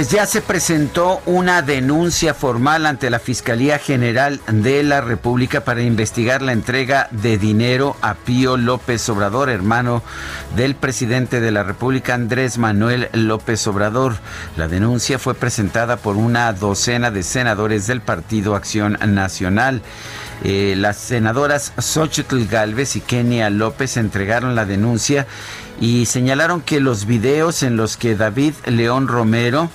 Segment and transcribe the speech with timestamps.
[0.00, 5.82] Pues ya se presentó una denuncia formal ante la Fiscalía General de la República para
[5.82, 10.02] investigar la entrega de dinero a Pío López Obrador, hermano
[10.56, 14.16] del presidente de la República, Andrés Manuel López Obrador.
[14.56, 19.82] La denuncia fue presentada por una docena de senadores del Partido Acción Nacional.
[20.42, 25.26] Eh, las senadoras Xochitl Galvez y Kenia López entregaron la denuncia
[25.80, 29.70] y señalaron que los videos en los que David León Romero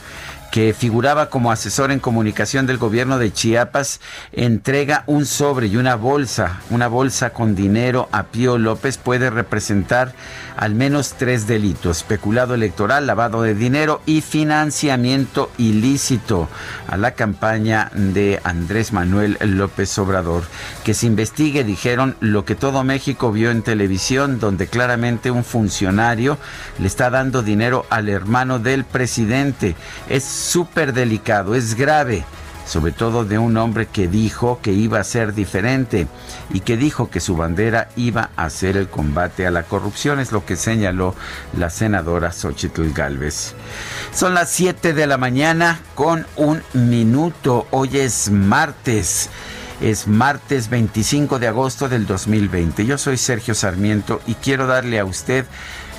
[0.56, 4.00] que figuraba como asesor en comunicación del gobierno de Chiapas,
[4.32, 10.14] entrega un sobre y una bolsa, una bolsa con dinero a Pío López puede representar
[10.58, 16.48] al menos tres delitos, peculado electoral, lavado de dinero y financiamiento ilícito
[16.88, 20.44] a la campaña de Andrés Manuel López Obrador.
[20.84, 26.38] Que se investigue, dijeron, lo que todo México vio en televisión, donde claramente un funcionario
[26.80, 29.76] le está dando dinero al hermano del presidente.
[30.10, 32.24] Es súper delicado, es grave,
[32.66, 36.08] sobre todo de un hombre que dijo que iba a ser diferente
[36.52, 40.32] y que dijo que su bandera iba a ser el combate a la corrupción, es
[40.32, 41.16] lo que señaló
[41.58, 43.54] la senadora Xochitl Galvez.
[44.14, 49.30] Son las 7 de la mañana con un minuto, hoy es martes.
[49.82, 52.86] Es martes 25 de agosto del 2020.
[52.86, 55.46] Yo soy Sergio Sarmiento y quiero darle a usted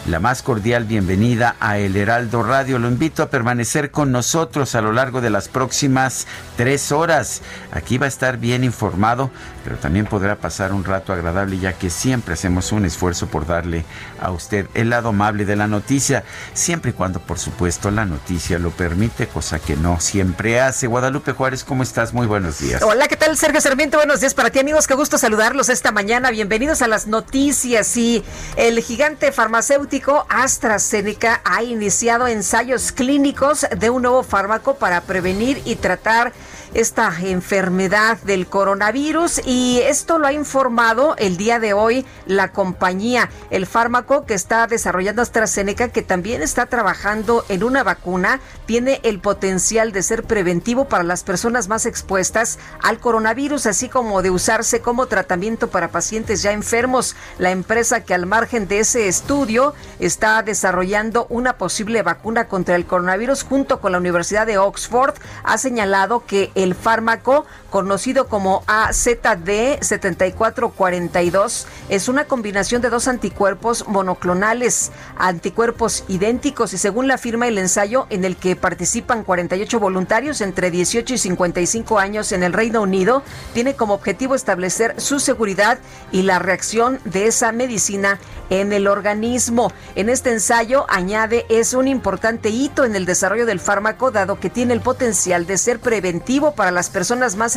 [0.08, 2.78] la más cordial bienvenida a El Heraldo Radio.
[2.78, 7.42] Lo invito a permanecer con nosotros a lo largo de las próximas tres horas.
[7.72, 9.30] Aquí va a estar bien informado,
[9.64, 13.84] pero también podrá pasar un rato agradable ya que siempre hacemos un esfuerzo por darle
[14.20, 16.22] a usted el lado amable de la noticia,
[16.54, 20.86] siempre y cuando por supuesto la noticia lo permite, cosa que no siempre hace.
[20.86, 22.12] Guadalupe Juárez, ¿cómo estás?
[22.12, 22.80] Muy buenos días.
[22.82, 23.96] Hola, ¿qué tal Sergio Sarmiento?
[23.96, 26.30] Buenos días para ti amigos, qué gusto saludarlos esta mañana.
[26.30, 28.22] Bienvenidos a las noticias y
[28.56, 29.95] el gigante farmacéutico
[30.28, 36.32] AstraZeneca ha iniciado ensayos clínicos de un nuevo fármaco para prevenir y tratar
[36.74, 43.30] esta enfermedad del coronavirus y esto lo ha informado el día de hoy la compañía,
[43.50, 49.20] el fármaco que está desarrollando AstraZeneca que también está trabajando en una vacuna, tiene el
[49.20, 54.80] potencial de ser preventivo para las personas más expuestas al coronavirus, así como de usarse
[54.80, 57.16] como tratamiento para pacientes ya enfermos.
[57.38, 62.86] La empresa que al margen de ese estudio está desarrollando una posible vacuna contra el
[62.86, 67.44] coronavirus junto con la Universidad de Oxford ha señalado que fármaco
[67.76, 77.18] conocido como AZD7442 es una combinación de dos anticuerpos monoclonales, anticuerpos idénticos y según la
[77.18, 82.44] firma el ensayo en el que participan 48 voluntarios entre 18 y 55 años en
[82.44, 83.22] el Reino Unido
[83.52, 85.78] tiene como objetivo establecer su seguridad
[86.12, 89.70] y la reacción de esa medicina en el organismo.
[89.96, 94.48] En este ensayo añade es un importante hito en el desarrollo del fármaco dado que
[94.48, 97.54] tiene el potencial de ser preventivo para las personas más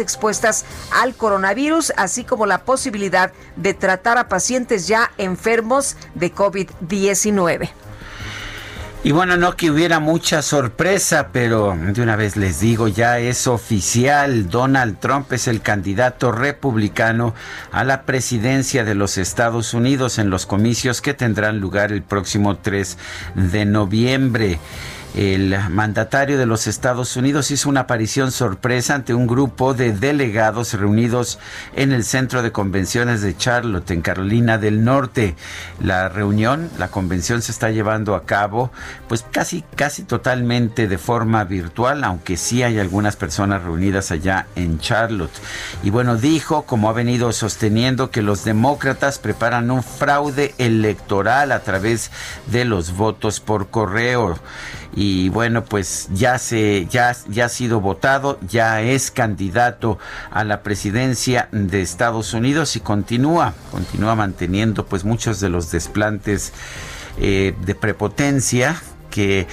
[0.91, 7.69] al coronavirus, así como la posibilidad de tratar a pacientes ya enfermos de COVID-19.
[9.01, 13.47] Y bueno, no que hubiera mucha sorpresa, pero de una vez les digo, ya es
[13.47, 17.33] oficial, Donald Trump es el candidato republicano
[17.71, 22.57] a la presidencia de los Estados Unidos en los comicios que tendrán lugar el próximo
[22.57, 22.97] 3
[23.35, 24.59] de noviembre.
[25.15, 30.73] El mandatario de los Estados Unidos hizo una aparición sorpresa ante un grupo de delegados
[30.73, 31.39] reunidos
[31.75, 35.35] en el Centro de Convenciones de Charlotte, en Carolina del Norte.
[35.81, 38.71] La reunión, la convención se está llevando a cabo
[39.07, 44.79] pues casi casi totalmente de forma virtual, aunque sí hay algunas personas reunidas allá en
[44.79, 45.31] Charlotte.
[45.83, 51.62] Y bueno, dijo, como ha venido sosteniendo, que los demócratas preparan un fraude electoral a
[51.62, 52.12] través
[52.47, 54.38] de los votos por correo
[55.01, 59.98] y bueno, pues ya se ya ya ha sido votado, ya es candidato
[60.30, 66.51] a la presidencia de Estados Unidos y continúa continúa manteniendo pues muchos de los desplantes
[67.18, 68.75] eh, de prepotencia
[69.10, 69.48] que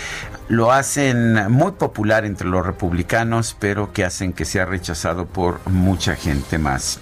[0.48, 6.16] lo hacen muy popular entre los republicanos, pero que hacen que sea rechazado por mucha
[6.16, 6.98] gente más.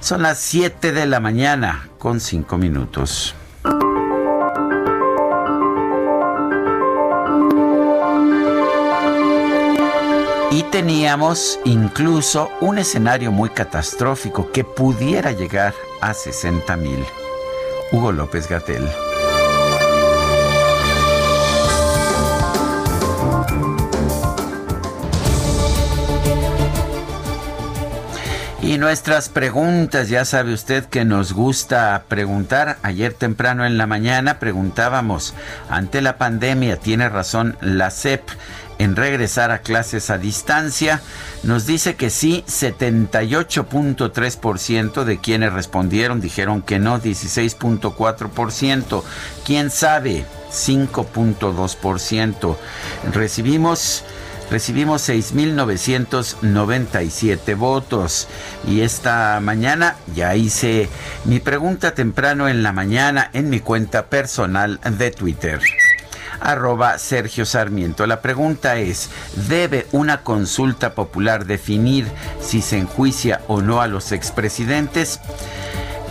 [0.00, 3.34] Son las 7 de la mañana con 5 minutos.
[10.54, 17.04] Y teníamos incluso un escenario muy catastrófico que pudiera llegar a 60 mil.
[17.90, 18.88] Hugo López Gatel.
[28.62, 32.78] Y nuestras preguntas, ya sabe usted que nos gusta preguntar.
[32.82, 35.34] Ayer temprano en la mañana preguntábamos,
[35.68, 38.22] ante la pandemia, ¿tiene razón la CEP?
[38.78, 41.00] En regresar a clases a distancia.
[41.42, 49.02] Nos dice que sí, 78.3% de quienes respondieron dijeron que no, 16.4%.
[49.44, 50.24] ¿Quién sabe?
[50.50, 52.56] 5.2%.
[53.12, 54.04] Recibimos
[54.50, 58.28] recibimos 6.997 votos.
[58.66, 60.90] Y esta mañana ya hice
[61.24, 65.60] mi pregunta temprano en la mañana en mi cuenta personal de Twitter
[66.44, 68.06] arroba Sergio Sarmiento.
[68.06, 69.10] La pregunta es,
[69.48, 72.06] ¿debe una consulta popular definir
[72.40, 75.20] si se enjuicia o no a los expresidentes?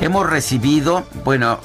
[0.04, 1.60] Hemos recibido, bueno,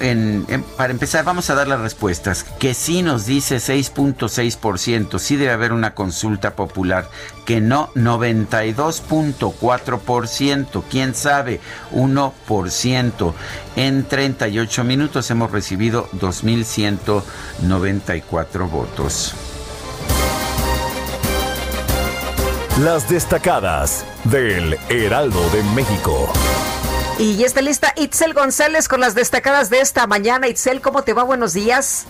[0.77, 5.73] para empezar vamos a dar las respuestas, que sí nos dice 6.6%, sí debe haber
[5.73, 7.09] una consulta popular,
[7.45, 11.59] que no 92.4%, quién sabe,
[11.91, 13.33] 1%.
[13.75, 19.33] En 38 minutos hemos recibido 2.194 votos.
[22.79, 26.31] Las destacadas del Heraldo de México.
[27.19, 30.47] Y ya está lista Itzel González con las destacadas de esta mañana.
[30.47, 31.23] Itzel, ¿cómo te va?
[31.23, 32.07] Buenos días.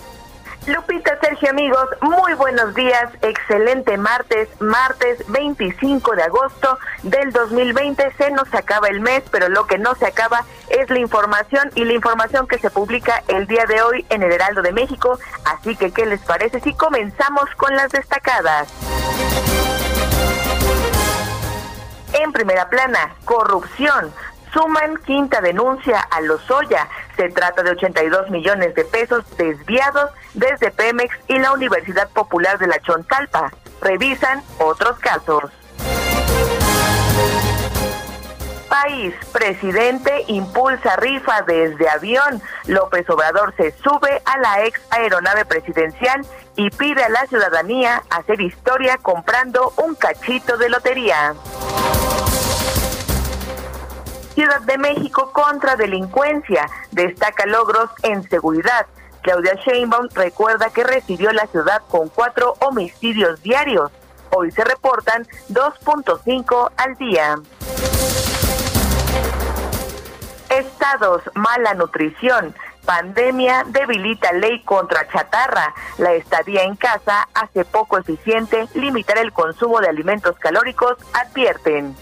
[0.68, 3.10] Lupita, Sergio, amigos, muy buenos días.
[3.20, 8.12] Excelente martes, martes 25 de agosto del 2020.
[8.18, 11.82] Se nos acaba el mes, pero lo que no se acaba es la información y
[11.82, 15.18] la información que se publica el día de hoy en el Heraldo de México.
[15.44, 18.68] Así que, ¿qué les parece si comenzamos con las destacadas?
[22.12, 24.12] En primera plana, corrupción
[24.52, 26.88] suman quinta denuncia a Lozoya.
[27.16, 32.66] Se trata de 82 millones de pesos desviados desde Pemex y la Universidad Popular de
[32.66, 33.52] la Chontalpa.
[33.80, 35.44] Revisan otros casos.
[38.68, 42.40] País, presidente impulsa rifa desde avión.
[42.66, 46.24] López Obrador se sube a la ex aeronave presidencial
[46.54, 51.34] y pide a la ciudadanía hacer historia comprando un cachito de lotería.
[54.40, 58.86] Ciudad de México contra delincuencia, destaca logros en seguridad.
[59.20, 63.92] Claudia Sheinbaum recuerda que recibió la ciudad con cuatro homicidios diarios.
[64.30, 67.36] Hoy se reportan 2.5 al día.
[70.48, 72.54] Estados, mala nutrición.
[72.86, 75.74] Pandemia debilita ley contra chatarra.
[75.98, 81.94] La estadía en casa hace poco eficiente limitar el consumo de alimentos calóricos, advierten.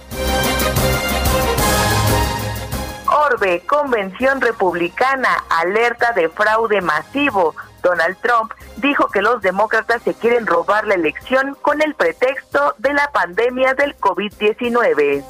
[3.18, 7.54] Orbe, Convención Republicana, alerta de fraude masivo.
[7.82, 12.92] Donald Trump dijo que los demócratas se quieren robar la elección con el pretexto de
[12.92, 15.24] la pandemia del COVID-19.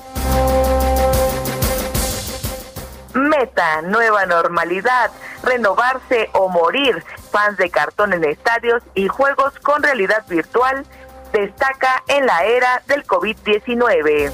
[3.14, 5.10] Meta, nueva normalidad,
[5.42, 7.02] renovarse o morir.
[7.30, 10.84] Fans de cartón en estadios y juegos con realidad virtual
[11.32, 14.30] destaca en la era del COVID-19.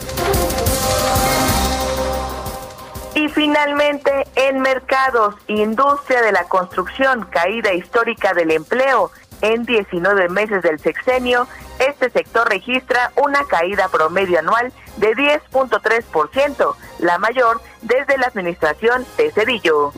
[3.14, 9.12] Y finalmente, en mercados, industria de la construcción, caída histórica del empleo.
[9.40, 11.47] En 19 meses del sexenio,
[11.78, 19.30] este sector registra una caída promedio anual de 10.3%, la mayor desde la administración de
[19.33, 19.92] Cedillo.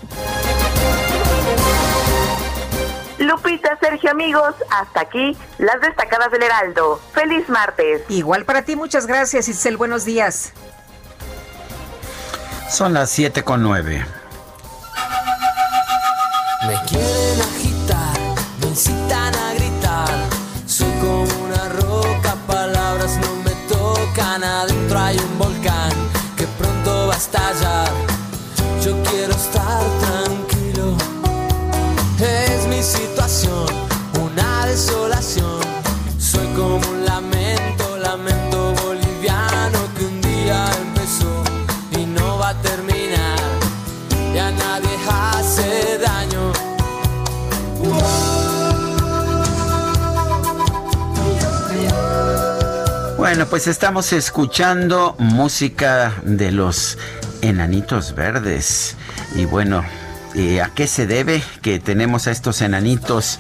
[3.19, 7.01] Lupita, Sergio, amigos, hasta aquí las destacadas del Heraldo.
[7.13, 8.03] Feliz martes.
[8.09, 9.77] Igual para ti, muchas gracias, Isel.
[9.77, 10.53] Buenos días.
[12.69, 14.05] Son las 7 con 9.
[16.67, 18.19] Me quieren agitar,
[18.61, 20.09] me incitan a gritar.
[20.67, 24.43] Soy como una roca, palabras no me tocan.
[24.43, 25.93] Adentro hay un volcán
[26.37, 28.16] que pronto va a estallar.
[53.37, 56.97] Bueno, pues estamos escuchando música de los
[57.43, 58.97] enanitos verdes.
[59.35, 59.85] Y bueno,
[60.35, 63.39] eh, ¿a qué se debe que tenemos a estos enanitos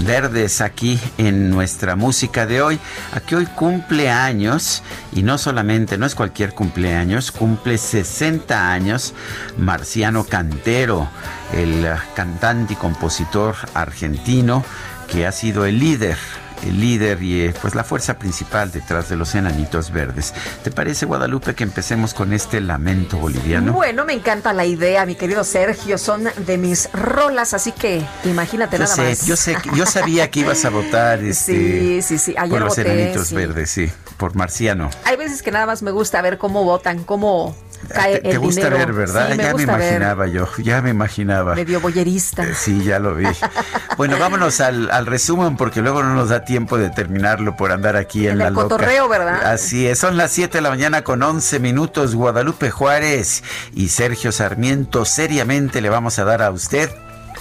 [0.00, 2.78] verdes aquí en nuestra música de hoy?
[3.14, 4.82] A que hoy cumple años,
[5.14, 9.14] y no solamente, no es cualquier cumpleaños, cumple 60 años
[9.56, 11.08] Marciano Cantero,
[11.54, 14.66] el cantante y compositor argentino
[15.08, 16.18] que ha sido el líder
[16.64, 20.34] el líder y eh, pues la fuerza principal detrás de los enanitos verdes.
[20.62, 23.72] ¿Te parece, Guadalupe, que empecemos con este lamento boliviano?
[23.72, 25.98] Bueno, me encanta la idea, mi querido Sergio.
[25.98, 29.26] Son de mis rolas, así que imagínate yo nada sé, más.
[29.26, 32.34] Yo sé, yo sabía que ibas a votar este, Sí, sí, sí.
[32.36, 33.34] Ayer por los voté, enanitos sí.
[33.34, 34.90] verdes, sí, por Marciano.
[35.04, 37.56] Hay veces que nada más me gusta ver cómo votan, cómo
[37.88, 38.78] cae te, te el gusta dinero.
[38.78, 39.30] ver, ¿verdad?
[39.30, 39.68] Sí, me ya me ver.
[39.76, 41.54] imaginaba yo, ya me imaginaba.
[41.54, 42.44] Medio boyerista.
[42.44, 43.26] Eh, Sí, ya lo vi.
[43.96, 47.96] Bueno, vámonos al, al resumen porque luego no nos da tiempo de terminarlo por andar
[47.96, 48.62] aquí en, En la el loca.
[48.68, 49.44] cotorreo, ¿verdad?
[49.52, 52.14] Así es, son las 7 de la mañana con 11 minutos.
[52.14, 53.42] Guadalupe Juárez
[53.74, 56.90] y Sergio Sarmiento seriamente le vamos a dar a usted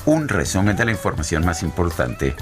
[0.06, 2.36] un resumen de la información más importante.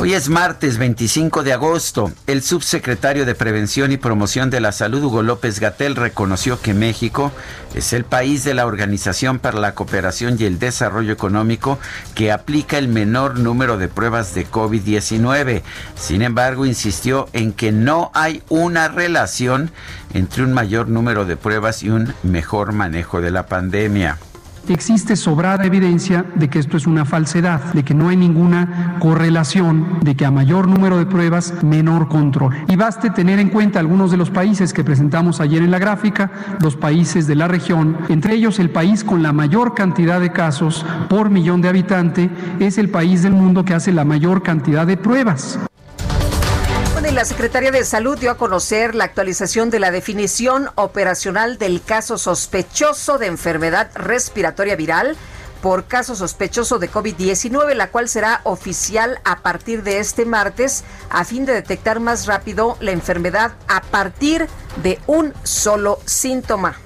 [0.00, 2.10] Hoy es martes 25 de agosto.
[2.26, 7.32] El subsecretario de Prevención y Promoción de la Salud, Hugo López Gatel, reconoció que México
[7.74, 11.78] es el país de la Organización para la Cooperación y el Desarrollo Económico
[12.14, 15.60] que aplica el menor número de pruebas de COVID-19.
[15.96, 19.70] Sin embargo, insistió en que no hay una relación
[20.14, 24.16] entre un mayor número de pruebas y un mejor manejo de la pandemia.
[24.68, 29.98] Existe sobrada evidencia de que esto es una falsedad, de que no hay ninguna correlación,
[30.02, 32.54] de que a mayor número de pruebas, menor control.
[32.68, 36.30] Y baste tener en cuenta algunos de los países que presentamos ayer en la gráfica,
[36.60, 40.86] los países de la región, entre ellos el país con la mayor cantidad de casos
[41.08, 44.96] por millón de habitante, es el país del mundo que hace la mayor cantidad de
[44.96, 45.58] pruebas.
[47.14, 52.16] La Secretaría de Salud dio a conocer la actualización de la definición operacional del caso
[52.16, 55.16] sospechoso de enfermedad respiratoria viral
[55.60, 61.24] por caso sospechoso de COVID-19, la cual será oficial a partir de este martes a
[61.24, 64.46] fin de detectar más rápido la enfermedad a partir
[64.82, 66.76] de un solo síntoma.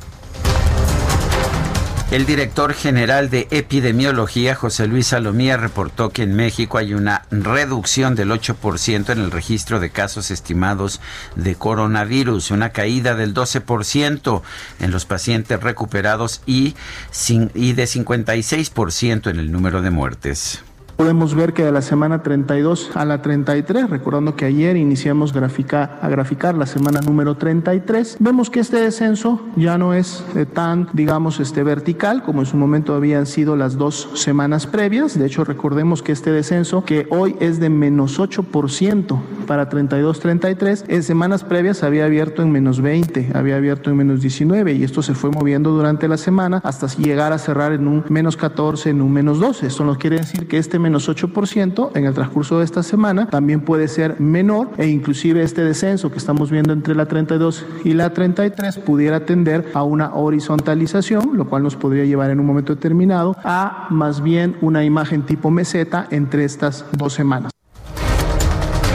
[2.15, 8.15] El director general de epidemiología, José Luis Salomía, reportó que en México hay una reducción
[8.15, 11.01] del 8% en el registro de casos estimados
[11.35, 14.43] de coronavirus, una caída del 12%
[14.79, 16.77] en los pacientes recuperados y,
[17.53, 20.63] y de 56% en el número de muertes.
[20.97, 26.09] Podemos ver que de la semana 32 a la 33, recordando que ayer iniciamos a
[26.09, 31.65] graficar la semana número 33, vemos que este descenso ya no es tan, digamos, este,
[31.65, 35.19] vertical como en su momento habían sido las dos semanas previas.
[35.19, 41.03] De hecho, recordemos que este descenso, que hoy es de menos 8% para 32-33, en
[41.03, 45.15] semanas previas había abierto en menos 20, había abierto en menos 19 y esto se
[45.15, 49.13] fue moviendo durante la semana hasta llegar a cerrar en un menos 14, en un
[49.13, 49.67] menos 12.
[49.67, 53.63] Esto nos quiere decir que este menos 8% en el transcurso de esta semana también
[53.63, 58.13] puede ser menor e inclusive este descenso que estamos viendo entre la 32 y la
[58.13, 63.35] 33 pudiera tender a una horizontalización, lo cual nos podría llevar en un momento determinado
[63.45, 67.51] a más bien una imagen tipo meseta entre estas dos semanas.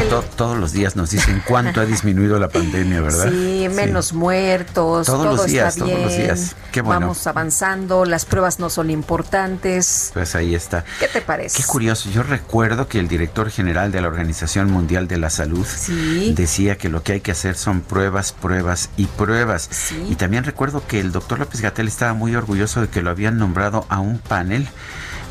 [0.10, 3.30] To- todos los días nos dicen cuánto ha disminuido la pandemia, ¿verdad?
[3.32, 6.02] Sí, menos muertos, Todos todo los días, está todos bien.
[6.08, 6.56] los días.
[6.72, 7.02] Qué bueno.
[7.02, 10.12] Vamos avanzando, las pruebas no son importantes.
[10.14, 10.84] Pues ahí está.
[11.00, 11.58] ¿Qué te parece?
[11.62, 12.10] Qué curioso.
[12.10, 16.34] Yo recuerdo que el director general de la Organización Mundial de la Salud Sí.
[16.36, 19.68] decía que lo que hay que hacer son pruebas, pruebas y pruebas.
[19.72, 20.08] Sí.
[20.10, 23.38] Y también recuerdo que el doctor López Gatel estaba muy orgulloso de que lo habían
[23.38, 24.68] nombrado a un panel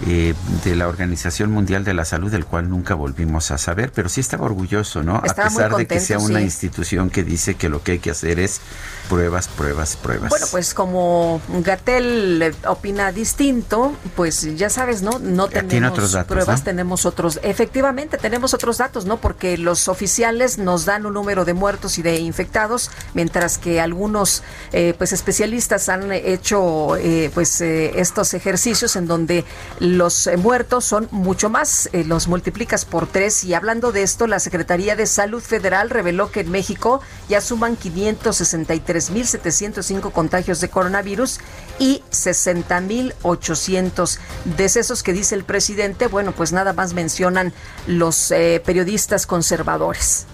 [0.06, 4.08] eh, de la Organización Mundial de la Salud, del cual nunca volvimos a saber, pero
[4.08, 5.16] sí estaba orgulloso, ¿no?
[5.16, 8.38] a pesar de que sea una institución que dice que lo que hay que hacer
[8.38, 8.60] es
[9.08, 10.30] pruebas, pruebas, pruebas.
[10.30, 15.18] Bueno, pues como Gatel opina distinto, pues ya sabes, ¿no?
[15.18, 17.40] No tenemos otros datos, pruebas, tenemos otros.
[17.42, 19.16] Efectivamente, tenemos otros datos, ¿no?
[19.18, 24.42] Porque los oficiales nos dan un número de muertos y de infectados, mientras que algunos,
[24.72, 29.44] eh, pues especialistas han hecho, eh, pues eh, estos ejercicios en donde
[29.96, 33.44] los muertos son mucho más, los multiplicas por tres.
[33.44, 37.76] Y hablando de esto, la Secretaría de Salud Federal reveló que en México ya suman
[37.76, 41.38] 563 3.705 contagios de coronavirus
[41.78, 44.18] y 60.800
[44.56, 46.06] decesos que dice el presidente.
[46.06, 47.52] Bueno, pues nada más mencionan
[47.86, 50.26] los eh, periodistas conservadores.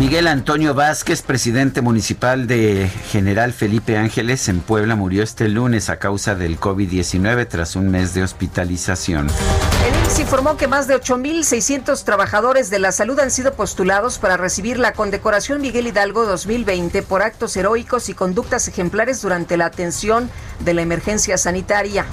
[0.00, 5.98] Miguel Antonio Vázquez, presidente municipal de General Felipe Ángeles en Puebla, murió este lunes a
[5.98, 9.26] causa del COVID-19 tras un mes de hospitalización.
[9.26, 14.78] El informó que más de 8.600 trabajadores de la salud han sido postulados para recibir
[14.78, 20.30] la condecoración Miguel Hidalgo 2020 por actos heroicos y conductas ejemplares durante la atención
[20.60, 22.06] de la emergencia sanitaria.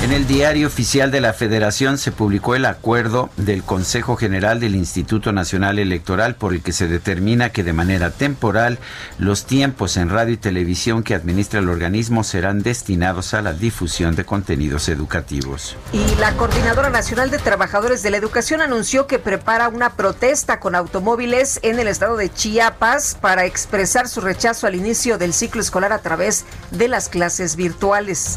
[0.00, 4.76] En el diario oficial de la Federación se publicó el acuerdo del Consejo General del
[4.76, 8.78] Instituto Nacional Electoral por el que se determina que de manera temporal
[9.18, 14.14] los tiempos en radio y televisión que administra el organismo serán destinados a la difusión
[14.14, 15.74] de contenidos educativos.
[15.92, 20.76] Y la Coordinadora Nacional de Trabajadores de la Educación anunció que prepara una protesta con
[20.76, 25.92] automóviles en el estado de Chiapas para expresar su rechazo al inicio del ciclo escolar
[25.92, 28.36] a través de las clases virtuales.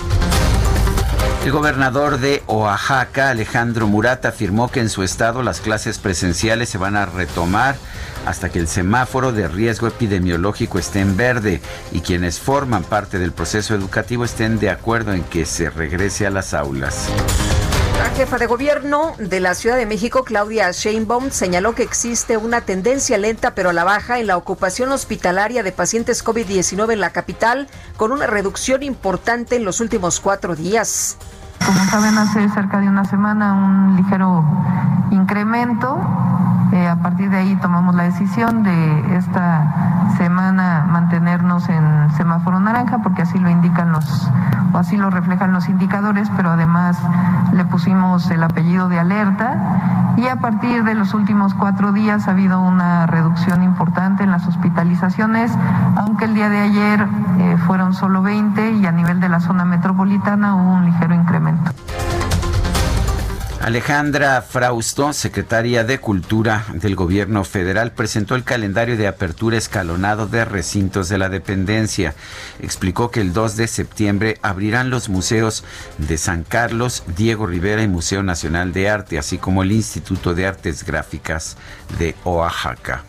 [1.43, 6.77] El gobernador de Oaxaca, Alejandro Murat, afirmó que en su estado las clases presenciales se
[6.77, 7.75] van a retomar
[8.27, 11.59] hasta que el semáforo de riesgo epidemiológico esté en verde
[11.91, 16.29] y quienes forman parte del proceso educativo estén de acuerdo en que se regrese a
[16.29, 17.07] las aulas.
[17.97, 22.61] La jefa de gobierno de la Ciudad de México, Claudia Sheinbaum, señaló que existe una
[22.61, 27.11] tendencia lenta pero a la baja en la ocupación hospitalaria de pacientes COVID-19 en la
[27.11, 27.67] capital,
[27.97, 31.17] con una reducción importante en los últimos cuatro días.
[31.65, 34.43] Como saben, hace cerca de una semana un ligero
[35.11, 35.99] incremento.
[36.71, 42.99] Eh, a partir de ahí tomamos la decisión de esta semana mantenernos en semáforo naranja
[42.99, 44.29] porque así lo indican los
[44.73, 46.97] o así lo reflejan los indicadores, pero además
[47.51, 49.57] le pusimos el apellido de alerta
[50.17, 54.47] y a partir de los últimos cuatro días ha habido una reducción importante en las
[54.47, 55.51] hospitalizaciones,
[55.95, 57.07] aunque el día de ayer
[57.39, 61.50] eh, fueron solo 20 y a nivel de la zona metropolitana hubo un ligero incremento.
[63.61, 70.45] Alejandra Frausto, secretaria de Cultura del Gobierno Federal, presentó el calendario de apertura escalonado de
[70.45, 72.15] recintos de la dependencia.
[72.59, 75.63] Explicó que el 2 de septiembre abrirán los museos
[75.99, 80.47] de San Carlos, Diego Rivera y Museo Nacional de Arte, así como el Instituto de
[80.47, 81.55] Artes Gráficas
[81.99, 83.03] de Oaxaca.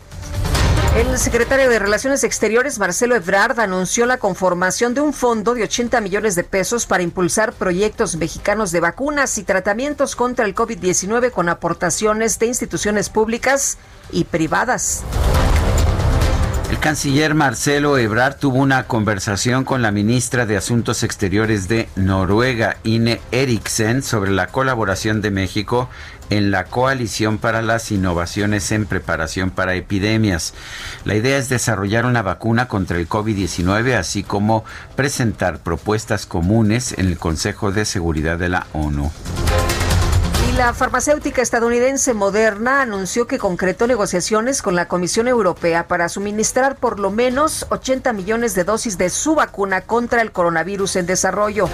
[0.95, 5.99] El secretario de Relaciones Exteriores, Marcelo Ebrard, anunció la conformación de un fondo de 80
[6.01, 11.49] millones de pesos para impulsar proyectos mexicanos de vacunas y tratamientos contra el COVID-19 con
[11.49, 13.79] aportaciones de instituciones públicas
[14.11, 15.03] y privadas.
[16.73, 22.77] El canciller Marcelo Ebrard tuvo una conversación con la ministra de Asuntos Exteriores de Noruega,
[22.83, 25.87] Ine Eriksen, sobre la colaboración de México
[26.29, 30.53] en la Coalición para las Innovaciones en Preparación para Epidemias.
[31.05, 34.63] La idea es desarrollar una vacuna contra el COVID-19, así como
[34.95, 39.11] presentar propuestas comunes en el Consejo de Seguridad de la ONU.
[40.57, 46.99] La farmacéutica estadounidense Moderna anunció que concretó negociaciones con la Comisión Europea para suministrar por
[46.99, 51.69] lo menos 80 millones de dosis de su vacuna contra el coronavirus en desarrollo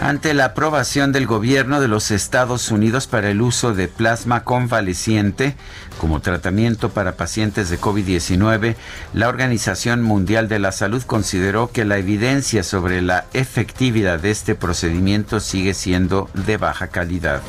[0.00, 5.56] ante la aprobación del gobierno de los Estados Unidos para el uso de plasma convaleciente
[5.98, 8.76] como tratamiento para pacientes de COVID-19,
[9.14, 14.54] la Organización Mundial de la Salud consideró que la evidencia sobre la efectividad de este
[14.54, 17.40] procedimiento sigue siendo de baja calidad.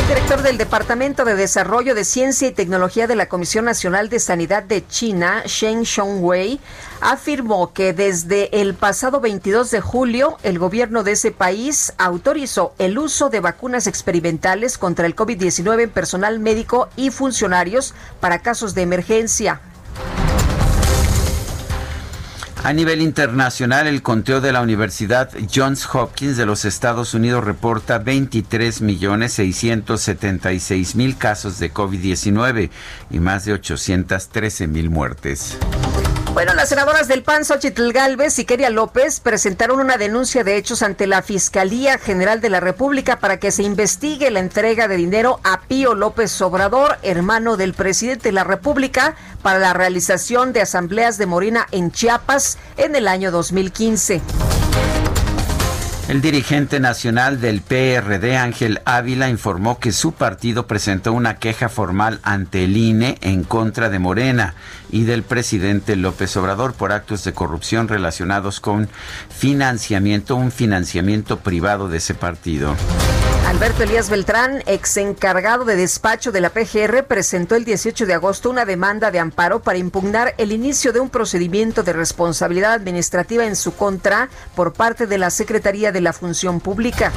[0.00, 4.18] El director del Departamento de Desarrollo de Ciencia y Tecnología de la Comisión Nacional de
[4.18, 6.58] Sanidad de China, Shen Shongwei,
[7.02, 12.98] afirmó que desde el pasado 22 de julio el gobierno de ese país autorizó el
[12.98, 18.82] uso de vacunas experimentales contra el COVID-19 en personal médico y funcionarios para casos de
[18.82, 19.60] emergencia.
[22.62, 27.98] A nivel internacional, el conteo de la Universidad Johns Hopkins de los Estados Unidos reporta
[27.98, 32.68] 23 millones 676 mil casos de COVID-19
[33.10, 35.56] y más de 813 mil muertes.
[36.32, 40.82] Bueno, las senadoras del PAN, Xochitl Galvez y Keria López, presentaron una denuncia de hechos
[40.82, 45.40] ante la Fiscalía General de la República para que se investigue la entrega de dinero
[45.42, 51.18] a Pío López Obrador, hermano del presidente de la República, para la realización de asambleas
[51.18, 54.22] de Morina en Chiapas en el año 2015.
[56.08, 62.18] El dirigente nacional del PRD, Ángel Ávila, informó que su partido presentó una queja formal
[62.24, 64.54] ante el INE en contra de Morena
[64.90, 68.88] y del presidente López Obrador por actos de corrupción relacionados con
[69.28, 72.74] financiamiento, un financiamiento privado de ese partido.
[73.50, 78.48] Alberto Elías Beltrán, ex encargado de despacho de la PGR, presentó el 18 de agosto
[78.48, 83.56] una demanda de amparo para impugnar el inicio de un procedimiento de responsabilidad administrativa en
[83.56, 87.10] su contra por parte de la Secretaría de la Función Pública.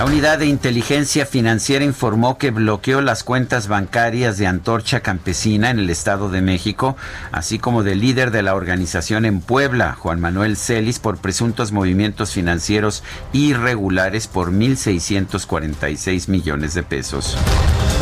[0.00, 5.78] La unidad de inteligencia financiera informó que bloqueó las cuentas bancarias de Antorcha Campesina en
[5.78, 6.96] el Estado de México,
[7.32, 12.32] así como del líder de la organización en Puebla, Juan Manuel Celis, por presuntos movimientos
[12.32, 13.02] financieros
[13.34, 17.36] irregulares por 1.646 millones de pesos.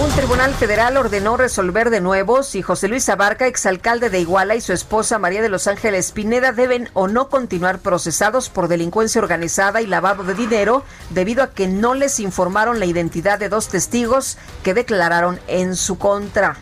[0.01, 4.61] Un tribunal federal ordenó resolver de nuevo si José Luis Abarca, exalcalde de Iguala, y
[4.61, 9.83] su esposa María de los Ángeles Pineda deben o no continuar procesados por delincuencia organizada
[9.83, 14.39] y lavado de dinero debido a que no les informaron la identidad de dos testigos
[14.63, 16.57] que declararon en su contra.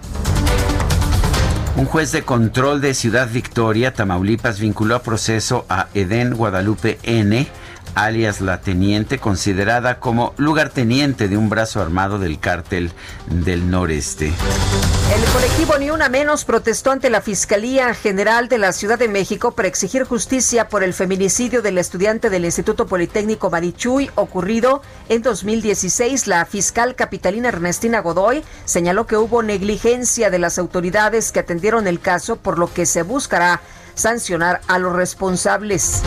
[1.77, 7.47] Un juez de control de Ciudad Victoria, Tamaulipas, vinculó a proceso a Edén Guadalupe N
[7.97, 12.93] alias la teniente, considerada como lugarteniente de un brazo armado del cártel
[13.27, 14.33] del noreste.
[15.15, 19.53] El colectivo Ni Una Menos protestó ante la Fiscalía General de la Ciudad de México
[19.53, 26.27] para exigir justicia por el feminicidio del estudiante del Instituto Politécnico Marichuy ocurrido en 2016.
[26.27, 32.01] La fiscal capitalina Ernestina Godoy señaló que hubo negligencia de las autoridades que atendieron el
[32.01, 33.63] caso, por lo que se buscará
[33.95, 36.03] sancionar a los responsables.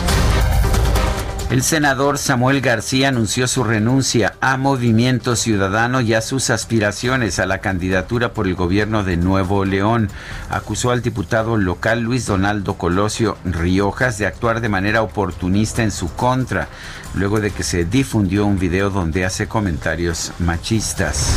[1.50, 7.46] El senador Samuel García anunció su renuncia a Movimiento Ciudadano y a sus aspiraciones a
[7.46, 10.10] la candidatura por el gobierno de Nuevo León.
[10.48, 16.14] Acusó al diputado local Luis Donaldo Colosio Riojas de actuar de manera oportunista en su
[16.14, 16.68] contra,
[17.14, 21.34] luego de que se difundió un video donde hace comentarios machistas.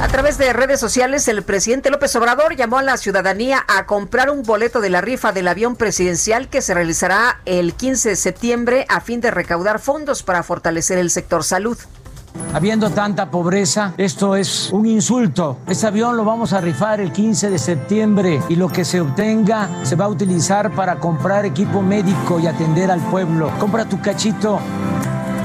[0.00, 4.30] A través de redes sociales, el presidente López Obrador llamó a la ciudadanía a comprar
[4.30, 8.86] un boleto de la rifa del avión presidencial que se realizará el 15 de septiembre
[8.88, 11.78] a fin de recaudar fondos para fortalecer el sector salud.
[12.52, 15.58] Habiendo tanta pobreza, esto es un insulto.
[15.68, 19.84] Ese avión lo vamos a rifar el 15 de septiembre y lo que se obtenga
[19.84, 23.50] se va a utilizar para comprar equipo médico y atender al pueblo.
[23.58, 24.58] Compra tu cachito.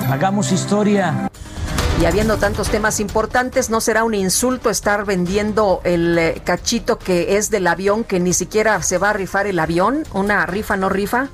[0.09, 1.29] Hagamos historia.
[1.99, 7.35] Y habiendo tantos temas importantes, no será un insulto estar vendiendo el eh, cachito que
[7.35, 10.87] es del avión, que ni siquiera se va a rifar el avión, una rifa no
[10.87, 11.27] rifa.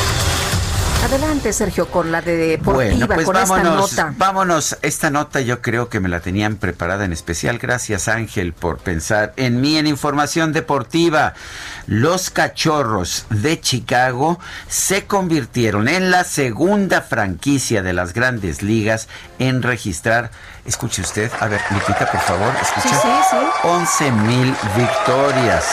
[1.02, 4.14] Adelante, Sergio, con la de deportiva, bueno, pues con vámonos, esta nota.
[4.18, 7.58] Vámonos, esta nota yo creo que me la tenían preparada en especial.
[7.58, 11.32] Gracias, Ángel, por pensar en mí en información deportiva.
[11.86, 19.08] Los cachorros de Chicago se convirtieron en la segunda franquicia de las grandes ligas
[19.38, 20.30] en registrar,
[20.66, 23.36] escuche usted, a ver, Lupita, por favor, escucha, Sí, sí, sí.
[23.64, 25.64] 11 mil victorias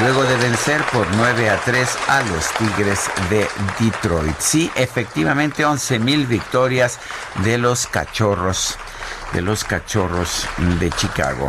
[0.00, 3.48] luego de vencer por 9 a 3 a los Tigres de
[3.80, 4.38] Detroit.
[4.38, 6.98] Sí, efectivamente 11 mil victorias
[7.42, 8.76] de los cachorros,
[9.32, 10.46] de los cachorros
[10.78, 11.48] de Chicago.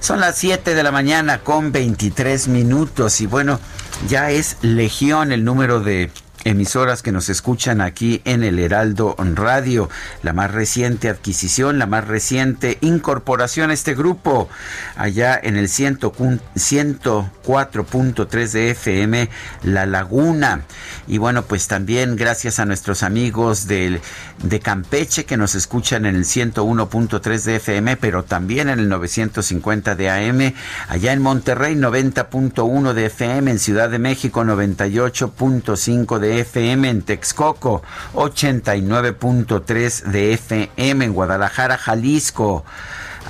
[0.00, 3.60] Son las 7 de la mañana con 23 minutos y bueno,
[4.08, 6.10] ya es legión el número de
[6.44, 9.88] emisoras que nos escuchan aquí en el Heraldo Radio.
[10.22, 14.48] La más reciente adquisición, la más reciente incorporación a este grupo,
[14.96, 19.28] allá en el 104.3 de FM,
[19.62, 20.62] La Laguna.
[21.06, 24.00] Y bueno, pues también gracias a nuestros amigos de,
[24.42, 29.94] de Campeche que nos escuchan en el 101.3 de FM, pero también en el 950
[29.94, 30.54] de AM.
[30.88, 33.50] Allá en Monterrey, 90.1 de FM.
[33.50, 37.82] En Ciudad de México, 98.5 de FM en Texcoco,
[38.14, 42.64] 89.3 de FM en Guadalajara, Jalisco.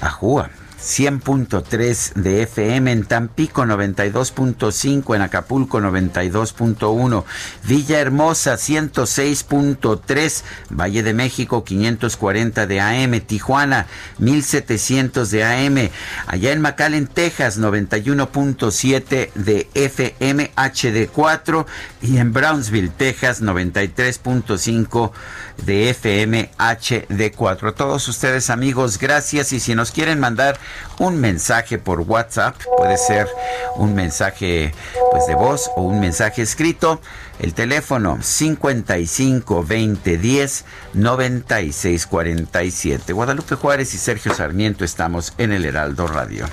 [0.00, 0.50] Ajúa,
[0.82, 7.24] 100.3 de FM en Tampico, 92.5 en Acapulco, 92.1,
[7.64, 13.86] Villahermosa 106.3, Valle de México 540 de AM, Tijuana
[14.18, 15.90] 1700 de AM,
[16.26, 21.66] allá en McAllen, Texas 91.7 de FM HD4
[22.02, 25.12] y en Brownsville, Texas 93.5
[25.58, 27.68] de FM HD4.
[27.68, 30.58] A todos ustedes amigos, gracias y si nos quieren mandar
[30.98, 33.28] un mensaje por WhatsApp, puede ser
[33.76, 34.74] un mensaje
[35.10, 37.00] pues de voz o un mensaje escrito,
[37.38, 43.12] el teléfono 55 20 10 96 47.
[43.12, 46.46] Guadalupe Juárez y Sergio Sarmiento estamos en el Heraldo Radio.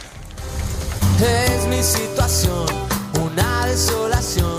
[1.21, 2.65] Es mi situación,
[3.13, 4.59] una desolación.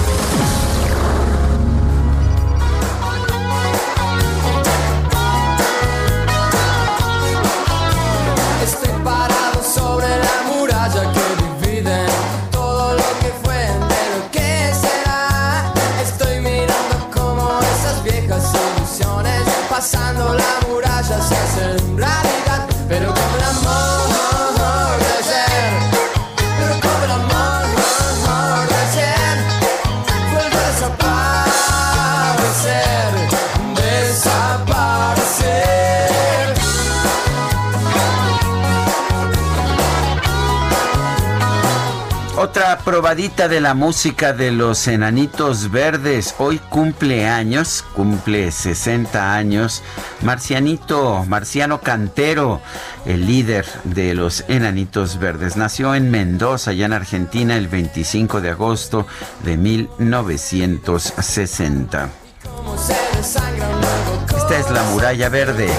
[42.83, 46.35] Probadita de la música de los Enanitos Verdes.
[46.37, 49.81] Hoy cumple años, cumple 60 años.
[50.21, 52.61] Marcianito, Marciano Cantero,
[53.05, 55.57] el líder de los Enanitos Verdes.
[55.57, 59.05] Nació en Mendoza, allá en Argentina, el 25 de agosto
[59.43, 62.09] de 1960.
[62.43, 65.69] Como se desangra un nuevo Esta es la muralla verde.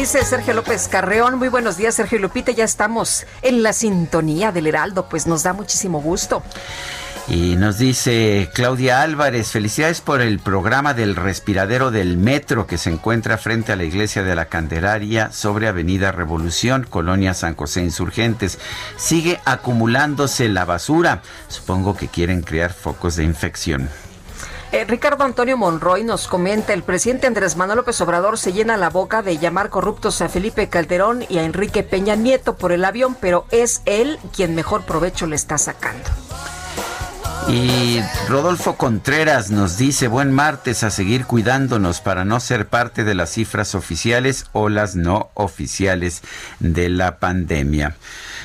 [0.00, 4.66] Dice Sergio López Carreón, muy buenos días Sergio Lupita, ya estamos en la sintonía del
[4.66, 6.42] Heraldo, pues nos da muchísimo gusto.
[7.28, 12.88] Y nos dice Claudia Álvarez, felicidades por el programa del respiradero del metro que se
[12.88, 18.58] encuentra frente a la iglesia de la Candelaria sobre Avenida Revolución, Colonia San José Insurgentes.
[18.96, 21.20] Sigue acumulándose la basura.
[21.48, 23.90] Supongo que quieren crear focos de infección.
[24.72, 28.88] Eh, Ricardo Antonio Monroy nos comenta, el presidente Andrés Manuel López Obrador se llena la
[28.88, 33.16] boca de llamar corruptos a Felipe Calderón y a Enrique Peña Nieto por el avión,
[33.20, 36.08] pero es él quien mejor provecho le está sacando.
[37.48, 43.14] Y Rodolfo Contreras nos dice, buen martes a seguir cuidándonos para no ser parte de
[43.14, 46.22] las cifras oficiales o las no oficiales
[46.60, 47.96] de la pandemia.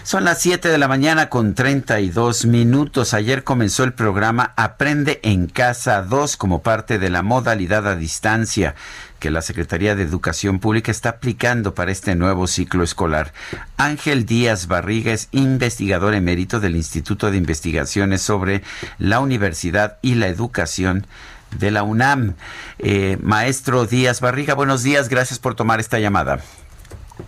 [0.03, 3.13] Son las 7 de la mañana con 32 minutos.
[3.13, 8.75] Ayer comenzó el programa Aprende en Casa 2 como parte de la modalidad a distancia
[9.19, 13.34] que la Secretaría de Educación Pública está aplicando para este nuevo ciclo escolar.
[13.78, 18.62] Ángel Díaz Barriga es investigador emérito del Instituto de Investigaciones sobre
[18.97, 21.08] la Universidad y la Educación
[21.58, 22.36] de la UNAM.
[22.80, 26.39] Eh, maestro Díaz Barriga, buenos días, gracias por tomar esta llamada.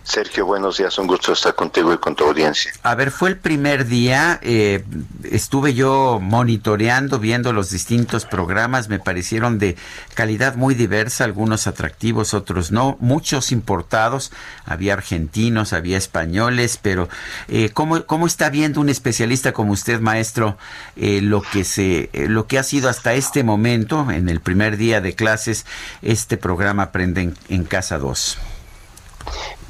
[0.08, 2.72] Sergio, buenos días, un gusto estar contigo y con tu audiencia.
[2.82, 4.82] A ver, fue el primer día, eh,
[5.24, 9.76] estuve yo monitoreando, viendo los distintos programas, me parecieron de
[10.14, 14.32] calidad muy diversa, algunos atractivos, otros no, muchos importados,
[14.64, 17.10] había argentinos, había españoles, pero
[17.48, 20.56] eh, ¿cómo, ¿cómo está viendo un especialista como usted, maestro,
[20.96, 24.78] eh, lo que se, eh, lo que ha sido hasta este momento, en el primer
[24.78, 25.66] día de clases,
[26.00, 28.38] este programa Aprende en, en Casa 2?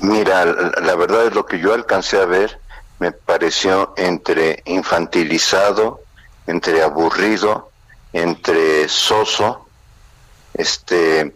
[0.01, 2.61] Mira, la verdad es lo que yo alcancé a ver,
[2.99, 6.01] me pareció entre infantilizado,
[6.47, 7.71] entre aburrido,
[8.13, 9.67] entre soso,
[10.55, 11.35] este,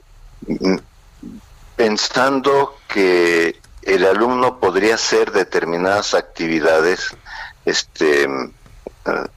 [1.77, 7.17] pensando que el alumno podría hacer determinadas actividades,
[7.65, 8.29] este,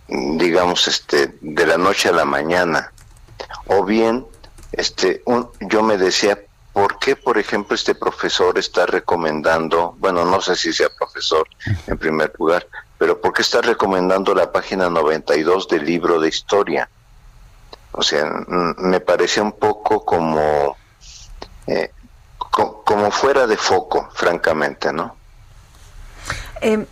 [0.07, 2.91] digamos, este, de la noche a la mañana,
[3.67, 4.25] o bien,
[4.71, 5.23] este,
[5.61, 6.39] yo me decía,
[6.75, 11.47] ¿por qué, por ejemplo, este profesor está recomendando, bueno, no sé si sea profesor
[11.87, 16.89] en primer lugar, pero ¿por qué está recomendando la página 92 del libro de historia?
[17.93, 18.29] O sea,
[18.75, 20.75] me parecía un poco como,
[21.67, 21.91] eh,
[22.49, 25.15] como fuera de foco, francamente, ¿no?
[26.59, 26.85] Eh,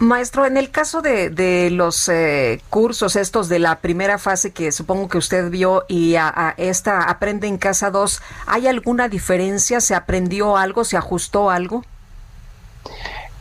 [0.00, 5.08] Maestro, en el caso de, los eh, cursos estos de la primera fase que supongo
[5.08, 9.80] que usted vio y a, esta Aprende en Casa 2, ¿hay alguna diferencia?
[9.80, 10.84] ¿Se aprendió algo?
[10.84, 11.84] ¿Se ajustó algo?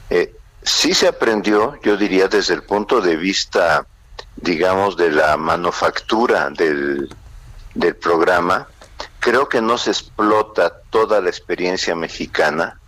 [0.10, 3.86] Eh, sí se aprendió, yo diría desde el punto de vista,
[4.36, 7.08] digamos, de la manufactura del,
[7.76, 8.67] del programa.
[9.20, 12.80] Creo que no se explota toda la experiencia mexicana,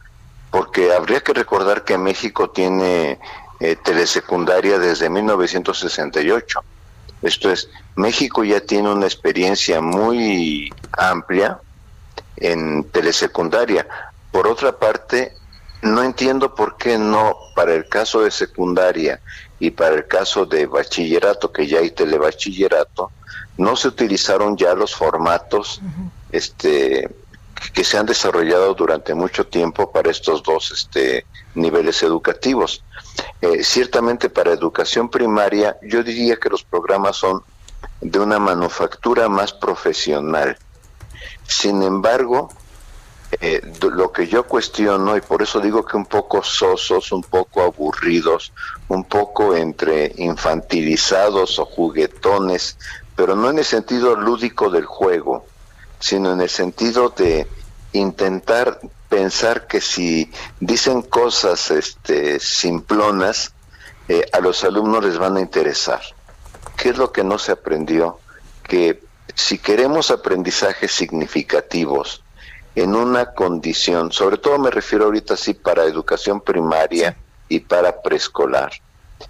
[0.49, 3.19] porque habría que recordar que México tiene
[3.59, 6.63] eh, telesecundaria desde 1968.
[7.21, 11.59] Esto es, México ya tiene una experiencia muy amplia
[12.37, 13.87] en telesecundaria.
[14.31, 15.33] Por otra parte,
[15.81, 19.19] no entiendo por qué no, para el caso de secundaria
[19.59, 23.11] y para el caso de bachillerato, que ya hay telebachillerato,
[23.57, 25.81] no se utilizaron ya los formatos
[26.31, 27.09] este,
[27.73, 32.83] que se han desarrollado durante mucho tiempo para estos dos este, niveles educativos.
[33.41, 37.43] Eh, ciertamente para educación primaria yo diría que los programas son
[38.01, 40.57] de una manufactura más profesional.
[41.47, 42.49] Sin embargo,
[43.41, 47.61] eh, lo que yo cuestiono, y por eso digo que un poco sosos, un poco
[47.61, 48.51] aburridos,
[48.87, 52.77] un poco entre infantilizados o juguetones,
[53.15, 55.45] pero no en el sentido lúdico del juego,
[55.99, 57.47] sino en el sentido de
[57.93, 63.53] intentar pensar que si dicen cosas este, simplonas,
[64.07, 66.01] eh, a los alumnos les van a interesar.
[66.75, 68.19] ¿Qué es lo que no se aprendió?
[68.63, 69.03] Que
[69.35, 72.23] si queremos aprendizajes significativos
[72.75, 77.15] en una condición, sobre todo me refiero ahorita sí para educación primaria
[77.47, 78.71] y para preescolar,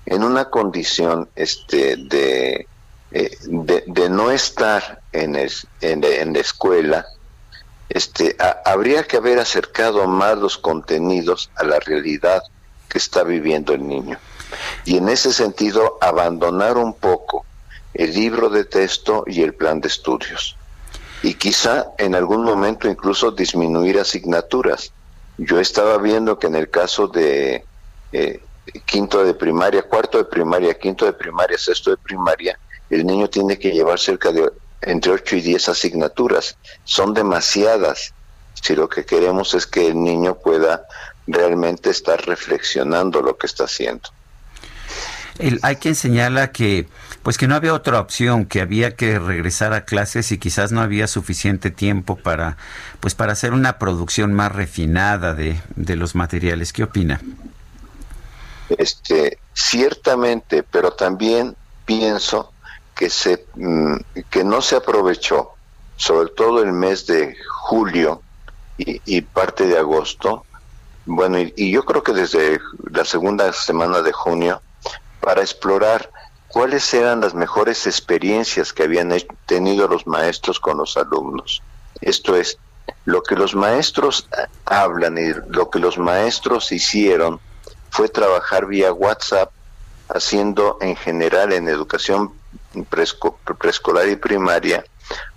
[0.06, 2.68] en una condición este, de,
[3.12, 5.36] eh, de, no estar en,
[5.82, 7.06] en la escuela,
[7.90, 12.44] este, habría que haber acercado más los contenidos a la realidad
[12.88, 14.20] que está viviendo el niño.
[14.86, 17.46] Y en ese sentido, abandonar un poco
[17.94, 20.56] el libro de texto y el plan de estudios.
[21.24, 24.94] Y quizá en algún momento incluso disminuir asignaturas.
[25.38, 27.66] Yo estaba viendo que en el caso de
[28.12, 28.42] eh,
[28.86, 32.58] quinto de primaria, cuarto de primaria, quinto de primaria, sexto de primaria,
[32.90, 36.58] el niño tiene que llevar cerca de entre 8 y 10 asignaturas.
[36.84, 38.14] Son demasiadas
[38.54, 40.86] si lo que queremos es que el niño pueda
[41.28, 44.10] realmente estar reflexionando lo que está haciendo.
[45.62, 46.88] hay quien señala que
[47.24, 50.82] pues que no había otra opción, que había que regresar a clases y quizás no
[50.82, 52.58] había suficiente tiempo para
[53.00, 56.74] pues para hacer una producción más refinada de, de los materiales.
[56.74, 57.22] ¿Qué opina?
[58.70, 62.54] Este, ciertamente, pero también pienso
[63.00, 63.96] que, se, mm,
[64.30, 65.52] que no se aprovechó,
[65.96, 68.22] sobre todo el mes de julio
[68.78, 70.44] y, parte de agosto,
[71.06, 72.60] bueno, y, yo creo que desde
[72.92, 74.62] la segunda semana de junio,
[75.22, 76.12] para explorar
[76.50, 79.14] cuáles eran las mejores experiencias que habían
[79.46, 81.62] tenido los maestros con los alumnos.
[82.02, 82.58] Esto es,
[83.06, 87.40] lo que los maestros eh, hablan y lo que los maestros hicieron
[87.92, 89.52] fue trabajar vía WhatsApp,
[90.10, 92.39] haciendo en general en educación
[92.90, 94.84] preescolar y primaria,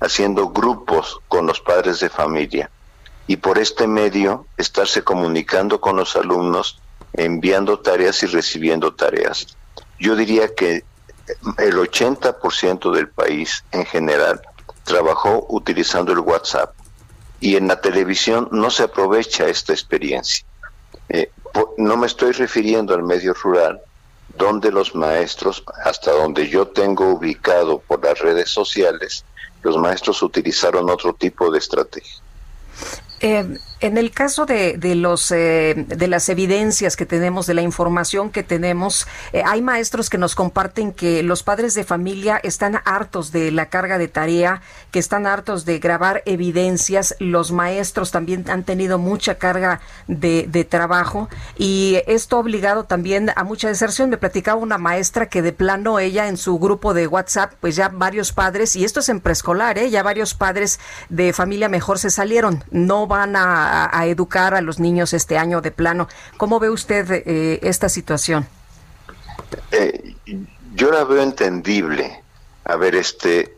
[0.01, 2.71] haciendo grupos con los padres de familia
[3.27, 6.81] y por este medio estarse comunicando con los alumnos,
[7.13, 9.57] enviando tareas y recibiendo tareas.
[9.99, 10.85] Yo diría que
[11.59, 14.43] el 80% del país en general
[14.85, 16.75] trabajó utilizando el WhatsApp
[17.41, 20.45] y en la televisión no se aprovecha esta experiencia.
[21.09, 21.31] Eh,
[21.77, 23.81] no me estoy refiriendo al medio rural,
[24.37, 29.25] donde los maestros, hasta donde yo tengo ubicado por las redes sociales,
[29.63, 32.23] los maestros utilizaron otro tipo de estrategia.
[33.21, 37.63] Eh, En el caso de, de los eh, de las evidencias que tenemos, de la
[37.63, 42.81] información que tenemos, eh, hay maestros que nos comparten que los padres de familia están
[42.85, 47.17] hartos de la carga de tarea, que están hartos de grabar evidencias.
[47.19, 53.33] Los maestros también han tenido mucha carga de, de trabajo y esto ha obligado también
[53.35, 54.11] a mucha deserción.
[54.11, 57.89] Me platicaba una maestra que de plano ella en su grupo de WhatsApp, pues ya
[57.89, 59.91] varios padres, y esto es en preescolar, ¿eh?
[59.91, 60.79] ya varios padres
[61.09, 65.61] de familia mejor se salieron, no van a a, educar a los niños este año
[65.61, 66.09] de plano.
[66.37, 68.47] ¿Cómo ve usted eh, esta situación?
[69.71, 70.15] Eh,
[70.75, 72.23] yo la veo entendible.
[72.65, 73.57] A ver, este,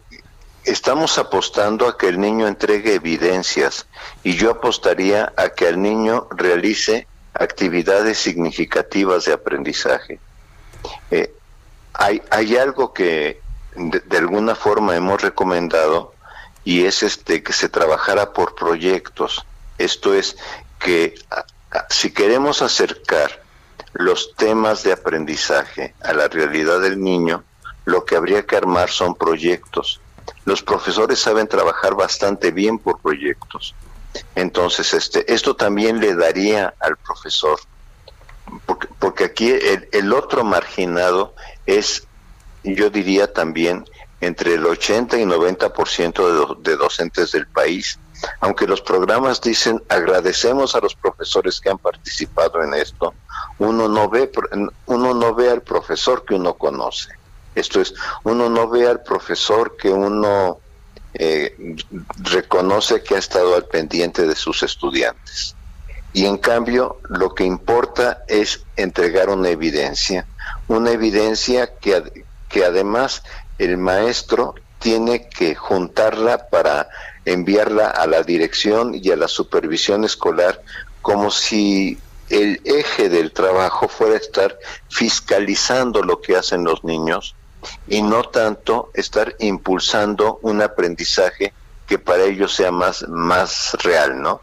[0.65, 3.87] estamos apostando a que el niño entregue evidencias
[4.23, 10.21] y yo apostaría a que el niño realice actividades significativas de aprendizaje.
[11.11, 11.35] Eh,
[11.93, 13.41] hay, hay algo que
[13.75, 16.15] de, alguna forma hemos recomendado
[16.65, 19.45] y es este que se trabajara por proyectos.
[19.79, 20.37] Esto es
[20.79, 21.15] que
[21.91, 23.43] si queremos acercar
[23.93, 27.45] los temas de aprendizaje a la realidad del niño,
[27.85, 30.01] lo que habría que armar son proyectos.
[30.45, 33.75] Los profesores saben trabajar bastante bien por proyectos.
[34.35, 37.59] Entonces, este, esto también le daría al profesor,
[38.99, 39.53] porque, aquí
[39.93, 41.35] el, otro marginado
[41.67, 42.07] es,
[42.63, 43.85] yo diría también,
[44.21, 47.99] entre el 80 y 90% de, de docentes del país
[48.41, 53.15] aunque los programas dicen agradecemos a los profesores que han participado en esto,
[53.59, 54.31] uno no ve,
[54.87, 57.11] uno no ve al profesor que uno conoce.
[57.55, 57.95] Esto es,
[58.25, 60.59] uno no ve al profesor que uno
[61.15, 61.77] eh,
[62.23, 65.55] reconoce que ha estado al pendiente de sus estudiantes.
[66.13, 70.27] Y en cambio, lo que importa es entregar una evidencia,
[70.69, 73.23] una evidencia que, que además
[73.59, 76.89] el maestro tiene que juntarla para
[77.25, 80.63] enviarla a la dirección y a la supervisión escolar
[81.03, 81.99] como si
[82.31, 84.59] el eje del trabajo fuera estar
[84.89, 87.35] fiscalizando lo que hacen los niños
[87.89, 91.53] y no tanto estar impulsando un aprendizaje
[91.87, 94.41] que para ellos sea más, más real, ¿no?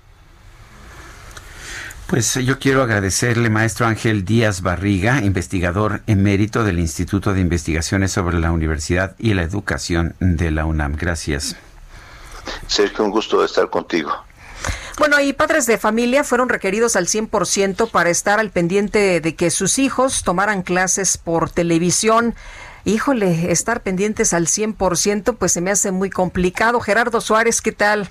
[2.07, 8.37] Pues yo quiero agradecerle, maestro Ángel Díaz Barriga, investigador emérito del Instituto de Investigaciones sobre
[8.37, 10.97] la Universidad y la Educación de la UNAM.
[10.97, 11.55] Gracias.
[12.67, 14.11] Sergio, un gusto de estar contigo.
[14.97, 19.49] Bueno, y padres de familia fueron requeridos al 100% para estar al pendiente de que
[19.49, 22.35] sus hijos tomaran clases por televisión.
[22.85, 26.79] Híjole, estar pendientes al 100% pues se me hace muy complicado.
[26.79, 28.09] Gerardo Suárez, ¿qué tal?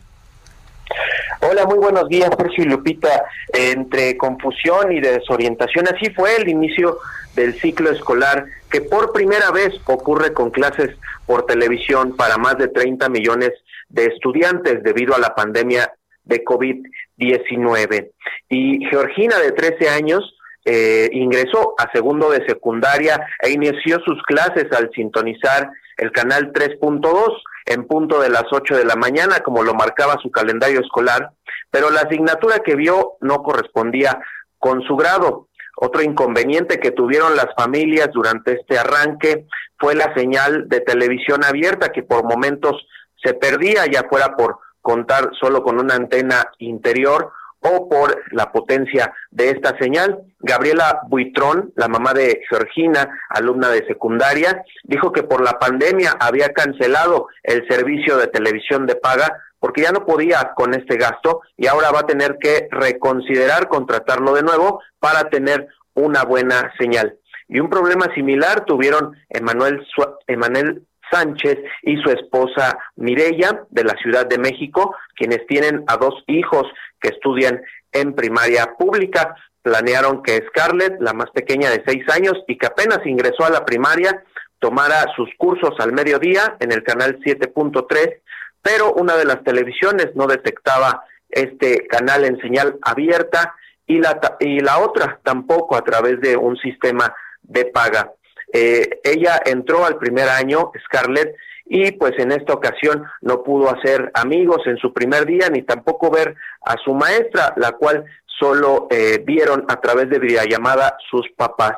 [1.43, 3.25] Hola, muy buenos días, Sergio y Lupita.
[3.53, 6.99] Entre confusión y desorientación, así fue el inicio
[7.35, 12.69] del ciclo escolar que por primera vez ocurre con clases por televisión para más de
[12.69, 13.57] 30 millones de
[13.95, 15.93] estudiantes debido a la pandemia
[16.25, 18.11] de COVID-19.
[18.49, 24.67] Y Georgina, de 13 años, eh, ingresó a segundo de secundaria e inició sus clases
[24.73, 29.75] al sintonizar el canal 3.2 en punto de las 8 de la mañana, como lo
[29.75, 31.31] marcaba su calendario escolar,
[31.71, 34.21] pero la asignatura que vio no correspondía
[34.59, 35.49] con su grado.
[35.77, 39.47] Otro inconveniente que tuvieron las familias durante este arranque
[39.79, 42.87] fue la señal de televisión abierta que por momentos
[43.23, 49.13] se perdía, ya fuera por contar solo con una antena interior o por la potencia
[49.31, 50.23] de esta señal.
[50.39, 56.53] Gabriela Buitrón, la mamá de Georgina, alumna de secundaria, dijo que por la pandemia había
[56.53, 61.67] cancelado el servicio de televisión de paga porque ya no podía con este gasto y
[61.67, 67.19] ahora va a tener que reconsiderar contratarlo de nuevo para tener una buena señal.
[67.47, 69.87] Y un problema similar tuvieron Emanuel,
[70.27, 76.15] Emanuel Sánchez y su esposa Mireya de la Ciudad de México, quienes tienen a dos
[76.27, 76.67] hijos
[77.01, 79.35] que estudian en primaria pública.
[79.63, 83.65] Planearon que Scarlett, la más pequeña de seis años y que apenas ingresó a la
[83.65, 84.25] primaria,
[84.59, 88.21] tomara sus cursos al mediodía en el canal 7.3,
[88.63, 93.55] pero una de las televisiones no detectaba este canal en señal abierta
[93.87, 98.13] y la, y la otra tampoco a través de un sistema de paga.
[98.53, 101.37] Eh, ella entró al primer año, Scarlett,
[101.73, 106.11] y pues en esta ocasión no pudo hacer amigos en su primer día ni tampoco
[106.11, 111.77] ver a su maestra, la cual solo eh, vieron a través de videollamada sus papás.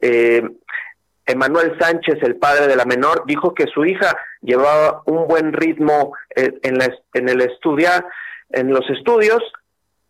[0.00, 0.42] Eh,
[1.26, 6.14] Emanuel Sánchez, el padre de la menor, dijo que su hija llevaba un buen ritmo
[6.34, 8.06] en, la, en el estudiar,
[8.50, 9.42] en los estudios,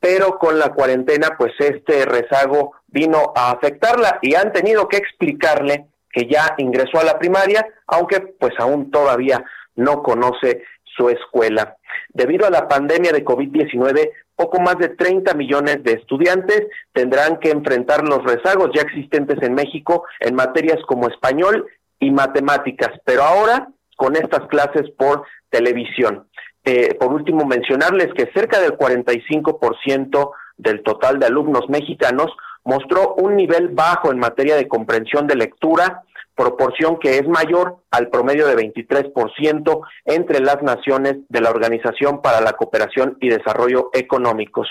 [0.00, 5.86] pero con la cuarentena, pues este rezago vino a afectarla y han tenido que explicarle
[6.14, 9.44] que ya ingresó a la primaria, aunque pues aún todavía
[9.74, 10.62] no conoce
[10.96, 11.76] su escuela.
[12.08, 17.50] Debido a la pandemia de COVID-19, poco más de 30 millones de estudiantes tendrán que
[17.50, 21.66] enfrentar los rezagos ya existentes en México en materias como español
[21.98, 26.28] y matemáticas, pero ahora con estas clases por televisión.
[26.64, 32.30] Eh, por último, mencionarles que cerca del 45% del total de alumnos mexicanos
[32.64, 36.02] mostró un nivel bajo en materia de comprensión de lectura,
[36.34, 42.40] proporción que es mayor al promedio de 23% entre las naciones de la Organización para
[42.40, 44.68] la Cooperación y Desarrollo Económicos.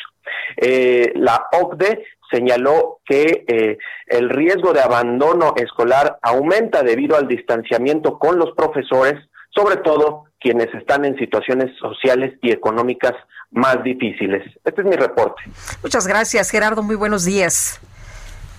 [0.58, 3.78] Eh, la OCDE señaló que eh,
[4.08, 9.16] el riesgo de abandono escolar aumenta debido al distanciamiento con los profesores,
[9.56, 13.14] sobre todo quienes están en situaciones sociales y económicas
[13.52, 14.44] más difíciles.
[14.64, 15.42] Este es mi reporte.
[15.82, 16.84] Muchas gracias, Gerardo.
[16.84, 17.80] Muy buenos días.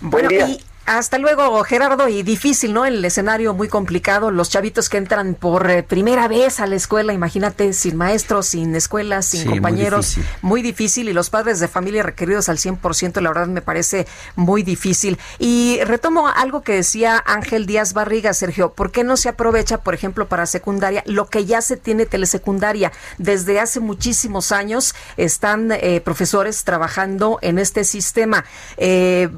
[0.01, 0.47] Buen día.
[0.87, 2.09] Hasta luego, Gerardo.
[2.09, 2.85] Y difícil, ¿no?
[2.85, 4.31] El escenario muy complicado.
[4.31, 8.75] Los chavitos que entran por eh, primera vez a la escuela, imagínate, sin maestros, sin
[8.75, 10.19] escuelas, sin compañeros.
[10.43, 11.09] Muy difícil.
[11.09, 14.07] Y los padres de familia requeridos al 100%, la verdad me parece
[14.37, 15.19] muy difícil.
[15.39, 18.75] Y retomo algo que decía Ángel Díaz Barriga, Sergio.
[18.75, 22.93] ¿Por qué no se aprovecha, por ejemplo, para secundaria lo que ya se tiene telesecundaria?
[23.17, 28.45] Desde hace muchísimos años están eh, profesores trabajando en este sistema.
[28.77, 29.31] Eh,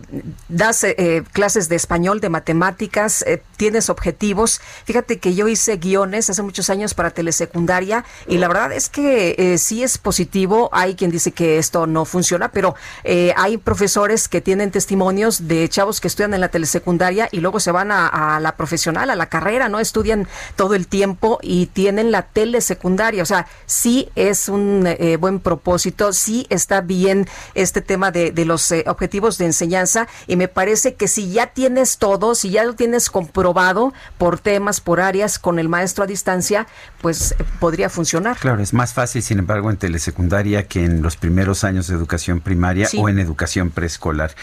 [0.48, 4.62] das eh, clases de español, de matemáticas, eh, tienes objetivos.
[4.86, 9.34] Fíjate que yo hice guiones hace muchos años para telesecundaria y la verdad es que
[9.36, 10.70] eh, sí es positivo.
[10.72, 12.74] Hay quien dice que esto no funciona, pero
[13.04, 17.60] eh, hay profesores que tienen testimonios de chavos que estudian en la telesecundaria y luego
[17.60, 19.78] se van a, la profesional, a la carrera, ¿no?
[19.78, 20.26] Estudian
[20.56, 23.22] todo el tiempo y tienen la telesecundaria.
[23.22, 24.88] O sea, sí es un
[25.20, 30.94] buen propósito, sí está bien este tema de los objetivos de enseñanza y me parece
[30.94, 35.58] que sí ya tienes todo, si ya lo tienes comprobado por temas, por áreas con
[35.58, 36.66] el maestro a distancia,
[37.00, 38.36] pues eh, podría funcionar.
[38.36, 42.40] Claro, es más fácil, sin embargo, en telesecundaria que en los primeros años de educación
[42.40, 44.34] primaria o en educación preescolar.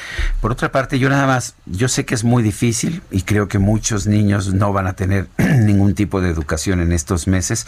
[0.42, 3.60] Por otra parte, yo nada más, yo sé que es muy difícil y creo que
[3.60, 7.68] muchos niños no van a tener ningún tipo de educación en estos meses,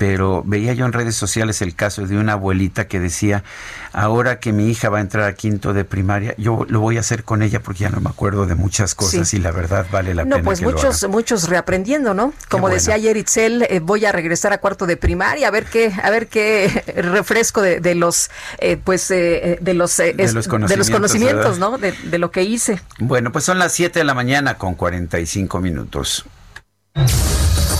[0.00, 3.44] pero veía yo en redes sociales el caso de una abuelita que decía,
[3.92, 7.00] ahora que mi hija va a entrar a quinto de primaria, yo lo voy a
[7.00, 10.14] hacer con ella porque ya no me acuerdo de muchas cosas y la verdad vale
[10.14, 10.38] la pena.
[10.38, 12.32] No, pues muchos, muchos reaprendiendo, ¿no?
[12.48, 15.92] Como decía ayer Itzel, eh, voy a regresar a cuarto de primaria a ver qué,
[16.02, 21.76] a ver qué refresco de, los, eh, pues, eh, de los, de, los conocimientos, ¿no?
[21.76, 22.80] De, de lo que hice.
[23.00, 26.24] Bueno, pues son las 7 de la mañana con 45 minutos.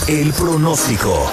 [0.07, 1.33] El pronóstico.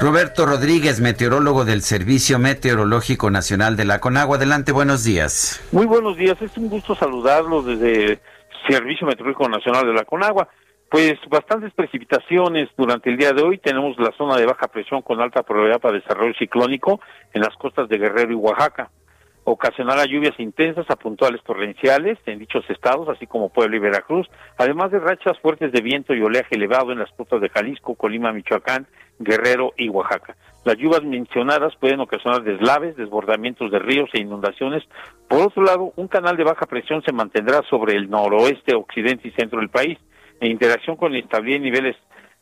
[0.00, 4.36] Roberto Rodríguez, meteorólogo del Servicio Meteorológico Nacional de la Conagua.
[4.36, 5.64] Adelante, buenos días.
[5.72, 8.20] Muy buenos días, es un gusto saludarlos desde
[8.68, 10.48] Servicio Meteorológico Nacional de la Conagua.
[10.90, 13.58] Pues bastantes precipitaciones durante el día de hoy.
[13.58, 17.00] Tenemos la zona de baja presión con alta probabilidad para desarrollo ciclónico
[17.32, 18.90] en las costas de Guerrero y Oaxaca.
[19.44, 24.90] Ocasionará lluvias intensas a puntuales torrenciales en dichos estados, así como Puebla y Veracruz, además
[24.90, 28.86] de rachas fuertes de viento y oleaje elevado en las costas de Jalisco, Colima, Michoacán
[29.18, 30.36] Guerrero y Oaxaca.
[30.64, 34.82] Las lluvias mencionadas pueden ocasionar deslaves, desbordamientos de ríos e inundaciones.
[35.28, 39.32] Por otro lado, un canal de baja presión se mantendrá sobre el noroeste, occidente y
[39.32, 39.98] centro del país.
[40.40, 41.96] En interacción con estabilidad niveles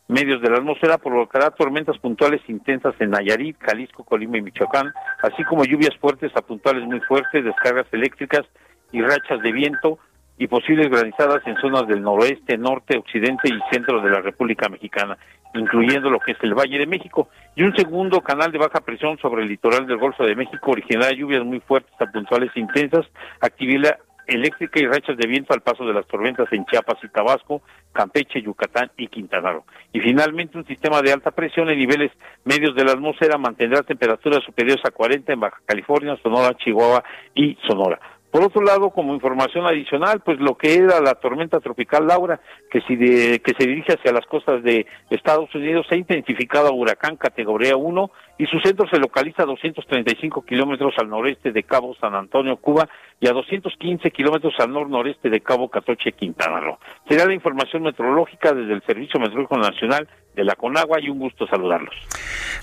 [0.07, 5.43] medios de la atmósfera provocará tormentas puntuales intensas en Nayarit, Jalisco, Colima y Michoacán, así
[5.43, 8.45] como lluvias fuertes a puntuales muy fuertes, descargas eléctricas
[8.91, 9.99] y rachas de viento
[10.37, 15.17] y posibles granizadas en zonas del noroeste, norte, occidente y centro de la República Mexicana
[15.53, 19.17] incluyendo lo que es el Valle de México, y un segundo canal de baja presión
[19.19, 23.05] sobre el litoral del Golfo de México originará lluvias muy fuertes a puntuales intensas,
[23.39, 27.61] actividad eléctrica y rachas de viento al paso de las tormentas en Chiapas y Tabasco,
[27.91, 29.65] Campeche, Yucatán y Quintana Roo.
[29.91, 32.11] Y finalmente un sistema de alta presión en niveles
[32.45, 37.03] medios de la atmósfera mantendrá temperaturas superiores a 40 en Baja California, Sonora, Chihuahua
[37.35, 37.99] y Sonora.
[38.33, 42.81] Por otro lado, como información adicional, pues lo que era la tormenta tropical Laura, que,
[42.81, 47.15] si que se dirige hacia las costas de Estados Unidos, se ha intensificado a huracán
[47.15, 52.15] categoría 1 y su centro se localiza a 235 kilómetros al noreste de Cabo San
[52.15, 56.79] Antonio, Cuba, y a 215 kilómetros al nor-noreste de Cabo Catoche, Quintana Roo.
[57.07, 61.45] Será la información meteorológica desde el Servicio Meteorológico Nacional de la Conagua y un gusto
[61.45, 61.93] saludarlos.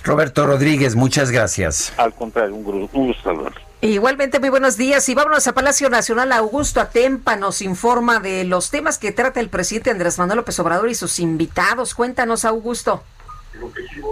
[0.05, 1.97] Roberto Rodríguez, muchas gracias.
[1.97, 3.70] Al contrario, un, un gusto saludarlos.
[3.83, 5.09] Igualmente, muy buenos días.
[5.09, 6.33] Y vámonos a Palacio Nacional.
[6.33, 10.91] Augusto Atempa nos informa de los temas que trata el presidente Andrés Manuel López Obrador
[10.91, 11.95] y sus invitados.
[11.95, 13.03] Cuéntanos, Augusto.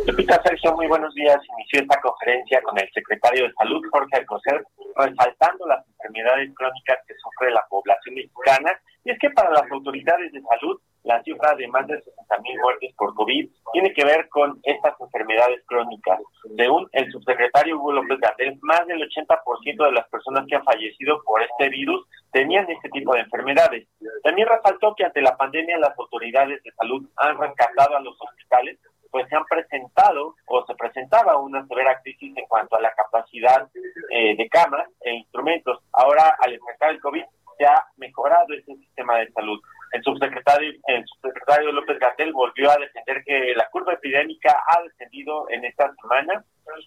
[0.07, 1.39] Lupita Sergio, muy buenos días.
[1.59, 4.65] Inició esta conferencia con el secretario de Salud, Jorge Alcocer,
[4.97, 8.73] resaltando las enfermedades crónicas que sufre la población mexicana.
[9.05, 12.59] Y es que para las autoridades de salud, la cifra de más de 60 mil
[12.61, 16.21] muertes por COVID tiene que ver con estas enfermedades crónicas.
[16.55, 21.23] Según el subsecretario Hugo López Gatel, más del 80% de las personas que han fallecido
[21.25, 23.89] por este virus tenían este tipo de enfermedades.
[24.23, 28.79] También resaltó que ante la pandemia las autoridades de salud han rescatado a los hospitales
[29.11, 33.67] pues se han presentado o se presentaba una severa crisis en cuanto a la capacidad
[34.11, 35.79] eh, de camas e instrumentos.
[35.93, 37.25] Ahora, al enfrentar el COVID,
[37.59, 39.61] se ha mejorado ese sistema de salud.
[39.93, 45.49] El subsecretario, el subsecretario López Gatel volvió a defender que la curva epidémica ha descendido
[45.51, 46.45] en esta semana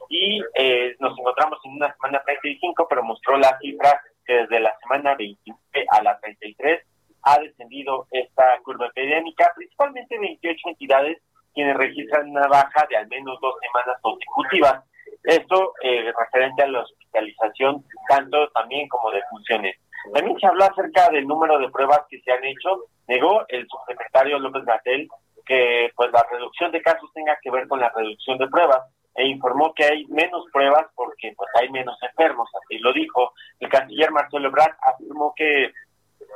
[0.09, 4.77] y eh, nos encontramos en una semana 35, pero mostró la cifra que desde la
[4.79, 6.85] semana 29 a la 33
[7.23, 11.17] ha descendido esta curva epidémica, principalmente 28 entidades
[11.53, 14.83] quienes registran una baja de al menos dos semanas consecutivas.
[15.23, 19.75] Esto eh, referente a la hospitalización, tanto también como de funciones.
[20.13, 22.85] También se habló acerca del número de pruebas que se han hecho.
[23.07, 25.07] Negó el subsecretario López Gatel
[25.45, 28.81] que pues la reducción de casos tenga que ver con la reducción de pruebas
[29.15, 33.33] e informó que hay menos pruebas porque pues hay menos enfermos, así lo dijo.
[33.59, 35.71] El canciller Marcelo Ebrard afirmó que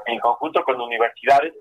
[0.07, 1.53] en conjunto con universidades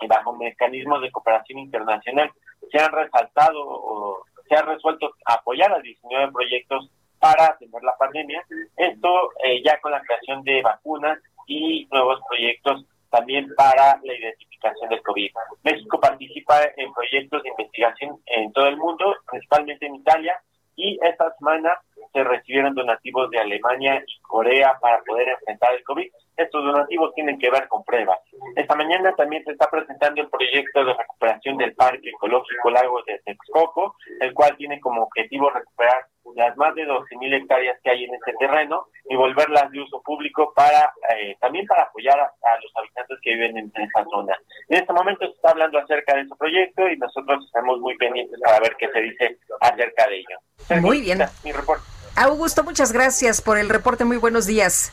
[0.00, 2.30] y bajo mecanismos de cooperación internacional
[2.70, 8.44] se han resaltado o se ha resuelto apoyar a 19 proyectos para atender la pandemia.
[8.76, 14.88] Esto eh, ya con la creación de vacunas y nuevos proyectos también para la identificación
[14.88, 15.30] del COVID.
[15.64, 20.40] México participa en proyectos de investigación en todo el mundo, principalmente en Italia,
[20.76, 21.78] y esta semana
[22.12, 26.10] se recibieron donativos de Alemania y Corea para poder enfrentar el COVID.
[26.36, 28.18] Estos donativos tienen que ver con pruebas.
[28.56, 33.20] Esta mañana también se está presentando el proyecto de recuperación del Parque Ecológico Lago de
[33.24, 38.14] Texcoco, el cual tiene como objetivo recuperar las más de 12.000 hectáreas que hay en
[38.14, 43.18] este terreno y volverlas de uso público para eh, también para apoyar a, los habitantes
[43.22, 44.38] que viven en, esa zona.
[44.68, 48.38] En este momento se está hablando acerca de ese proyecto y nosotros estamos muy pendientes
[48.42, 50.80] para ver qué se dice acerca de ello.
[50.80, 51.18] Muy bien.
[51.44, 51.91] Mi reporte.
[52.14, 54.04] Augusto, muchas gracias por el reporte.
[54.04, 54.92] Muy buenos días.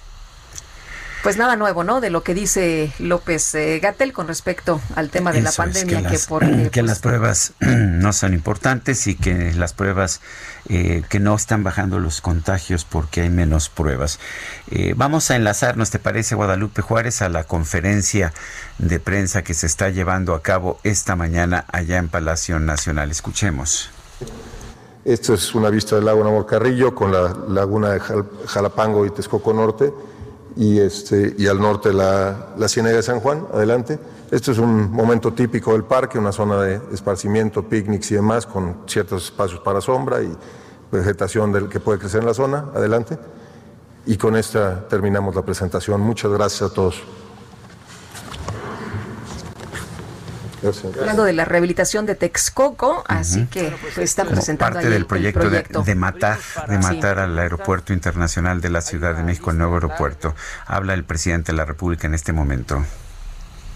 [1.21, 1.99] Pues nada nuevo, ¿no?
[1.99, 6.13] De lo que dice López eh, Gatel con respecto al tema de la pandemia, que,
[6.13, 6.27] las,
[6.71, 10.21] que las pruebas no son importantes y que las pruebas
[10.69, 14.17] eh, que no están bajando los contagios porque hay menos pruebas.
[14.71, 18.31] Eh, vamos a enlazarnos, ¿te parece, Guadalupe Juárez, a la conferencia
[18.77, 23.11] de prensa que se está llevando a cabo esta mañana allá en Palacio Nacional?
[23.11, 23.89] Escuchemos.
[25.09, 27.99] Esto es una vista del lago Namorcarrillo con la laguna de
[28.45, 29.91] Jalapango y Texcoco Norte
[30.55, 33.47] y, este, y al norte la, la Ciénaga de San Juan.
[33.51, 33.97] Adelante.
[34.29, 38.83] Esto es un momento típico del parque, una zona de esparcimiento, picnics y demás, con
[38.85, 40.31] ciertos espacios para sombra y
[40.91, 42.65] vegetación del que puede crecer en la zona.
[42.75, 43.17] Adelante.
[44.05, 46.01] Y con esta terminamos la presentación.
[46.01, 47.01] Muchas gracias a todos.
[50.99, 55.95] Hablando de la rehabilitación de Texcoco, así que pues, está presentando parte del proyecto, De,
[55.95, 56.37] matar,
[56.67, 60.35] de matar al aeropuerto internacional de la Ciudad de México, el nuevo aeropuerto.
[60.65, 62.83] Habla el presidente de la República en este momento.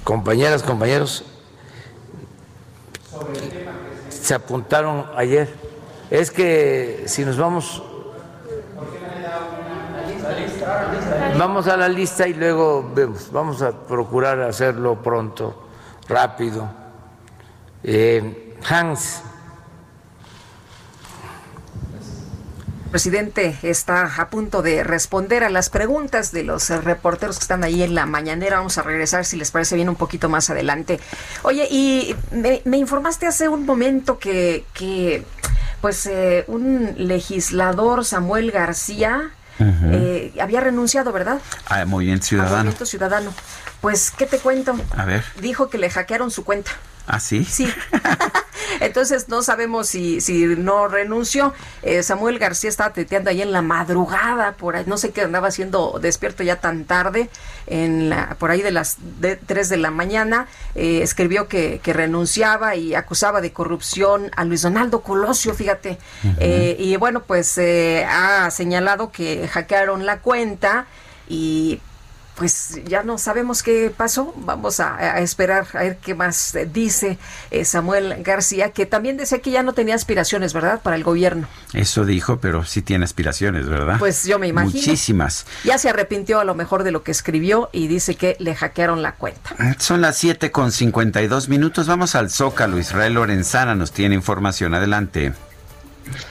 [0.04, 1.24] Compañeras, compañeros,
[4.10, 5.54] se apuntaron ayer.
[6.10, 7.84] Es que si nos vamos
[11.38, 13.32] Vamos a la lista y luego vemos.
[13.32, 15.63] Vamos a procurar hacerlo pronto
[16.08, 16.70] rápido.
[17.84, 19.24] Eh, Hans.
[22.94, 27.82] presidente está a punto de responder a las preguntas de los reporteros que están ahí
[27.82, 28.58] en la mañanera.
[28.58, 31.00] Vamos a regresar, si les parece bien, un poquito más adelante.
[31.42, 35.24] Oye, y me, informaste hace un momento que, que
[35.82, 41.40] pues, eh, un legislador, Samuel García, eh, había renunciado, ¿verdad?
[41.66, 42.58] Ah, Movimiento Ciudadano.
[42.58, 43.34] Movimiento Ciudadano.
[43.84, 44.80] Pues, ¿qué te cuento?
[44.96, 45.26] A ver.
[45.42, 46.72] Dijo que le hackearon su cuenta.
[47.06, 47.44] ¿Ah, sí?
[47.44, 47.68] Sí.
[48.80, 51.54] Entonces no sabemos si, si no renunció.
[51.82, 55.50] Eh, Samuel García estaba teteando ahí en la madrugada, por ahí, no sé qué andaba
[55.50, 57.30] haciendo despierto ya tan tarde,
[57.68, 60.48] en la, por ahí de las de, 3 de la mañana.
[60.76, 65.98] Eh, escribió que, que, renunciaba y acusaba de corrupción a Luis Donaldo Colosio, fíjate.
[66.40, 67.60] Eh, y bueno, pues
[68.08, 70.86] ha señalado que hackearon la cuenta
[71.28, 71.82] y
[72.36, 74.34] pues ya no sabemos qué pasó.
[74.38, 77.18] Vamos a, esperar a ver qué más dice
[77.52, 81.48] eh, Samuel García, que también decía que ya no tenía aspiraciones, ¿verdad?, para el gobierno.
[81.74, 83.98] Eso dijo, pero sí tiene aspiraciones, ¿verdad?
[84.00, 84.74] Pues yo me imagino.
[84.74, 85.46] Muchísimas.
[85.64, 89.02] Ya se arrepintió a lo mejor de lo que escribió y dice que le hackearon
[89.02, 89.56] la cuenta.
[89.80, 91.88] Son las 7 con 52 minutos.
[91.88, 92.80] Vamos al Zócalo.
[92.80, 94.74] Israel Lorenzana nos tiene información.
[94.74, 95.34] Adelante.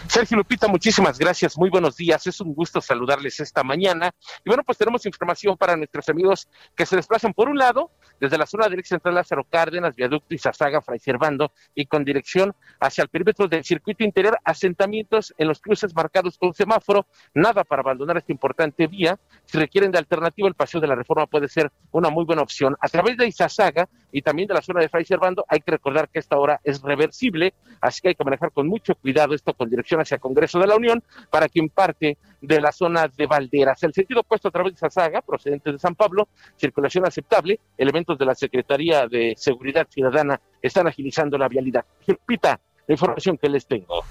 [0.09, 4.11] Sergio Lupita, muchísimas gracias, muy buenos días, es un gusto saludarles esta mañana.
[4.45, 8.37] Y bueno, pues tenemos información para nuestros amigos que se desplazan por un lado desde
[8.37, 13.09] la zona de central Lázaro Cárdenas, Viaducto Izazaga, Fray Servando, y con dirección hacia el
[13.09, 18.33] perímetro del circuito interior, asentamientos en los cruces marcados con semáforo, nada para abandonar esta
[18.33, 19.19] importante vía.
[19.47, 22.77] Si requieren de alternativa, el paseo de la reforma puede ser una muy buena opción.
[22.81, 26.09] A través de Izazaga y también de la zona de Fray Servando, hay que recordar
[26.09, 29.69] que esta hora es reversible, así que hay que manejar con mucho cuidado esto con
[29.69, 33.83] dirección hacia Congreso de la Unión para quien parte de la zona de Valderas.
[33.83, 38.27] El sentido opuesto a través de Izazaga, procedente de San Pablo, circulación aceptable, elementos de
[38.27, 41.85] la Secretaría de Seguridad Ciudadana están agilizando la vialidad.
[42.07, 44.05] Repita la información que les tengo.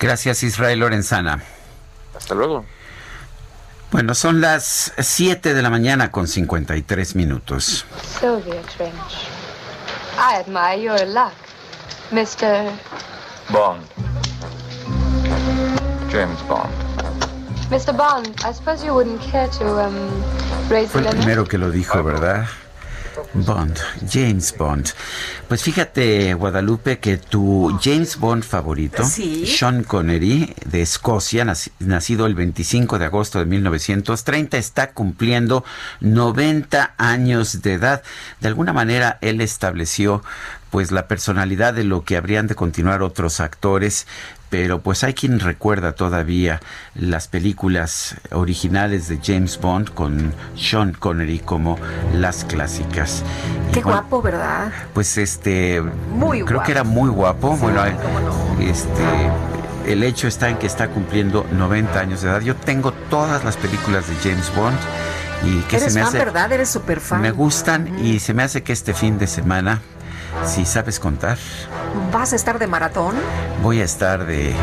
[0.00, 1.42] Gracias, Israel Lorenzana.
[2.14, 2.64] Hasta luego.
[3.90, 7.84] Bueno, son las 7 de la mañana con 53 minutos.
[8.20, 9.28] Sylvia Trench.
[10.16, 11.32] I admire your luck,
[12.12, 12.70] Mr.
[13.50, 13.82] Bond.
[16.12, 16.70] James Bond.
[17.70, 17.96] Mr.
[17.96, 19.94] Bond, I suppose you wouldn't care to um,
[20.68, 22.46] raise Fue el primero que lo dijo, ¿verdad?
[23.34, 23.78] Bond,
[24.08, 24.88] James Bond.
[25.48, 31.46] Pues fíjate, Guadalupe, que tu James Bond favorito, Sean Connery, de Escocia,
[31.78, 35.64] nacido el 25 de agosto de 1930, está cumpliendo
[36.00, 38.02] 90 años de edad.
[38.40, 40.22] De alguna manera, él estableció
[40.70, 44.06] pues la personalidad de lo que habrían de continuar otros actores,
[44.50, 46.60] pero pues hay quien recuerda todavía
[46.94, 51.78] las películas originales de James Bond con Sean Connery como
[52.14, 53.22] las clásicas.
[53.72, 54.72] Qué guapo, ¿verdad?
[54.92, 55.80] Pues este
[56.12, 57.56] muy creo que era muy guapo.
[57.56, 57.84] bueno,
[58.60, 59.04] este
[59.86, 62.40] el hecho está en que está cumpliendo 90 años de edad.
[62.40, 64.76] Yo tengo todas las películas de James Bond
[65.44, 66.52] y que se me fan, ¿verdad?
[66.52, 67.22] Eres súper fan.
[67.22, 69.80] Me gustan y se me hace que este fin de semana
[70.44, 71.38] si sabes contar.
[72.12, 73.16] ¿Vas a estar de maratón?
[73.62, 74.54] Voy a estar de,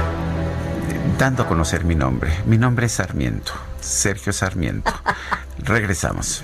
[1.17, 2.31] dando a conocer mi nombre.
[2.45, 4.91] Mi nombre es Sarmiento, Sergio Sarmiento.
[5.59, 6.43] Regresamos.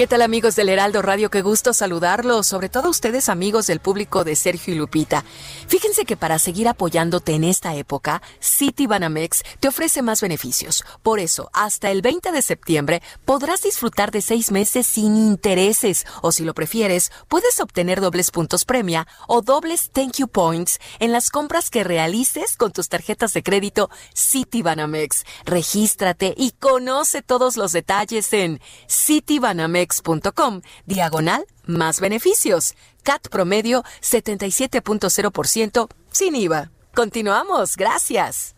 [0.00, 1.28] ¿Qué tal amigos del Heraldo Radio?
[1.30, 5.26] Qué gusto saludarlos, sobre todo ustedes amigos del público de Sergio y Lupita.
[5.70, 10.84] Fíjense que para seguir apoyándote en esta época, City Banamex te ofrece más beneficios.
[11.04, 16.32] Por eso, hasta el 20 de septiembre podrás disfrutar de seis meses sin intereses o
[16.32, 21.30] si lo prefieres, puedes obtener dobles puntos premia o dobles thank you points en las
[21.30, 25.24] compras que realices con tus tarjetas de crédito City Banamex.
[25.44, 30.02] Regístrate y conoce todos los detalles en Citibanamex
[30.34, 32.74] com diagonal más beneficios.
[33.00, 36.70] CAT promedio 77.0% sin IVA.
[36.94, 38.54] Continuamos, gracias.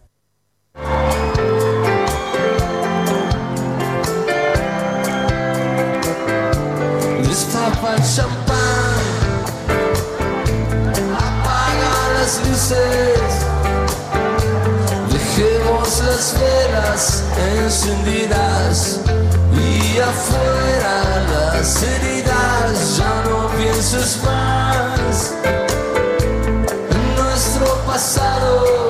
[11.14, 13.20] Apaga las luces,
[15.10, 17.24] dejemos las velas
[17.58, 19.00] encendidas
[19.94, 25.34] y afuera las heridas, ya no pienses más
[26.90, 28.88] en nuestro pasado.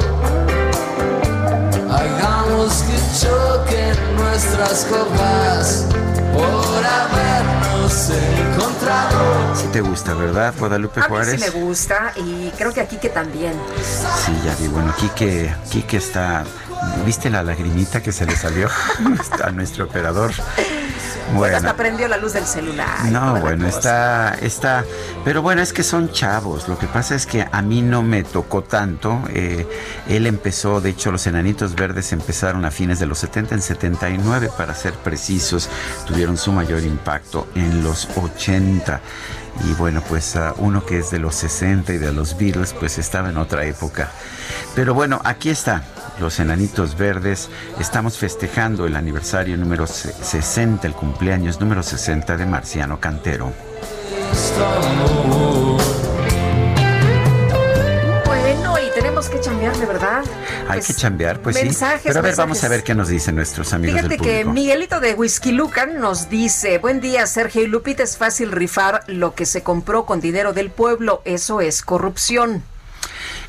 [1.91, 5.87] Hagamos que choquen nuestras copas
[6.33, 9.57] por habernos encontrado.
[9.57, 11.41] Si te gusta, ¿verdad, Guadalupe a Juárez?
[11.41, 13.55] Mí sí me gusta y creo que a Quique también.
[14.25, 14.69] Sí, ya vi.
[14.69, 16.45] Bueno, Quique, Quique está
[17.05, 18.69] ¿Viste la lagrimita que se le salió
[19.45, 20.33] a nuestro operador?
[21.33, 23.05] Bueno, hasta prendió la luz del celular.
[23.11, 24.85] No, bueno, está, está,
[25.25, 26.69] pero bueno, es que son chavos.
[26.69, 29.23] Lo que pasa es que a mí no me tocó tanto.
[29.31, 29.67] Eh,
[30.09, 34.51] él empezó, de hecho, los enanitos verdes empezaron a fines de los 70, en 79
[34.57, 35.69] para ser precisos,
[36.07, 39.01] tuvieron su mayor impacto en los 80.
[39.69, 42.99] Y bueno, pues uh, uno que es de los 60 y de los Beatles, pues
[42.99, 44.11] estaba en otra época.
[44.75, 45.85] Pero bueno, aquí está,
[46.23, 47.51] los Enanitos Verdes.
[47.79, 53.53] Estamos festejando el aniversario número 60, el cumpleaños número 60 de Marciano Cantero.
[58.25, 60.25] Bueno, y tenemos que chambear, de verdad.
[60.69, 61.65] Hay Pues, que chambear, pues sí.
[61.65, 64.45] mensajes, Pero a ver, vamos a ver qué nos dicen nuestros amigos Fíjate del que.
[64.45, 69.35] Miguelito de Whisky Lucan nos dice, buen día Sergio y Lupita, es fácil rifar lo
[69.35, 72.63] que se compró con dinero del pueblo, eso es corrupción.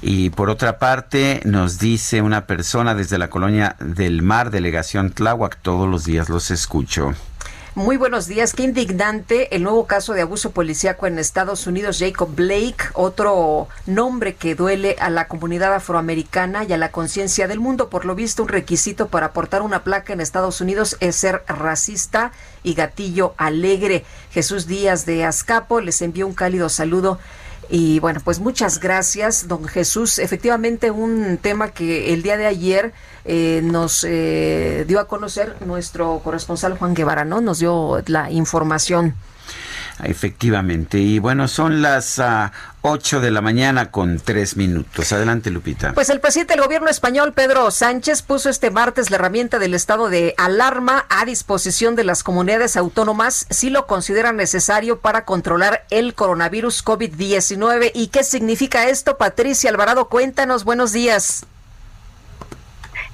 [0.06, 5.60] Y por otra parte, nos dice una persona desde la colonia del Mar, delegación Tláhuac,
[5.62, 7.14] todos los días los escucho.
[7.74, 8.54] Muy buenos días.
[8.54, 11.99] Qué indignante el nuevo caso de abuso policíaco en Estados Unidos.
[11.99, 17.62] Jacob Blake, otro nombre que duele a la comunidad afroamericana y a la conciencia del
[17.62, 17.89] mundo.
[17.89, 22.34] Por lo visto, un requisito para portar una placa en Estados Unidos es ser racista
[22.62, 24.04] y gatillo alegre.
[24.32, 27.20] Jesús Díaz de Azcapo les envió un cálido saludo.
[27.70, 30.20] Y bueno, pues muchas gracias, don Jesús.
[30.20, 32.93] Efectivamente, un tema que el día de ayer
[33.26, 37.41] eh, nos eh, dio a conocer nuestro corresponsal Juan Guevara, ¿no?
[37.41, 39.16] Nos dio la información.
[40.01, 40.97] Efectivamente.
[40.97, 45.11] Y bueno, son las ah, 8 de la mañana con 3 minutos.
[45.13, 45.93] Adelante, Lupita.
[45.93, 50.09] Pues el presidente del gobierno español, Pedro Sánchez, puso este martes la herramienta del estado
[50.09, 56.15] de alarma a disposición de las comunidades autónomas si lo consideran necesario para controlar el
[56.15, 57.91] coronavirus COVID-19.
[57.93, 59.17] ¿Y qué significa esto?
[59.17, 60.63] Patricia Alvarado, cuéntanos.
[60.63, 61.45] Buenos días.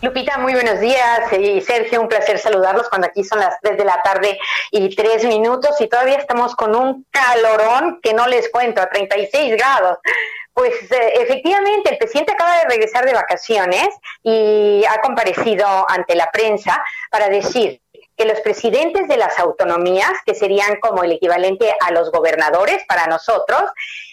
[0.01, 1.33] Lupita, muy buenos días.
[1.37, 4.39] Y Sergio, un placer saludarlos cuando aquí son las 3 de la tarde
[4.71, 9.57] y 3 minutos y todavía estamos con un calorón que no les cuento, a 36
[9.57, 9.97] grados.
[10.53, 13.89] Pues eh, efectivamente, el presidente acaba de regresar de vacaciones
[14.23, 16.81] y ha comparecido ante la prensa
[17.11, 17.81] para decir
[18.15, 23.07] que los presidentes de las autonomías, que serían como el equivalente a los gobernadores para
[23.07, 23.63] nosotros,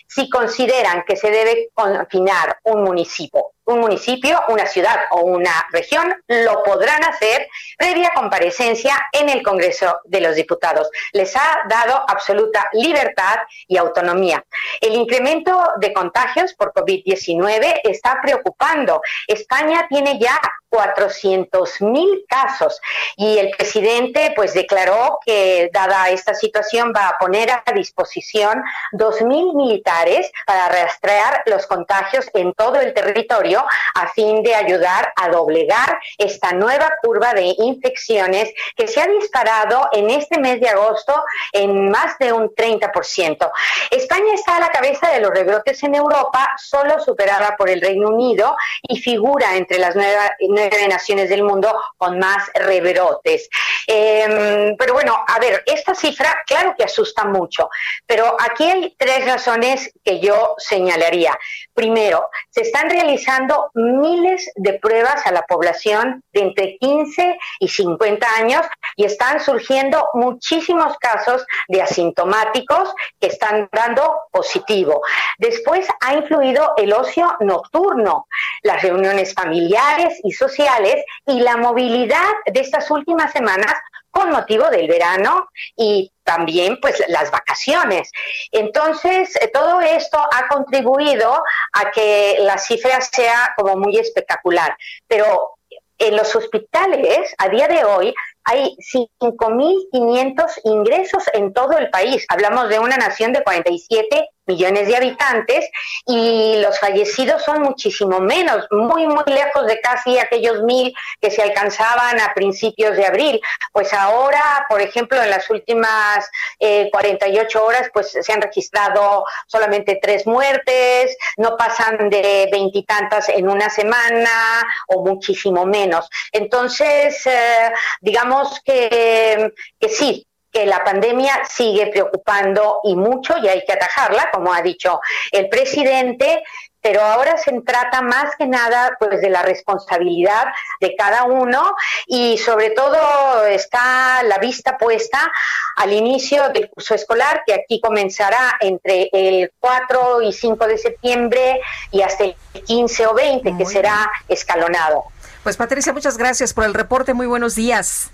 [0.08, 6.14] si consideran que se debe confinar un municipio, un municipio, una ciudad o una región,
[6.28, 10.88] lo podrán hacer previa comparecencia en el Congreso de los Diputados.
[11.12, 13.36] Les ha dado absoluta libertad
[13.66, 14.44] y autonomía.
[14.80, 19.00] El incremento de contagios por COVID-19 está preocupando.
[19.26, 22.80] España tiene ya 400 mil casos
[23.16, 28.62] y el presidente pues declaró que dada esta situación va a poner a disposición
[28.92, 33.55] 2.000 militares para rastrear los contagios en todo el territorio
[33.94, 39.88] a fin de ayudar a doblegar esta nueva curva de infecciones que se ha disparado
[39.92, 41.14] en este mes de agosto
[41.52, 43.50] en más de un 30%.
[43.90, 48.08] España está a la cabeza de los rebrotes en Europa, solo superada por el Reino
[48.08, 53.48] Unido y figura entre las nueve, naciones del mundo con más rebrotes.
[53.86, 57.68] Eh, pero bueno, a ver, esta cifra claro que asusta mucho,
[58.06, 61.38] pero aquí hay tres razones que yo señalaría.
[61.76, 68.26] Primero, se están realizando miles de pruebas a la población de entre 15 y 50
[68.38, 68.62] años
[68.96, 75.02] y están surgiendo muchísimos casos de asintomáticos que están dando positivo.
[75.36, 78.26] Después ha influido el ocio nocturno,
[78.62, 83.74] las reuniones familiares y sociales y la movilidad de estas últimas semanas
[84.16, 88.10] con motivo del verano y también pues las vacaciones.
[88.50, 91.42] Entonces, eh, todo esto ha contribuido
[91.72, 94.74] a que la cifra sea como muy espectacular,
[95.06, 95.58] pero
[95.98, 98.14] en los hospitales a día de hoy
[98.44, 98.74] hay
[99.20, 102.24] 5.500 ingresos en todo el país.
[102.28, 105.68] Hablamos de una nación de 47 millones de habitantes
[106.06, 111.42] y los fallecidos son muchísimo menos, muy, muy lejos de casi aquellos mil que se
[111.42, 113.40] alcanzaban a principios de abril.
[113.72, 116.28] Pues ahora, por ejemplo, en las últimas
[116.58, 123.48] eh, 48 horas, pues se han registrado solamente tres muertes, no pasan de veintitantas en
[123.48, 126.08] una semana o muchísimo menos.
[126.32, 130.26] Entonces, eh, digamos que, que sí,
[130.56, 135.00] que la pandemia sigue preocupando y mucho y hay que atajarla, como ha dicho
[135.30, 136.42] el presidente,
[136.80, 140.46] pero ahora se trata más que nada pues de la responsabilidad
[140.80, 141.74] de cada uno
[142.06, 145.30] y sobre todo está la vista puesta
[145.76, 151.60] al inicio del curso escolar que aquí comenzará entre el 4 y 5 de septiembre
[151.90, 155.04] y hasta el 15 o 20 Muy que será escalonado.
[155.42, 158.10] Pues Patricia, muchas gracias por el reporte, muy buenos días.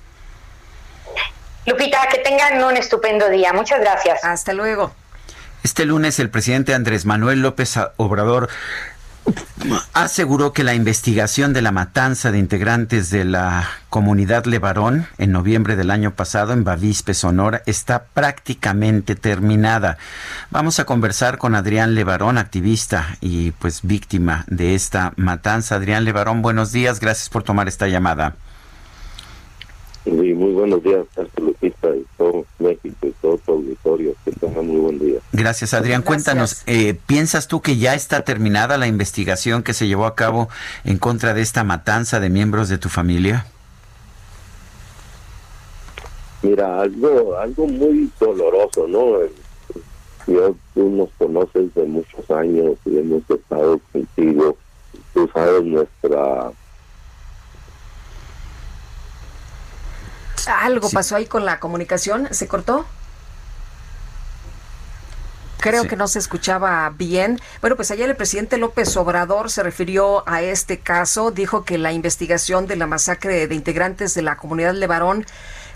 [1.66, 3.52] Lupita, que tengan un estupendo día.
[3.52, 4.24] Muchas gracias.
[4.24, 4.92] Hasta luego.
[5.62, 8.48] Este lunes el presidente Andrés Manuel López Obrador
[9.92, 15.76] aseguró que la investigación de la matanza de integrantes de la comunidad Levarón en noviembre
[15.76, 19.98] del año pasado en Bavispe, Sonora, está prácticamente terminada.
[20.50, 25.76] Vamos a conversar con Adrián Levarón, activista y pues víctima de esta matanza.
[25.76, 28.34] Adrián Levarón, buenos días, gracias por tomar esta llamada.
[30.04, 31.06] Muy, muy buenos días,
[31.40, 34.14] Lupita y todo México y todo tu auditorio.
[34.24, 35.20] Que tengan muy buen día.
[35.30, 36.02] Gracias, Adrián.
[36.02, 40.48] Cuéntanos, eh, ¿piensas tú que ya está terminada la investigación que se llevó a cabo
[40.84, 43.46] en contra de esta matanza de miembros de tu familia?
[46.42, 49.18] Mira, algo, algo muy doloroso, ¿no?
[50.26, 54.56] Yo, tú nos conoces de muchos años y hemos estado contigo.
[55.14, 56.50] Tú sabes nuestra
[60.48, 62.86] Algo pasó ahí con la comunicación, ¿se cortó?
[65.62, 67.40] Creo que no se escuchaba bien.
[67.60, 71.92] Bueno, pues ayer el presidente López Obrador se refirió a este caso, dijo que la
[71.92, 75.24] investigación de la masacre de integrantes de la comunidad Levarón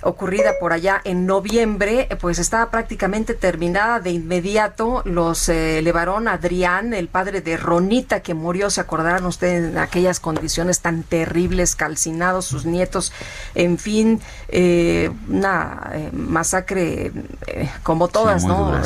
[0.07, 5.03] ocurrida por allá en noviembre, pues estaba prácticamente terminada de inmediato.
[5.05, 10.21] Los eh, Levarón Adrián, el padre de Ronita, que murió, se acordarán ustedes en aquellas
[10.21, 13.13] condiciones tan terribles, calcinados sus nietos,
[13.55, 17.13] en fin, eh, una eh, masacre
[17.47, 18.81] eh, como todas, ¿no?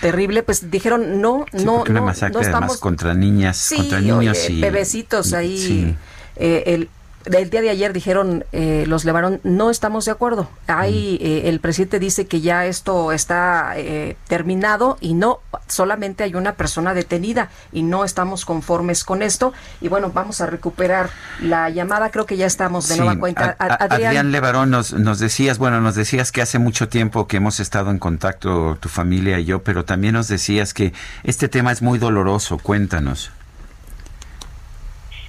[0.00, 5.96] Terrible, pues dijeron, no, no, no, no estamos contra niñas, contra niños y bebecitos ahí.
[6.36, 6.88] el
[7.24, 10.48] el día de ayer dijeron eh, los Levarón no estamos de acuerdo.
[10.66, 11.24] Hay mm.
[11.24, 16.54] eh, el presidente dice que ya esto está eh, terminado y no solamente hay una
[16.54, 19.52] persona detenida y no estamos conformes con esto.
[19.80, 21.10] Y bueno, vamos a recuperar
[21.40, 22.10] la llamada.
[22.10, 23.56] Creo que ya estamos de nueva cuenta.
[23.58, 27.90] Adrián, Levarón nos, nos decías, bueno, nos decías que hace mucho tiempo que hemos estado
[27.90, 30.92] en contacto tu familia y yo, pero también nos decías que
[31.24, 32.58] este tema es muy doloroso.
[32.58, 33.30] Cuéntanos.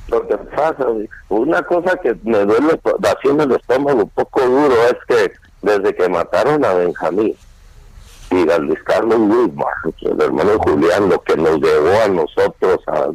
[0.07, 0.85] Lo que pasa,
[1.29, 5.31] una cosa que me duele haciendo el estómago un poco duro es que
[5.61, 7.35] desde que mataron a Benjamín
[8.29, 13.07] y a Luis Carlos Wilmar, el hermano Julián, lo que nos llevó a nosotros a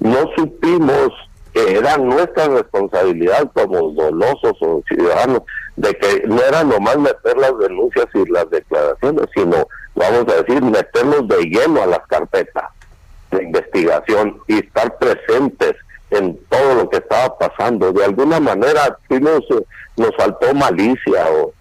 [0.00, 1.10] no supimos
[1.52, 5.42] que era nuestra responsabilidad como dolosos o ciudadanos,
[5.76, 10.60] de que no era nomás meter las denuncias y las declaraciones, sino, vamos a decir,
[10.62, 12.64] meternos de lleno a las carpetas
[13.30, 15.74] de investigación y estar presentes
[16.14, 17.92] en todo lo que estaba pasando.
[17.92, 19.44] De alguna manera nos,
[19.96, 21.52] nos faltó malicia o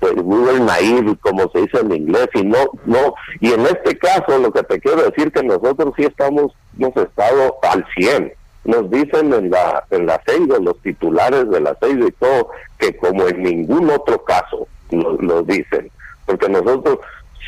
[0.00, 4.38] pues, we were como se dice en inglés, y no, no, y en este caso
[4.38, 8.32] lo que te quiero decir que nosotros sí estamos, hemos estado al 100.
[8.64, 10.20] Nos dicen en la, en la
[10.60, 15.90] los titulares de la CEIDO y todo, que como en ningún otro caso nos dicen,
[16.24, 16.98] porque nosotros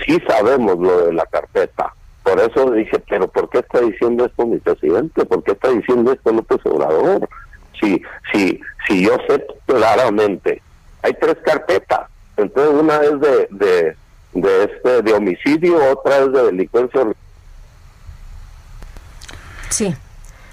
[0.05, 4.47] sí sabemos lo de la carpeta, por eso dije, pero ¿por qué está diciendo esto
[4.47, 5.25] mi presidente?
[5.25, 7.29] ¿Por qué está diciendo esto López Obrador?
[7.81, 8.03] Si,
[8.33, 10.63] si, si yo sé claramente,
[11.03, 13.97] hay tres carpetas, entonces una es de, de,
[14.35, 17.07] de, este, de homicidio, otra es de delincuencia.
[19.69, 19.95] Sí,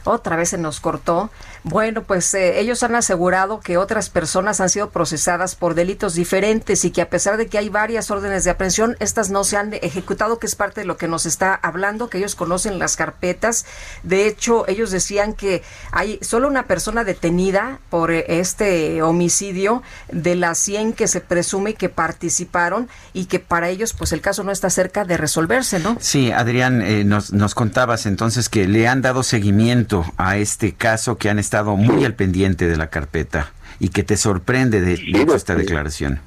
[0.06, 1.30] otra vez se nos cortó.
[1.64, 6.86] Bueno, pues eh, ellos han asegurado que otras personas han sido procesadas por delitos diferentes
[6.86, 9.74] y que a pesar de que hay varias órdenes de aprehensión, estas no se han
[9.74, 13.66] ejecutado, que es parte de lo que nos está hablando, que ellos conocen las carpetas.
[14.04, 20.36] De hecho, ellos decían que hay solo una persona detenida por eh, este homicidio de
[20.36, 24.52] las 100 que se presume que participaron y que para ellos pues el caso no
[24.52, 25.98] está cerca de resolverse, ¿no?
[26.00, 31.18] Sí, Adrián, eh, nos, nos contabas entonces que le han dado seguimiento a este caso
[31.18, 34.94] que han estado muy al pendiente de la carpeta y que te sorprende de,
[35.34, 36.20] esta declaración.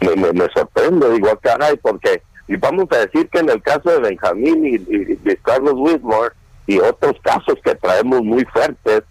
[0.00, 4.64] Me, sorprende, digo, caray, porque y vamos a decir que en el caso de Benjamín
[4.64, 6.34] y, de Carlos Whitmore
[6.66, 9.02] y otros casos que traemos muy fuertes,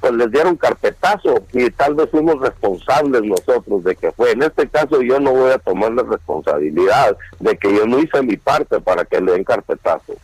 [0.00, 4.32] pues les dieron carpetazo y tal vez fuimos responsables nosotros de que fue.
[4.32, 8.20] En este caso yo no voy a tomar la responsabilidad de que yo no hice
[8.22, 10.14] mi parte para que le den carpetazo.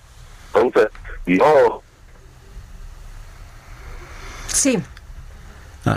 [0.53, 0.89] Entonces,
[1.27, 1.83] yo
[4.53, 4.79] Sí.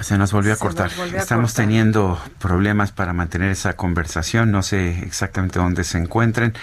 [0.01, 0.91] se nos volvió a cortar.
[1.15, 4.51] Estamos teniendo problemas para mantener esa conversación.
[4.51, 6.53] No sé exactamente dónde se encuentren.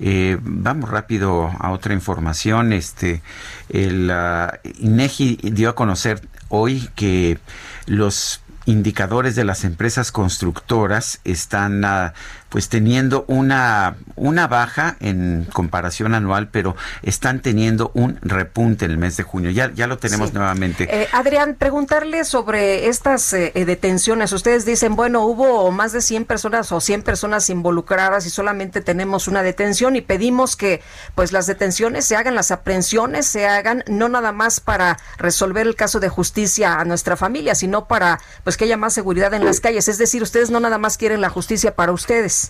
[0.00, 2.72] Eh, vamos rápido a otra información.
[2.72, 3.22] Este,
[3.68, 7.38] el uh, INEGI dio a conocer hoy que
[7.86, 12.12] los indicadores de las empresas constructoras están uh,
[12.52, 18.98] pues teniendo una, una baja en comparación anual, pero están teniendo un repunte en el
[18.98, 19.50] mes de junio.
[19.50, 20.86] Ya, ya lo tenemos nuevamente.
[20.90, 24.32] Eh, Adrián, preguntarle sobre estas eh, eh, detenciones.
[24.32, 29.28] Ustedes dicen, bueno, hubo más de 100 personas o 100 personas involucradas y solamente tenemos
[29.28, 30.82] una detención y pedimos que
[31.14, 35.74] pues las detenciones se hagan, las aprehensiones se hagan, no nada más para resolver el
[35.74, 39.60] caso de justicia a nuestra familia, sino para pues que haya más seguridad en las
[39.60, 39.88] calles.
[39.88, 42.41] Es decir, ustedes no nada más quieren la justicia para ustedes.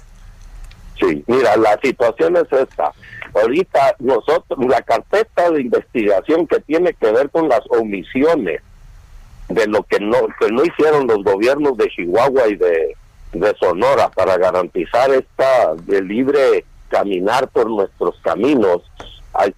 [0.98, 2.92] Sí, mira, la situación es esta.
[3.34, 8.60] Ahorita nosotros, la carpeta de investigación que tiene que ver con las omisiones
[9.48, 12.96] de lo que no que no hicieron los gobiernos de Chihuahua y de,
[13.32, 18.82] de Sonora para garantizar esta de libre caminar por nuestros caminos
[19.34, 19.54] hay,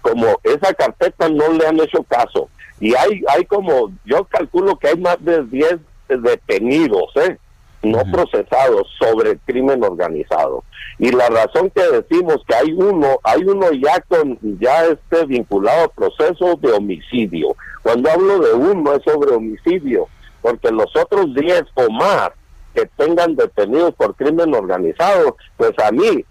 [0.00, 2.48] como esa carpeta no le han hecho caso
[2.80, 5.78] y hay hay como yo calculo que hay más de 10
[6.08, 7.36] detenidos eh
[7.84, 10.64] no procesados sobre el crimen organizado.
[10.98, 15.84] Y la razón que decimos que hay uno hay uno ya con ya esté vinculado
[15.84, 17.56] a procesos de homicidio.
[17.82, 20.08] Cuando hablo de uno es sobre homicidio
[20.44, 22.30] porque los otros 10 o más
[22.74, 26.22] que tengan detenidos por crimen organizado pues a mí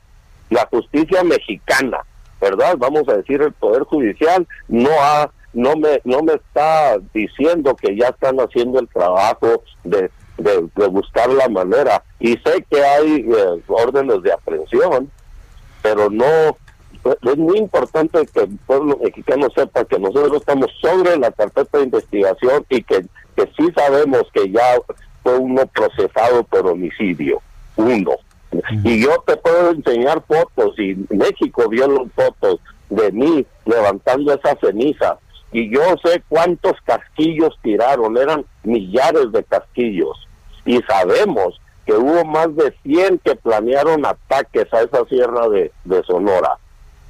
[0.52, 2.00] la justicia mexicana
[2.40, 7.76] verdad vamos a decir el poder judicial no ha no me no me está diciendo
[7.76, 12.04] que ya están haciendo el trabajo de de, buscar la manera.
[12.20, 15.12] Y sé que hay eh, órdenes de aprehensión,
[15.82, 16.58] pero no,
[17.06, 21.86] es muy importante que el pueblo mexicano sepa que nosotros estamos sobre la carpeta de
[21.86, 23.06] investigación y que,
[23.36, 24.78] que sí sabemos que ya
[25.22, 27.42] fue uno procesado por homicidio,
[27.76, 28.12] uno.
[28.84, 32.60] Y yo te puedo enseñar fotos y México vio las fotos
[32.90, 35.18] de mí levantando esa ceniza
[35.54, 40.28] y yo sé cuántos casquillos tiraron, eran millares de casquillos
[40.66, 45.72] y sabemos que hubo más de 100 que planearon ataques a esa sierra de,
[46.08, 46.58] Sonora.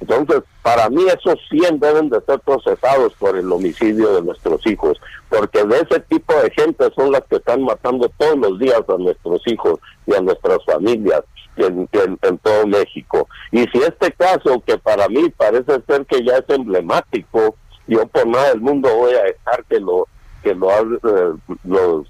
[0.00, 5.00] Entonces, para mí esos 100 deben de ser procesados por el homicidio de nuestros hijos,
[5.30, 8.98] porque de ese tipo de gente son las que están matando todos los días a
[8.98, 11.22] nuestros hijos y a nuestras familias
[11.56, 13.28] en, en todo México.
[13.52, 17.56] Y si este caso, que para mí parece ser que ya es emblemático,
[17.86, 20.06] yo por nada del mundo voy a dejar que lo
[20.42, 22.06] que lo, eh, los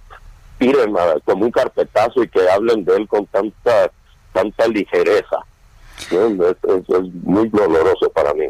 [0.59, 0.95] tiren
[1.25, 3.91] como un carpetazo y que hablen de él con tanta
[4.33, 5.39] tanta ligereza.
[6.11, 6.57] Eso
[6.89, 8.47] es muy doloroso para mí.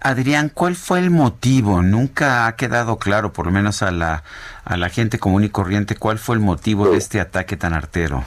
[0.00, 1.82] Adrián, ¿cuál fue el motivo?
[1.82, 4.22] Nunca ha quedado claro, por lo menos a la,
[4.64, 8.22] a la gente común y corriente, cuál fue el motivo de este ataque tan artero.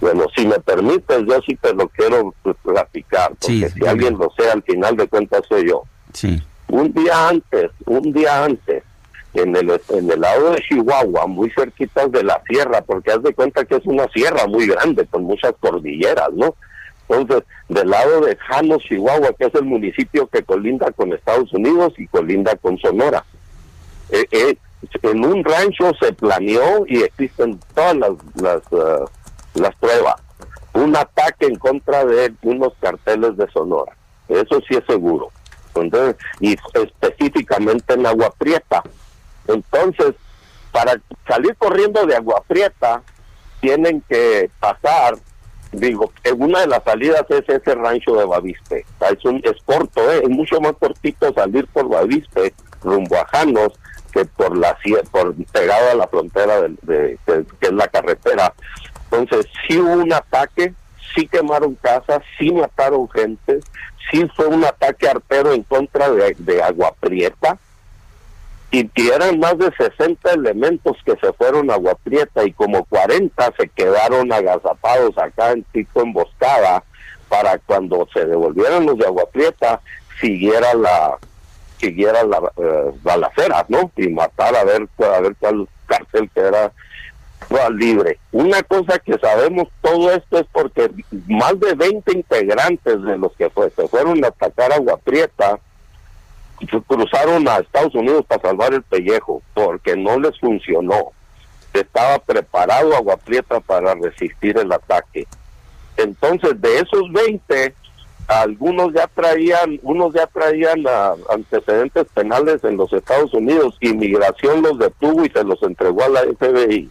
[0.00, 2.32] Bueno, si me permites, yo sí te lo quiero
[2.62, 5.82] platicar, porque si alguien lo sé, al final de cuentas soy yo.
[6.12, 6.40] Sí.
[6.68, 8.82] Un día antes, un día antes,
[9.34, 13.34] en el, en el lado de Chihuahua, muy cerquitas de la sierra, porque haz de
[13.34, 16.54] cuenta que es una sierra muy grande, con muchas cordilleras, ¿no?
[17.08, 21.92] Entonces, del lado de Jano, Chihuahua, que es el municipio que colinda con Estados Unidos
[21.98, 23.24] y colinda con Sonora.
[24.10, 24.56] Eh, eh,
[25.02, 29.04] en un rancho se planeó y existen todas las, las, uh,
[29.54, 30.16] las pruebas.
[30.72, 33.92] Un ataque en contra de unos carteles de Sonora.
[34.28, 35.30] Eso sí es seguro.
[35.80, 38.82] Entonces, y específicamente en Agua Prieta.
[39.46, 40.14] Entonces,
[40.72, 43.02] para salir corriendo de Agua Prieta,
[43.60, 45.16] tienen que pasar,
[45.72, 48.84] digo, una de las salidas es ese rancho de Bavispe.
[49.10, 50.20] es, un, es corto, ¿eh?
[50.22, 52.52] es mucho más cortito salir por Bavispe,
[52.82, 53.72] rumbo a Janos,
[54.12, 54.76] que por la
[55.10, 58.52] por pegado a la frontera de, que es la carretera.
[59.10, 60.74] Entonces, sí hubo un ataque,
[61.14, 63.60] sí quemaron casas, sí mataron gente,
[64.10, 67.58] sí fue un ataque artero en contra de, de Agua Prieta
[68.74, 73.52] y, eran más de 60 elementos que se fueron a Agua Prieta y como 40
[73.56, 76.82] se quedaron agazapados acá en tipo emboscada
[77.28, 79.80] para cuando se devolvieran los de Agua Prieta
[80.20, 81.18] siguiera la
[81.78, 83.92] siguiera la eh, balacera, ¿no?
[83.96, 86.72] Y matar a ver a ver cuál cárcel que era
[87.70, 88.18] libre.
[88.32, 90.90] Una cosa que sabemos todo esto es porque
[91.28, 95.58] más de 20 integrantes de los que se fueron a atacar Agua Prieta
[96.86, 101.12] cruzaron a Estados Unidos para salvar el pellejo porque no les funcionó.
[101.72, 105.26] Estaba preparado Agua Prieta para resistir el ataque.
[105.96, 107.74] Entonces, de esos 20,
[108.28, 113.76] algunos ya traían, unos ya traían ah, antecedentes penales en los Estados Unidos.
[113.80, 116.90] Inmigración los detuvo y se los entregó a la FBI.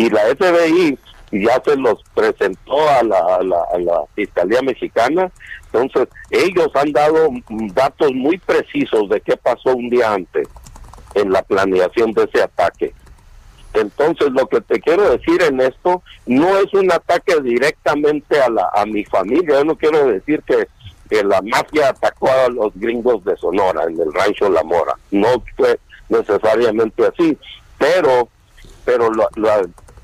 [0.00, 0.98] Y la FBI
[1.32, 5.30] ya se los presentó a la, a la, a la Fiscalía Mexicana
[5.72, 7.28] entonces, ellos han dado
[7.74, 10.48] datos muy precisos de qué pasó un día antes
[11.14, 12.92] en la planeación de ese ataque.
[13.74, 18.68] Entonces, lo que te quiero decir en esto no es un ataque directamente a, la,
[18.74, 19.58] a mi familia.
[19.58, 20.66] Yo no quiero decir que,
[21.24, 24.94] la mafia atacó a los gringos de Sonora, en el rancho La Mora.
[25.10, 27.36] No fue necesariamente así,
[27.78, 28.28] pero,
[28.84, 29.28] pero lo,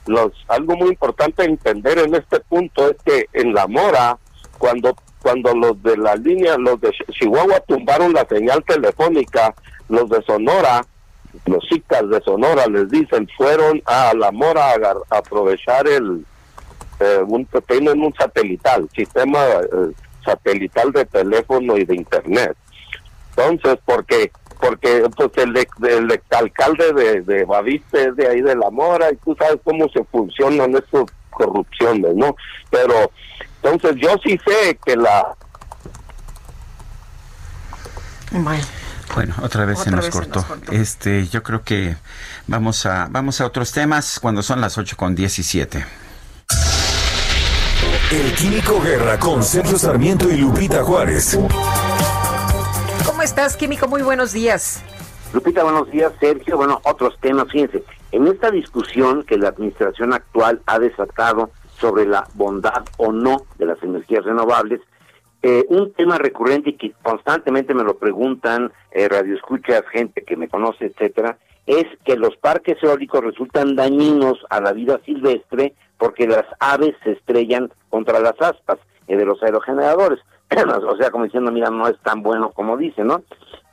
[0.06, 4.18] los, algo muy importante entender en este punto es que en La Mora,
[4.58, 4.96] cuando
[5.26, 9.52] cuando los de la línea, los de Chihuahua tumbaron la señal telefónica,
[9.88, 10.86] los de Sonora,
[11.46, 16.24] los chicas de Sonora les dicen, fueron a La Mora a, aprovechar el,
[17.00, 19.92] eh, un, tienen un satelital, sistema eh,
[20.24, 22.56] satelital de teléfono y de internet.
[23.30, 24.30] Entonces, porque
[24.60, 29.16] porque pues el, el alcalde de, de Baviste es de ahí de la Mora y
[29.16, 32.34] tú sabes cómo se funcionan estas corrupciones, ¿no?
[32.70, 33.10] Pero
[33.62, 35.34] entonces yo sí sé que la...
[39.14, 40.44] Bueno, otra vez, se, nos cortó.
[40.72, 41.96] Este, yo creo que
[42.46, 45.86] vamos a vamos a otros temas cuando son las 8 con 17.
[48.10, 51.38] El Químico Guerra con Sergio Sarmiento y Lupita Juárez.
[53.06, 53.86] ¿Cómo estás, Químico?
[53.86, 54.82] Muy buenos días.
[55.32, 56.56] Lupita, buenos días, Sergio.
[56.56, 57.84] Bueno, otros temas, fíjense.
[58.10, 63.66] En esta discusión que la administración actual ha desatado sobre la bondad o no de
[63.66, 64.80] las energías renovables,
[65.42, 70.48] eh, un tema recurrente y que constantemente me lo preguntan eh, radioescuchas, gente que me
[70.48, 76.44] conoce, etcétera, es que los parques eólicos resultan dañinos a la vida silvestre porque las
[76.58, 80.18] aves se estrellan contra las aspas eh, de los aerogeneradores.
[80.86, 83.22] o sea, como diciendo, mira, no es tan bueno como dice, ¿no?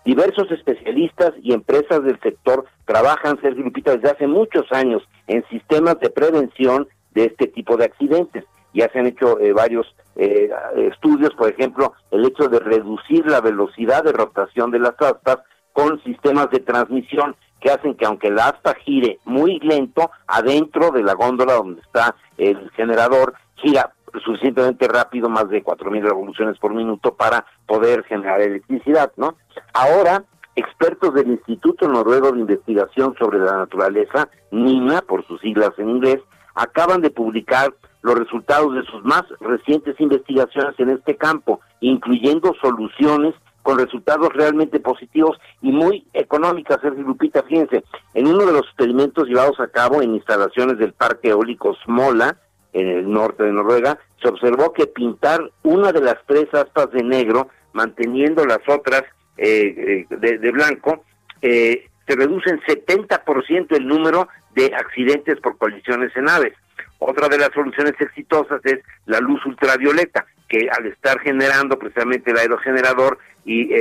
[0.05, 6.09] Diversos especialistas y empresas del sector trabajan, Sergio desde hace muchos años en sistemas de
[6.09, 8.43] prevención de este tipo de accidentes.
[8.73, 10.49] Ya se han hecho eh, varios eh,
[10.91, 15.39] estudios, por ejemplo, el hecho de reducir la velocidad de rotación de las aspas
[15.71, 21.01] con sistemas de transmisión que hacen que aunque la aspa gire muy lento, adentro de
[21.01, 23.93] la góndola donde está el generador, gira
[24.23, 29.35] suficientemente rápido, más de 4.000 revoluciones por minuto, para poder generar electricidad, ¿no?
[29.73, 30.23] Ahora,
[30.55, 36.19] expertos del Instituto Noruego de Investigación sobre la Naturaleza, NINA, por sus siglas en inglés,
[36.55, 43.33] acaban de publicar los resultados de sus más recientes investigaciones en este campo, incluyendo soluciones
[43.63, 49.27] con resultados realmente positivos y muy económicas, Sergio Lupita, fíjense, en uno de los experimentos
[49.27, 52.37] llevados a cabo en instalaciones del Parque Eólico Smola,
[52.73, 57.03] en el norte de Noruega, se observó que pintar una de las tres aspas de
[57.03, 59.03] negro, manteniendo las otras
[59.37, 61.03] eh, eh, de, blanco,
[61.41, 66.53] eh, se reduce en 70% el número de accidentes por colisiones en aves.
[66.99, 72.37] Otra de las soluciones exitosas es la luz ultravioleta, que al estar generando precisamente el
[72.37, 73.73] aerogenerador y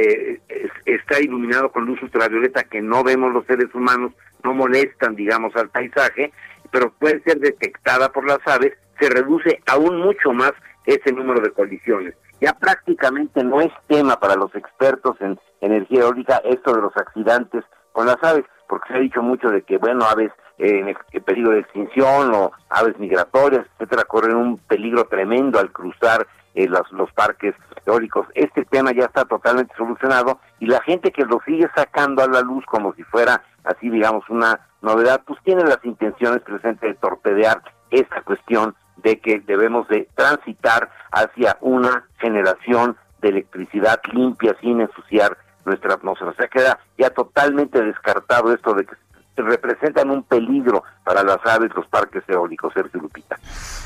[0.87, 4.13] está iluminado con luz ultravioleta que no vemos los seres humanos,
[4.43, 6.33] no molestan, digamos, al paisaje,
[6.73, 10.53] pero puede ser detectada por las aves se reduce aún mucho más
[10.87, 12.15] ese número de colisiones.
[12.41, 17.65] Ya prácticamente no es tema para los expertos en energía eólica esto de los accidentes
[17.93, 21.61] con las aves, porque se ha dicho mucho de que, bueno, aves en, peligro de
[21.61, 27.55] extinción o aves migratorias, etcétera, corren un peligro tremendo al cruzar eh, los, los parques
[27.87, 28.27] eólicos.
[28.35, 32.41] Este tema ya está totalmente solucionado y la gente que lo sigue sacando a la
[32.41, 37.63] luz como si fuera así, digamos, una novedad, pues tiene las intenciones presentes de torpedear
[37.91, 45.37] esta cuestión de que debemos de transitar hacia una generación de electricidad limpia sin ensuciar
[45.65, 46.33] nuestra atmósfera.
[46.33, 48.97] O sea, queda ya totalmente descartado esto de que
[49.37, 53.39] representan un peligro para las aves los parques eólicos, Sergio Lupita.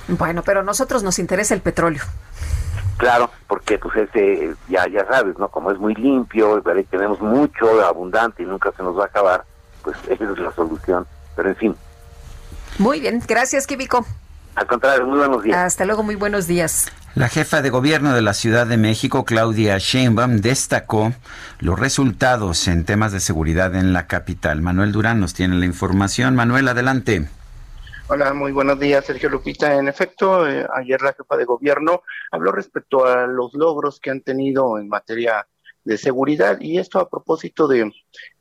[0.09, 2.03] Bueno, pero a nosotros nos interesa el petróleo.
[2.97, 5.49] Claro, porque pues ese, ya, ya sabes, ¿no?
[5.49, 9.45] Como es muy limpio, tenemos mucho, abundante y nunca se nos va a acabar,
[9.83, 11.07] pues esa es la solución.
[11.35, 11.77] Pero en fin.
[12.79, 14.07] Muy bien, gracias, Químico.
[14.55, 15.59] Al contrario, muy buenos días.
[15.59, 16.91] Hasta luego, muy buenos días.
[17.17, 21.15] La jefa de gobierno de la Ciudad de México, Claudia Sheinbaum, destacó
[21.61, 24.61] los resultados en temas de seguridad en la capital.
[24.61, 26.37] Manuel Durán nos tiene la información.
[26.37, 27.27] Manuel, adelante.
[28.09, 29.77] Hola, muy buenos días, Sergio Lupita.
[29.77, 34.21] En efecto, eh, ayer la jefa de gobierno habló respecto a los logros que han
[34.21, 35.47] tenido en materia
[35.87, 37.93] de seguridad y esto a propósito de,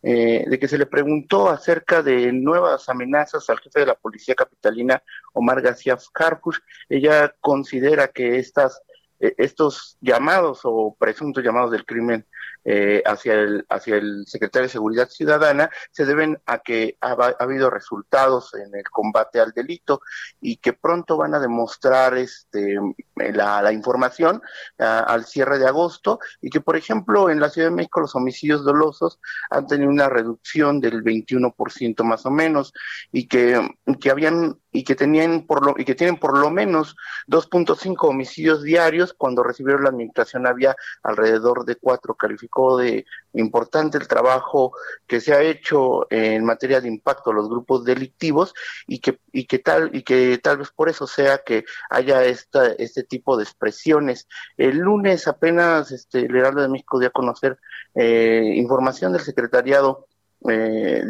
[0.01, 4.33] eh, de que se le preguntó acerca de nuevas amenazas al jefe de la policía
[4.33, 5.01] capitalina
[5.31, 6.59] Omar García Carcus.
[6.89, 8.81] Ella considera que estas
[9.19, 12.25] eh, estos llamados o presuntos llamados del crimen
[12.67, 17.69] eh, hacia, el, hacia el secretario de Seguridad Ciudadana se deben a que ha, habido
[17.69, 20.01] resultados en el combate al delito
[20.41, 22.79] y que pronto van a demostrar este,
[23.15, 24.41] la, la información
[24.79, 28.65] al cierre de agosto y que, por ejemplo, en la Ciudad de México los homicidios
[28.65, 29.19] dolosos
[29.51, 32.73] han tenido una reducción del 21% más o menos
[33.11, 33.61] y que,
[33.99, 36.97] que habían y que tenían por lo y que tienen por lo menos
[37.27, 44.07] 2.5 homicidios diarios cuando recibieron la administración había alrededor de cuatro calificados de importante el
[44.07, 44.73] trabajo
[45.07, 48.53] que se ha hecho en materia de impacto a los grupos delictivos
[48.87, 52.67] y que, y que tal, y que tal vez por eso sea que haya esta,
[52.67, 54.27] este tipo de expresiones.
[54.57, 57.59] El lunes apenas este, el Heraldo de México dio a conocer
[57.93, 60.07] eh, información del secretariado
[60.47, 61.01] eh,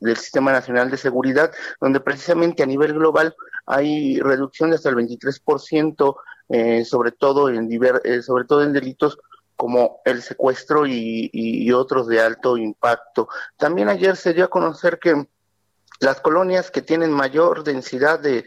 [0.00, 3.34] del Sistema Nacional de Seguridad, donde precisamente a nivel global
[3.66, 6.16] hay reducción de hasta el 23%,
[6.50, 9.18] eh, sobre todo en diver, eh, sobre todo en delitos
[9.56, 13.28] como el secuestro y, otros de alto impacto.
[13.56, 15.26] También ayer se dio a conocer que
[16.00, 18.44] las colonias que tienen mayor densidad de,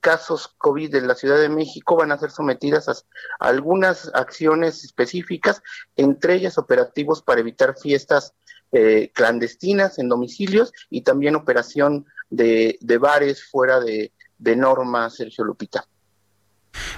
[0.00, 2.94] casos COVID en la Ciudad de México van a ser sometidas a,
[3.38, 5.62] algunas acciones específicas,
[5.94, 8.34] entre ellas operativos para evitar fiestas
[8.72, 15.86] eh, clandestinas en domicilios y también operación de, bares fuera de, de norma, Sergio Lupita.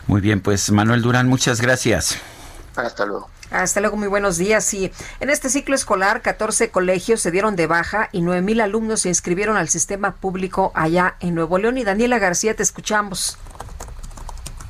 [0.07, 2.19] Muy bien, pues Manuel Durán, muchas gracias.
[2.75, 3.29] Hasta luego.
[3.51, 4.65] Hasta luego, muy buenos días.
[4.65, 9.01] Sí, en este ciclo escolar, 14 colegios se dieron de baja y 9 mil alumnos
[9.01, 11.79] se inscribieron al sistema público allá en Nuevo León.
[11.79, 13.39] Y Daniela García, te escuchamos.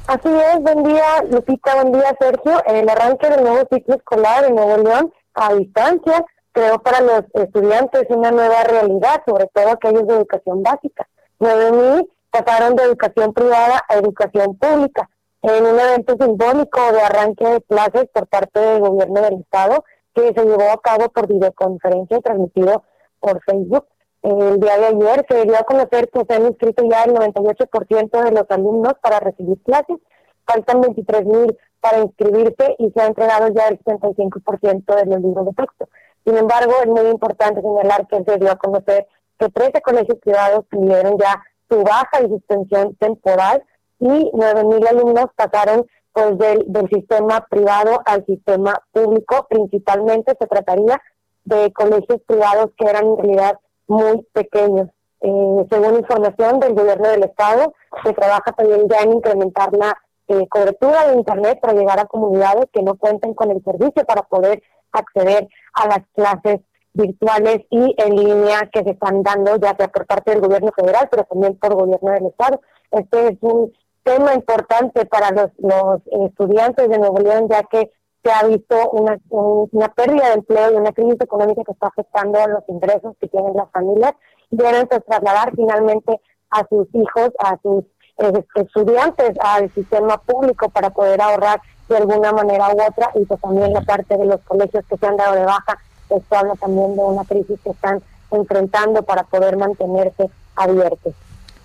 [0.06, 2.64] Así es, buen día, Lupita, buen día, Sergio.
[2.66, 8.06] El arranque del nuevo ciclo escolar en Nuevo León a distancia creó para los estudiantes
[8.09, 11.06] una nueva realidad, sobre todo aquellos de educación básica.
[11.40, 15.09] 9 mil pasaron de educación privada a educación pública
[15.43, 19.85] en un evento simbólico de arranque de clases por parte del gobierno del estado
[20.15, 22.82] que se llevó a cabo por videoconferencia y transmitido
[23.20, 23.86] por Facebook.
[24.23, 28.24] El día de ayer se dio a conocer que se han inscrito ya el 98%
[28.24, 29.98] de los alumnos para recibir clases,
[30.44, 35.47] faltan 23 mil para inscribirse y se ha entregado ya el 65% de los libros
[35.47, 35.89] de texto.
[36.27, 39.06] Sin embargo, es muy importante señalar que se dio a conocer
[39.39, 41.40] que 13 colegios privados pidieron ya
[41.70, 43.62] su baja y suspensión temporal
[44.01, 49.47] y 9.000 alumnos pasaron pues del, del sistema privado al sistema público.
[49.49, 51.01] Principalmente se trataría
[51.45, 54.89] de colegios privados que eran en realidad muy pequeños.
[55.20, 59.97] Eh, según información del gobierno del estado, se trabaja también ya en incrementar la
[60.29, 64.23] eh, cobertura de Internet para llegar a comunidades que no cuenten con el servicio para
[64.23, 64.62] poder
[64.93, 66.61] acceder a las clases
[66.93, 71.09] virtuales y en línea que se están dando ya sea por parte del gobierno federal,
[71.11, 72.61] pero también por gobierno del estado.
[72.91, 73.73] Este es un
[74.03, 76.01] tema importante para los, los
[76.31, 77.91] estudiantes de Nuevo León, ya que
[78.23, 82.41] se ha visto una, una pérdida de empleo y una crisis económica que está afectando
[82.41, 84.12] a los ingresos que tienen las familias
[84.51, 86.20] y deben pues, trasladar finalmente
[86.51, 87.85] a sus hijos, a sus
[88.19, 93.41] eh, estudiantes al sistema público para poder ahorrar de alguna manera u otra y pues
[93.41, 95.79] también la parte de los colegios que se han dado de baja,
[96.11, 101.15] esto habla también de una crisis que están enfrentando para poder mantenerse abiertos.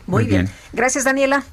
[0.06, 0.50] Muy bien.
[0.72, 1.44] Gracias, Daniela.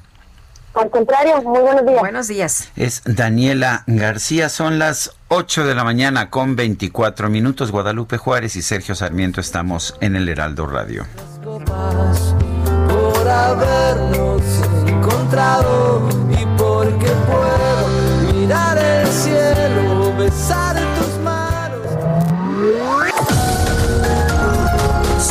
[0.73, 1.99] Al contrario, muy buenos días.
[1.99, 2.69] Buenos días.
[2.77, 7.71] Es Daniela García, son las 8 de la mañana con 24 minutos.
[7.71, 11.05] Guadalupe Juárez y Sergio Sarmiento estamos en el Heraldo Radio.
[11.43, 14.41] Por habernos
[14.87, 16.45] encontrado y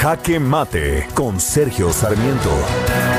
[0.00, 3.09] Jaque Mate con Sergio Sarmiento.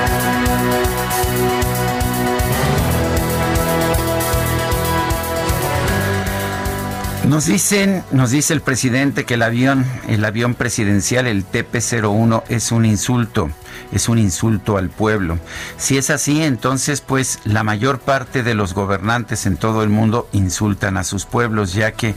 [7.32, 12.74] Nos dicen, nos dice el presidente que el avión, el avión presidencial, el TP-01, es
[12.74, 13.50] un insulto
[13.92, 15.38] es un insulto al pueblo.
[15.78, 20.28] Si es así, entonces pues la mayor parte de los gobernantes en todo el mundo
[20.32, 22.16] insultan a sus pueblos, ya que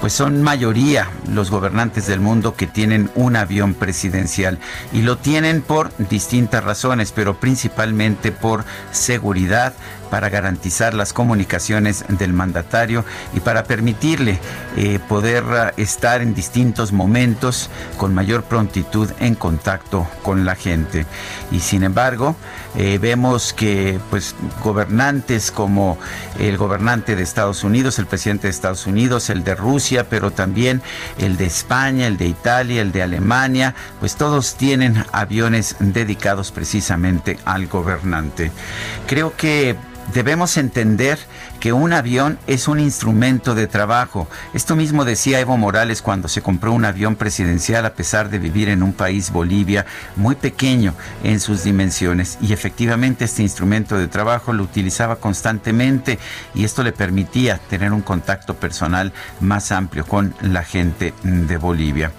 [0.00, 4.58] pues son mayoría los gobernantes del mundo que tienen un avión presidencial
[4.92, 9.74] y lo tienen por distintas razones, pero principalmente por seguridad,
[10.10, 13.04] para garantizar las comunicaciones del mandatario
[13.34, 14.38] y para permitirle
[14.76, 21.06] eh, poder ah, estar en distintos momentos con mayor prontitud en contacto con la gente.
[21.50, 22.36] Y sin embargo,
[22.76, 25.98] eh, vemos que pues gobernantes como
[26.38, 30.82] el gobernante de Estados Unidos, el presidente de Estados Unidos, el de Rusia, pero también
[31.18, 37.38] el de España, el de Italia, el de Alemania, pues todos tienen aviones dedicados precisamente
[37.44, 38.50] al gobernante.
[39.06, 39.76] Creo que
[40.12, 41.18] debemos entender
[41.60, 44.28] que un avión es un instrumento de trabajo.
[44.54, 48.68] Esto mismo decía Evo Morales cuando se compró un avión presidencial a pesar de vivir
[48.68, 52.38] en un país, Bolivia, muy pequeño en sus dimensiones.
[52.40, 56.18] Y efectivamente este instrumento de trabajo lo utilizaba constantemente
[56.54, 62.12] y esto le permitía tener un contacto personal más amplio con la gente de Bolivia.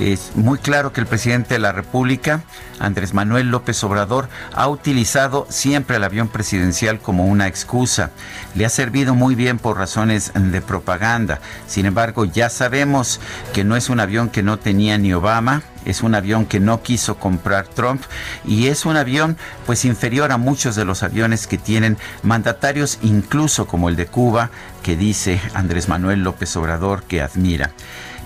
[0.00, 2.42] Es muy claro que el presidente de la República,
[2.78, 8.10] Andrés Manuel López Obrador, ha utilizado siempre el avión presidencial como una excusa.
[8.54, 11.40] Le ha servido muy bien por razones de propaganda.
[11.66, 13.20] Sin embargo, ya sabemos
[13.52, 16.82] que no es un avión que no tenía ni Obama, es un avión que no
[16.82, 18.02] quiso comprar Trump
[18.44, 19.36] y es un avión
[19.66, 24.50] pues inferior a muchos de los aviones que tienen mandatarios incluso como el de Cuba
[24.82, 27.72] que dice Andrés Manuel López Obrador que admira.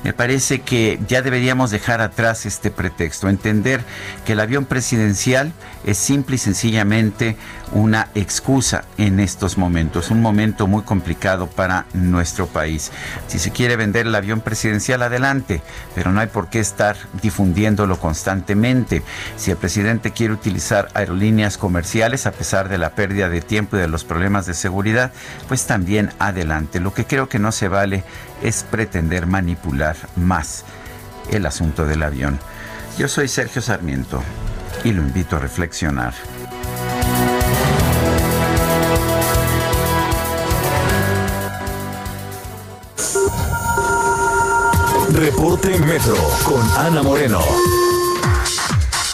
[0.06, 3.80] Me parece que ya deberíamos dejar atrás este pretexto, entender
[4.24, 5.52] que el avión presidencial
[5.86, 7.36] es simple y sencillamente
[7.72, 12.90] una excusa en estos momentos, un momento muy complicado para nuestro país.
[13.28, 15.62] Si se quiere vender el avión presidencial, adelante,
[15.94, 19.02] pero no hay por qué estar difundiéndolo constantemente.
[19.36, 23.80] Si el presidente quiere utilizar aerolíneas comerciales, a pesar de la pérdida de tiempo y
[23.80, 25.12] de los problemas de seguridad,
[25.46, 26.80] pues también adelante.
[26.80, 28.02] Lo que creo que no se vale
[28.42, 30.64] es pretender manipular más
[31.30, 32.40] el asunto del avión.
[32.98, 34.22] Yo soy Sergio Sarmiento
[34.84, 36.14] y lo invito a reflexionar.
[45.12, 47.40] Reporte Metro con Ana Moreno.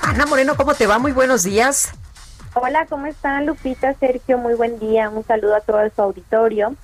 [0.03, 0.99] Ana Moreno, ¿cómo te va?
[0.99, 1.93] Muy buenos días.
[2.55, 4.37] Hola, ¿cómo están Lupita, Sergio?
[4.37, 5.09] Muy buen día.
[5.09, 6.75] Un saludo a todo su auditorio.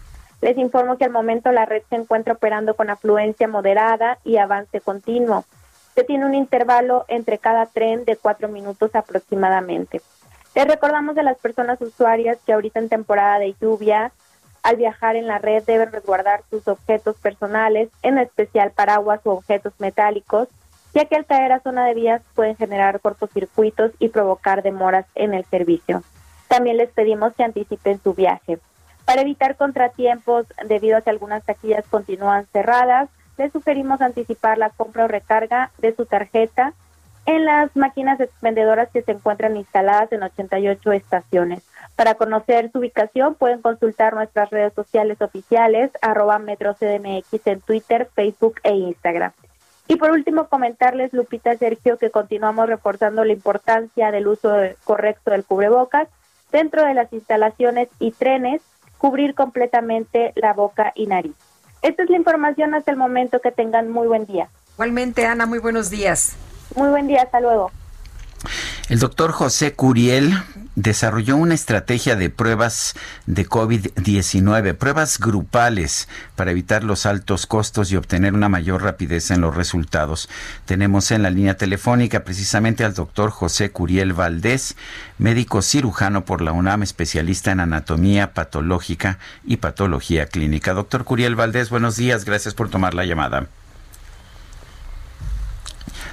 [0.41, 4.81] Les informo que al momento la red se encuentra operando con afluencia moderada y avance
[4.81, 5.45] continuo.
[6.07, 10.01] Tiene un intervalo entre cada tren de cuatro minutos aproximadamente.
[10.55, 14.13] Les recordamos a las personas usuarias que ahorita en temporada de lluvia,
[14.63, 19.75] al viajar en la red deben resguardar sus objetos personales, en especial paraguas o objetos
[19.79, 20.49] metálicos,
[20.95, 25.35] ya que al caer a zona de vías pueden generar cortocircuitos y provocar demoras en
[25.35, 26.03] el servicio.
[26.49, 28.59] También les pedimos que anticipen su viaje.
[29.05, 33.09] Para evitar contratiempos debido a que algunas taquillas continúan cerradas,
[33.39, 36.75] les sugerimos anticipar la compra o recarga de su tarjeta
[37.27, 41.63] en las máquinas expendedoras que se encuentran instaladas en 88 estaciones.
[41.95, 48.61] Para conocer su ubicación pueden consultar nuestras redes sociales oficiales, arroba metrocdmx en Twitter, Facebook
[48.63, 49.33] e Instagram.
[49.89, 54.55] Y por último, comentarles, Lupita Sergio, que continuamos reforzando la importancia del uso
[54.85, 56.09] correcto del cubrebocas
[56.51, 58.63] dentro de las instalaciones y trenes
[58.99, 61.35] cubrir completamente la boca y nariz.
[61.83, 63.41] Esta es la información hasta el momento.
[63.41, 64.49] Que tengan muy buen día.
[64.75, 66.37] Igualmente, Ana, muy buenos días.
[66.75, 67.71] Muy buen día, hasta luego.
[68.89, 70.43] El doctor José Curiel
[70.75, 72.95] desarrolló una estrategia de pruebas
[73.27, 79.43] de COVID-19, pruebas grupales para evitar los altos costos y obtener una mayor rapidez en
[79.43, 80.31] los resultados.
[80.65, 84.75] Tenemos en la línea telefónica precisamente al doctor José Curiel Valdés,
[85.19, 90.73] médico cirujano por la UNAM, especialista en anatomía patológica y patología clínica.
[90.73, 93.49] Doctor Curiel Valdés, buenos días, gracias por tomar la llamada.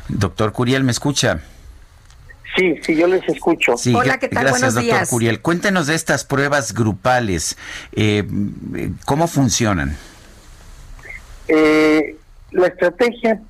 [0.09, 1.39] Doctor Curiel, ¿me escucha?
[2.55, 3.75] Sí, sí, yo les escucho.
[3.95, 4.43] Hola, ¿qué tal?
[4.43, 5.09] Gracias, Buenos doctor días.
[5.09, 5.41] Curiel.
[5.41, 7.57] Cuéntenos de estas pruebas grupales.
[7.91, 8.23] Eh,
[9.05, 9.95] ¿Cómo funcionan?
[11.47, 12.15] Eh,
[12.51, 13.41] la estrategia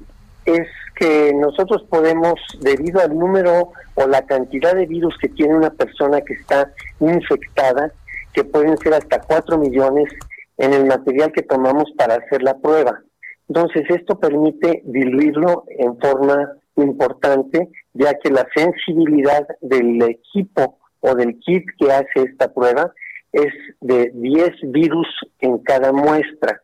[0.45, 5.69] es que nosotros podemos, debido al número o la cantidad de virus que tiene una
[5.69, 7.91] persona que está infectada,
[8.33, 10.09] que pueden ser hasta 4 millones
[10.57, 13.01] en el material que tomamos para hacer la prueba.
[13.49, 21.39] Entonces, esto permite diluirlo en forma importante, ya que la sensibilidad del equipo o del
[21.39, 22.93] kit que hace esta prueba
[23.31, 25.07] es de 10 virus
[25.39, 26.61] en cada muestra.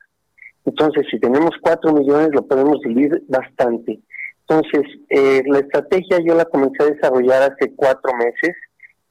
[0.66, 4.00] Entonces, si tenemos 4 millones, lo podemos diluir bastante.
[4.48, 8.56] Entonces, eh, la estrategia yo la comencé a desarrollar hace cuatro meses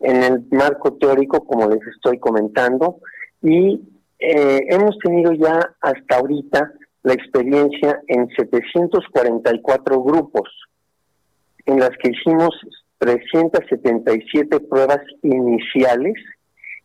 [0.00, 2.98] en el marco teórico, como les estoy comentando,
[3.42, 3.80] y
[4.18, 6.72] eh, hemos tenido ya hasta ahorita
[7.02, 10.48] la experiencia en 744 grupos,
[11.66, 12.50] en las que hicimos
[12.98, 16.14] 377 pruebas iniciales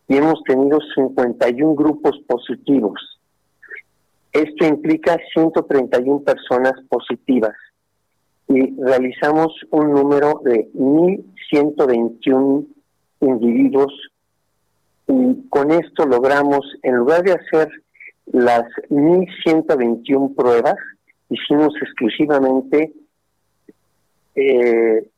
[0.07, 3.19] y hemos tenido 51 grupos positivos.
[4.31, 7.55] Esto implica 131 personas positivas
[8.47, 12.65] y realizamos un número de 1.121
[13.21, 13.93] individuos
[15.07, 17.69] y con esto logramos, en lugar de hacer
[18.25, 20.75] las 1.121 pruebas,
[21.29, 22.91] hicimos exclusivamente
[24.35, 25.09] eh,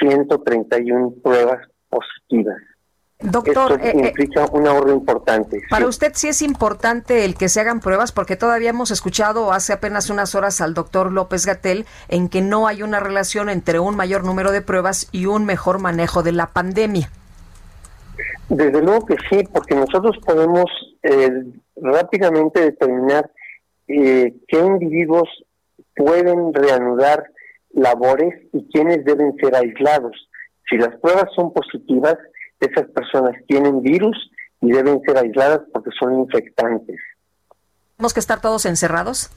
[0.00, 2.56] 131 pruebas positivas.
[3.18, 5.62] Doctor, Esto eh, eh, implica un ahorro importante.
[5.70, 9.72] Para usted sí es importante el que se hagan pruebas porque todavía hemos escuchado hace
[9.72, 13.96] apenas unas horas al doctor López Gatel en que no hay una relación entre un
[13.96, 17.10] mayor número de pruebas y un mejor manejo de la pandemia.
[18.50, 20.66] Desde luego que sí, porque nosotros podemos
[21.02, 21.30] eh,
[21.76, 23.30] rápidamente determinar
[23.88, 25.28] eh, qué individuos
[25.96, 27.30] pueden reanudar
[27.76, 30.28] labores y quiénes deben ser aislados.
[30.68, 32.16] Si las pruebas son positivas,
[32.58, 34.30] esas personas tienen virus
[34.60, 36.96] y deben ser aisladas porque son infectantes.
[37.96, 39.30] ¿Tenemos que estar todos encerrados?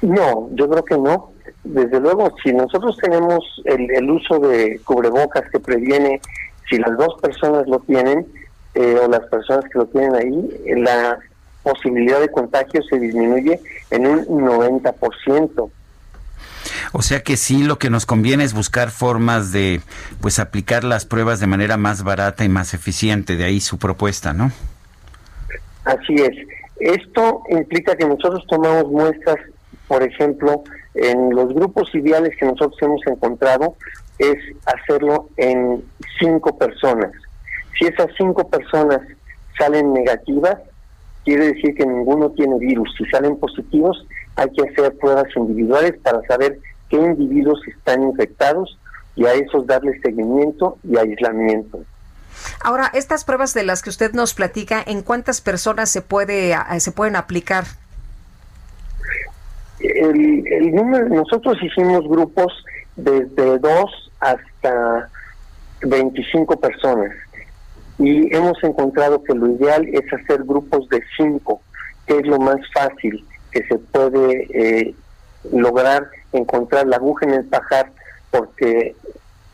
[0.00, 1.32] No, yo creo que no.
[1.64, 6.20] Desde luego, si nosotros tenemos el, el uso de cubrebocas que previene,
[6.70, 8.26] si las dos personas lo tienen,
[8.74, 11.18] eh, o las personas que lo tienen ahí, la
[11.62, 15.70] posibilidad de contagio se disminuye en un 90%.
[16.92, 19.80] O sea que sí, lo que nos conviene es buscar formas de,
[20.20, 23.36] pues, aplicar las pruebas de manera más barata y más eficiente.
[23.36, 24.50] De ahí su propuesta, ¿no?
[25.84, 26.36] Así es.
[26.80, 29.36] Esto implica que nosotros tomamos muestras,
[29.86, 30.62] por ejemplo,
[30.94, 33.76] en los grupos ideales que nosotros hemos encontrado,
[34.18, 34.36] es
[34.66, 35.84] hacerlo en
[36.18, 37.12] cinco personas.
[37.78, 39.00] Si esas cinco personas
[39.56, 40.56] salen negativas,
[41.24, 42.92] quiere decir que ninguno tiene virus.
[42.96, 44.06] Si salen positivos,
[44.36, 46.58] hay que hacer pruebas individuales para saber
[46.88, 48.78] qué individuos están infectados
[49.16, 51.80] y a esos darles seguimiento y aislamiento.
[52.62, 56.92] Ahora, estas pruebas de las que usted nos platica, ¿en cuántas personas se puede se
[56.92, 57.64] pueden aplicar?
[59.80, 62.52] El, el número, nosotros hicimos grupos
[62.96, 65.08] desde dos hasta
[65.82, 67.12] 25 personas
[67.98, 71.60] y hemos encontrado que lo ideal es hacer grupos de cinco,
[72.06, 74.94] que es lo más fácil que se puede eh,
[75.52, 77.90] lograr encontrar la aguja en el pajar,
[78.30, 78.94] porque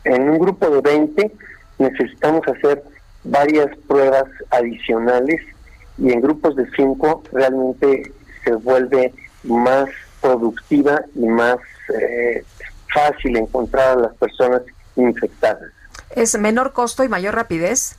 [0.04, 1.32] en un grupo de 20
[1.78, 2.82] necesitamos hacer
[3.24, 5.40] varias pruebas adicionales
[5.98, 8.12] y en grupos de 5 realmente
[8.44, 9.12] se vuelve
[9.44, 9.88] más
[10.20, 11.58] productiva y más
[12.00, 12.44] eh,
[12.92, 14.62] fácil encontrar a las personas
[14.96, 15.70] infectadas.
[16.14, 17.96] ¿Es menor costo y mayor rapidez?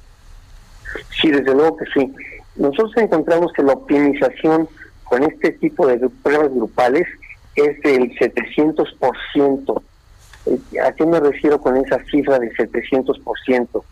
[1.22, 2.14] Sí, desde luego que sí.
[2.56, 4.70] Nosotros encontramos que la optimización
[5.04, 7.06] con este tipo de pruebas grupales
[7.56, 9.82] es del 700%.
[10.46, 13.84] Eh, ¿A qué me refiero con esa cifra de 700%?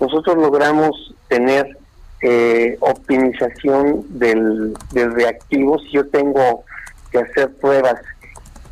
[0.00, 1.76] Nosotros logramos tener
[2.22, 5.78] eh, optimización del, del reactivo.
[5.80, 6.64] Si yo tengo
[7.10, 8.00] que hacer pruebas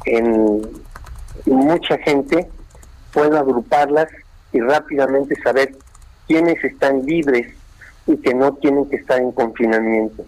[0.06, 0.62] en
[1.46, 2.48] mucha gente,
[3.12, 4.08] puedo agruparlas
[4.52, 5.72] y rápidamente saber
[6.26, 7.52] quiénes están libres
[8.06, 10.24] y que no tienen que estar en confinamiento.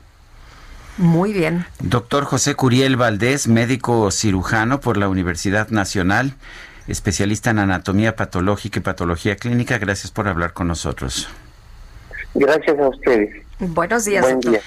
[0.99, 1.65] Muy bien.
[1.81, 6.35] Doctor José Curiel Valdés, médico cirujano por la Universidad Nacional,
[6.87, 11.29] especialista en anatomía patológica y patología clínica, gracias por hablar con nosotros.
[12.35, 13.43] Gracias a ustedes.
[13.59, 14.23] Buenos días.
[14.23, 14.61] Buen día.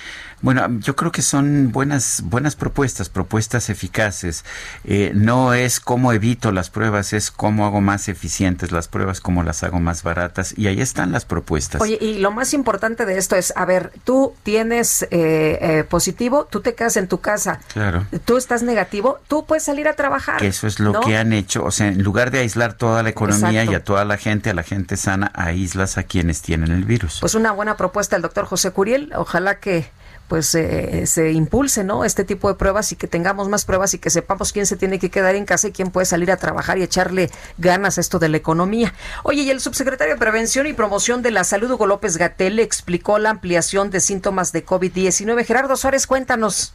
[0.45, 4.45] Bueno, yo creo que son buenas, buenas propuestas, propuestas eficaces.
[4.83, 9.41] Eh, no es cómo evito las pruebas, es cómo hago más eficientes las pruebas, cómo
[9.41, 10.53] las hago más baratas.
[10.55, 11.81] Y ahí están las propuestas.
[11.81, 16.45] Oye, y lo más importante de esto es, a ver, tú tienes eh, eh, positivo,
[16.45, 17.59] tú te quedas en tu casa.
[17.73, 18.05] Claro.
[18.25, 20.37] Tú estás negativo, tú puedes salir a trabajar.
[20.37, 21.65] Que eso es lo que han hecho.
[21.65, 24.53] O sea, en lugar de aislar toda la economía y a toda la gente, a
[24.53, 27.17] la gente sana, aíslas a quienes tienen el virus.
[27.19, 29.11] Pues una buena propuesta del doctor José Curiel.
[29.15, 29.89] Ojalá que
[30.27, 33.99] pues eh, se impulse no este tipo de pruebas y que tengamos más pruebas y
[33.99, 36.77] que sepamos quién se tiene que quedar en casa y quién puede salir a trabajar
[36.77, 38.93] y echarle ganas a esto de la economía.
[39.23, 43.19] Oye, y el subsecretario de Prevención y Promoción de la Salud, Hugo López Gatel, explicó
[43.19, 45.45] la ampliación de síntomas de COVID-19.
[45.45, 46.73] Gerardo Suárez, cuéntanos.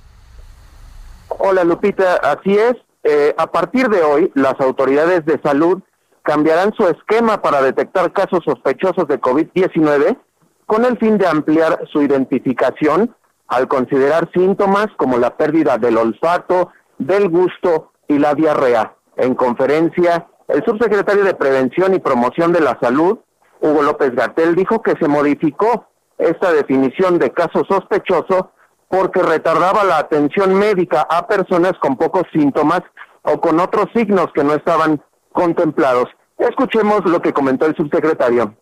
[1.28, 2.77] Hola Lupita, así es.
[3.02, 5.81] Eh, a partir de hoy, las autoridades de salud
[6.22, 10.18] cambiarán su esquema para detectar casos sospechosos de COVID-19
[10.66, 13.14] con el fin de ampliar su identificación
[13.51, 18.94] al considerar síntomas como la pérdida del olfato, del gusto y la diarrea.
[19.16, 23.18] En conferencia, el subsecretario de Prevención y Promoción de la Salud,
[23.60, 28.52] Hugo López Gatel, dijo que se modificó esta definición de caso sospechoso
[28.89, 32.82] porque retardaba la atención médica a personas con pocos síntomas
[33.22, 35.02] o con otros signos que no estaban
[35.32, 36.06] contemplados.
[36.39, 38.55] Escuchemos lo que comentó el subsecretario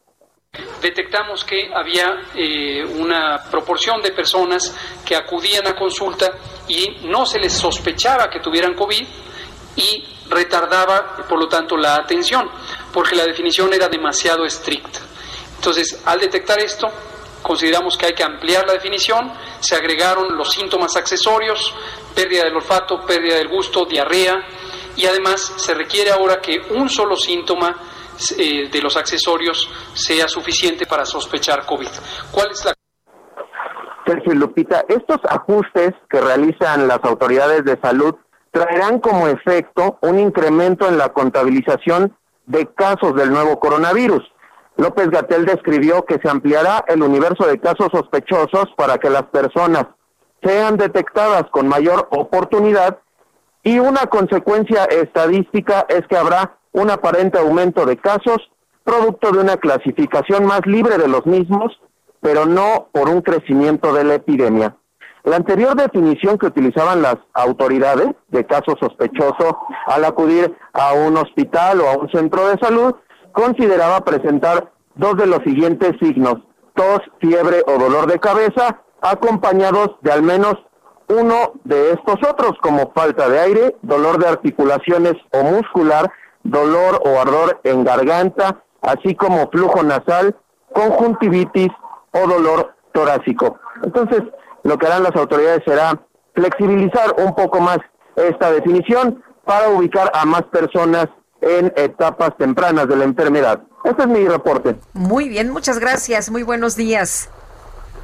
[0.81, 6.33] detectamos que había eh, una proporción de personas que acudían a consulta
[6.66, 9.07] y no se les sospechaba que tuvieran COVID
[9.77, 12.51] y retardaba, por lo tanto, la atención,
[12.93, 15.01] porque la definición era demasiado estricta.
[15.57, 16.87] Entonces, al detectar esto,
[17.43, 21.75] consideramos que hay que ampliar la definición, se agregaron los síntomas accesorios,
[22.15, 24.37] pérdida del olfato, pérdida del gusto, diarrea,
[24.97, 27.75] y además se requiere ahora que un solo síntoma
[28.39, 31.89] eh, de los accesorios sea suficiente para sospechar COVID.
[32.32, 32.74] ¿Cuál es la
[34.07, 38.15] Sergio Lupita, estos ajustes que realizan las autoridades de salud
[38.51, 42.16] traerán como efecto un incremento en la contabilización
[42.47, 44.23] de casos del nuevo coronavirus.
[44.78, 49.85] López Gatel describió que se ampliará el universo de casos sospechosos para que las personas
[50.43, 52.99] sean detectadas con mayor oportunidad
[53.62, 58.51] y una consecuencia estadística es que habrá un aparente aumento de casos
[58.89, 61.78] producto de una clasificación más libre de los mismos,
[62.20, 64.77] pero no por un crecimiento de la epidemia.
[65.24, 71.82] La anterior definición que utilizaban las autoridades de caso sospechoso al acudir a un hospital
[71.82, 72.95] o a un centro de salud
[73.32, 76.36] consideraba presentar dos de los siguientes signos,
[76.74, 80.55] tos, fiebre o dolor de cabeza, acompañados de al menos
[81.09, 86.11] uno de estos otros, como falta de aire, dolor de articulaciones o muscular,
[86.43, 90.36] dolor o ardor en garganta, así como flujo nasal,
[90.73, 91.70] conjuntivitis
[92.12, 93.59] o dolor torácico.
[93.82, 94.23] Entonces,
[94.62, 96.01] lo que harán las autoridades será
[96.35, 97.78] flexibilizar un poco más
[98.16, 101.06] esta definición para ubicar a más personas
[101.40, 103.62] en etapas tempranas de la enfermedad.
[103.85, 104.77] Este es mi reporte.
[104.93, 106.31] Muy bien, muchas gracias.
[106.31, 107.31] Muy buenos días.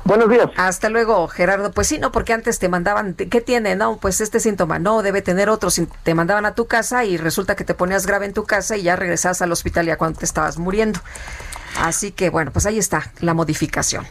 [0.04, 0.50] Buenos días.
[0.56, 1.72] Hasta luego, Gerardo.
[1.72, 3.74] Pues sí, no, porque antes te mandaban, ¿qué tiene?
[3.74, 5.70] No, pues este síntoma, no, debe tener otro.
[6.02, 8.82] Te mandaban a tu casa y resulta que te ponías grave en tu casa y
[8.82, 11.00] ya regresabas al hospital ya cuando te estabas muriendo.
[11.80, 14.06] Así que bueno, pues ahí está la modificación.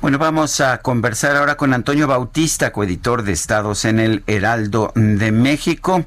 [0.00, 5.32] Bueno, vamos a conversar ahora con Antonio Bautista, coeditor de Estados en el Heraldo de
[5.32, 6.04] México,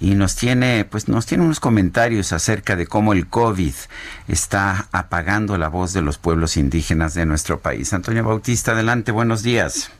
[0.00, 3.74] y nos tiene, pues nos tiene unos comentarios acerca de cómo el COVID
[4.28, 7.92] está apagando la voz de los pueblos indígenas de nuestro país.
[7.92, 9.90] Antonio Bautista, adelante, buenos días.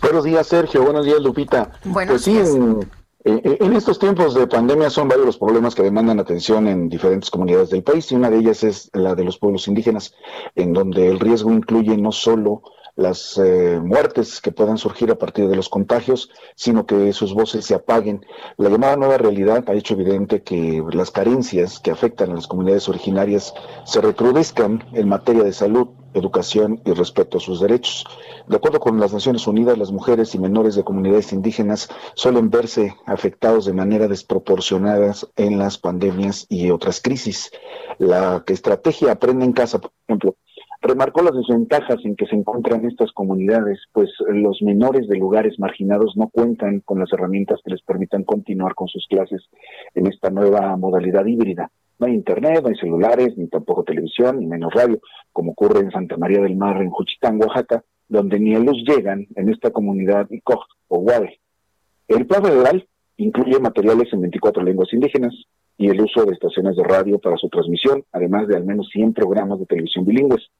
[0.00, 0.82] Buenos días, Sergio.
[0.82, 1.70] Buenos días, Lupita.
[1.84, 2.88] Buenos pues sí, en,
[3.26, 7.82] estos tiempos de pandemia son varios los problemas que demandan atención en diferentes comunidades del
[7.82, 10.14] país y una de ellas es la de los pueblos indígenas,
[10.54, 12.62] en donde el riesgo incluye no solo
[12.96, 17.64] las eh, muertes que puedan surgir a partir de los contagios, sino que sus voces
[17.66, 18.24] se apaguen.
[18.56, 22.88] La llamada nueva realidad ha hecho evidente que las carencias que afectan a las comunidades
[22.88, 23.54] originarias
[23.84, 28.06] se recrudezcan en materia de salud, educación y respeto a sus derechos.
[28.48, 32.96] De acuerdo con las Naciones Unidas, las mujeres y menores de comunidades indígenas suelen verse
[33.04, 37.50] afectados de manera desproporcionada en las pandemias y otras crisis.
[37.98, 40.36] La estrategia Aprende en Casa, por ejemplo,
[40.86, 46.16] remarcó las desventajas en que se encuentran estas comunidades, pues los menores de lugares marginados
[46.16, 49.42] no cuentan con las herramientas que les permitan continuar con sus clases
[49.94, 51.70] en esta nueva modalidad híbrida.
[51.98, 55.00] No hay internet, no hay celulares, ni tampoco televisión, ni menos radio,
[55.32, 59.26] como ocurre en Santa María del Mar, en Juchitán, Oaxaca, donde ni a luz llegan
[59.34, 61.40] en esta comunidad ICOG o Guade.
[62.08, 62.86] El plan federal
[63.16, 65.34] incluye materiales en 24 lenguas indígenas
[65.78, 69.12] y el uso de estaciones de radio para su transmisión, además de al menos 100
[69.12, 70.50] programas de televisión bilingües.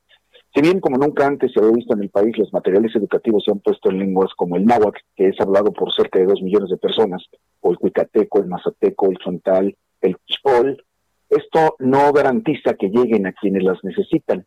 [0.57, 3.51] Si bien como nunca antes se había visto en el país, los materiales educativos se
[3.51, 6.71] han puesto en lenguas como el náhuatl, que es hablado por cerca de dos millones
[6.71, 7.23] de personas,
[7.61, 10.83] o el cuicateco, el mazateco, el chontal, el chol.
[11.29, 14.47] Esto no garantiza que lleguen a quienes las necesitan.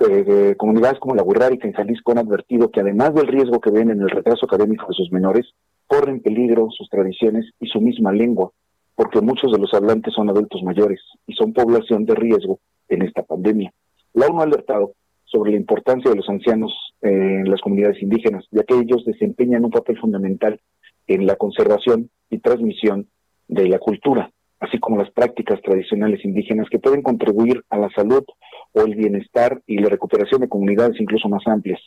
[0.00, 3.88] Eh, comunidades como la Huirrárica en Jalisco han advertido que además del riesgo que ven
[3.88, 5.46] en el retraso académico de sus menores,
[5.86, 8.50] corren peligro sus tradiciones y su misma lengua,
[8.94, 12.58] porque muchos de los hablantes son adultos mayores y son población de riesgo
[12.90, 13.72] en esta pandemia.
[14.12, 14.92] La ONU ha alertado
[15.30, 16.72] sobre la importancia de los ancianos
[17.02, 20.60] en las comunidades indígenas, ya que ellos desempeñan un papel fundamental
[21.06, 23.08] en la conservación y transmisión
[23.46, 24.30] de la cultura,
[24.60, 28.24] así como las prácticas tradicionales indígenas que pueden contribuir a la salud
[28.72, 31.80] o el bienestar y la recuperación de comunidades incluso más amplias.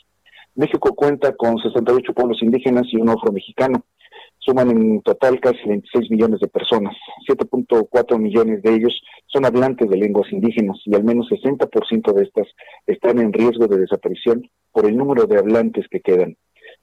[0.56, 3.86] México cuenta con 68 pueblos indígenas y un afro-mexicano,
[4.42, 6.96] suman en total casi 26 millones de personas.
[7.28, 12.48] 7.4 millones de ellos son hablantes de lenguas indígenas y al menos 60% de estas
[12.88, 16.36] están en riesgo de desaparición por el número de hablantes que quedan.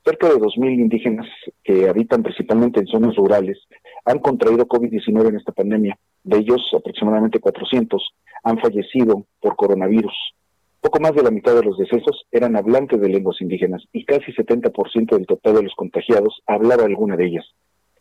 [0.05, 1.27] Cerca de 2.000 indígenas
[1.65, 3.59] que habitan principalmente en zonas rurales
[4.05, 5.99] han contraído COVID-19 en esta pandemia.
[6.23, 8.03] De ellos, aproximadamente 400
[8.45, 10.15] han fallecido por coronavirus.
[10.89, 14.33] Poco más de la mitad de los decesos eran hablantes de lenguas indígenas y casi
[14.33, 17.45] 70% del total de los contagiados hablaba alguna de ellas.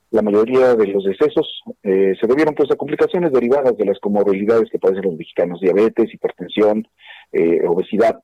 [0.10, 4.70] La mayoría de los decesos eh, se debieron pues a complicaciones derivadas de las comorbilidades
[4.72, 6.88] que padecen los mexicanos, diabetes, hipertensión,
[7.34, 8.22] eh, obesidad.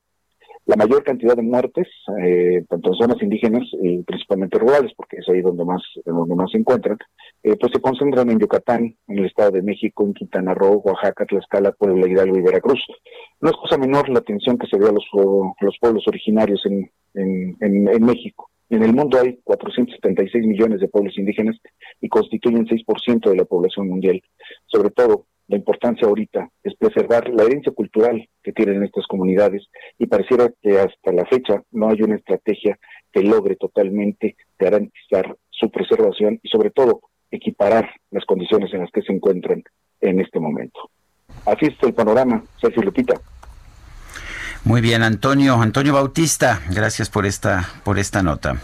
[0.66, 1.86] La mayor cantidad de muertes,
[2.22, 6.50] eh, tanto en zonas indígenas y principalmente rurales, porque es ahí donde más, donde más
[6.50, 6.96] se encuentran,
[7.42, 11.26] eh, pues se concentran en Yucatán, en el Estado de México, en Quintana Roo, Oaxaca,
[11.26, 12.80] Tlaxcala, Puebla, Hidalgo y Veracruz.
[13.40, 15.04] No es cosa menor la atención que se ve a los,
[15.60, 18.50] los pueblos originarios en, en, en, México.
[18.70, 21.56] En el mundo hay 476 millones de pueblos indígenas
[22.00, 24.22] y constituyen 6% de la población mundial.
[24.66, 29.66] Sobre todo, la importancia ahorita es preservar la herencia cultural que tienen estas comunidades
[29.98, 32.78] y pareciera que hasta la fecha no hay una estrategia
[33.12, 39.02] que logre totalmente garantizar su preservación y sobre todo equiparar las condiciones en las que
[39.02, 39.62] se encuentran
[40.00, 40.90] en este momento.
[41.44, 43.20] Así está el panorama, Sergio Lupita.
[44.64, 48.56] Muy bien, Antonio, Antonio Bautista, gracias por esta, por esta nota.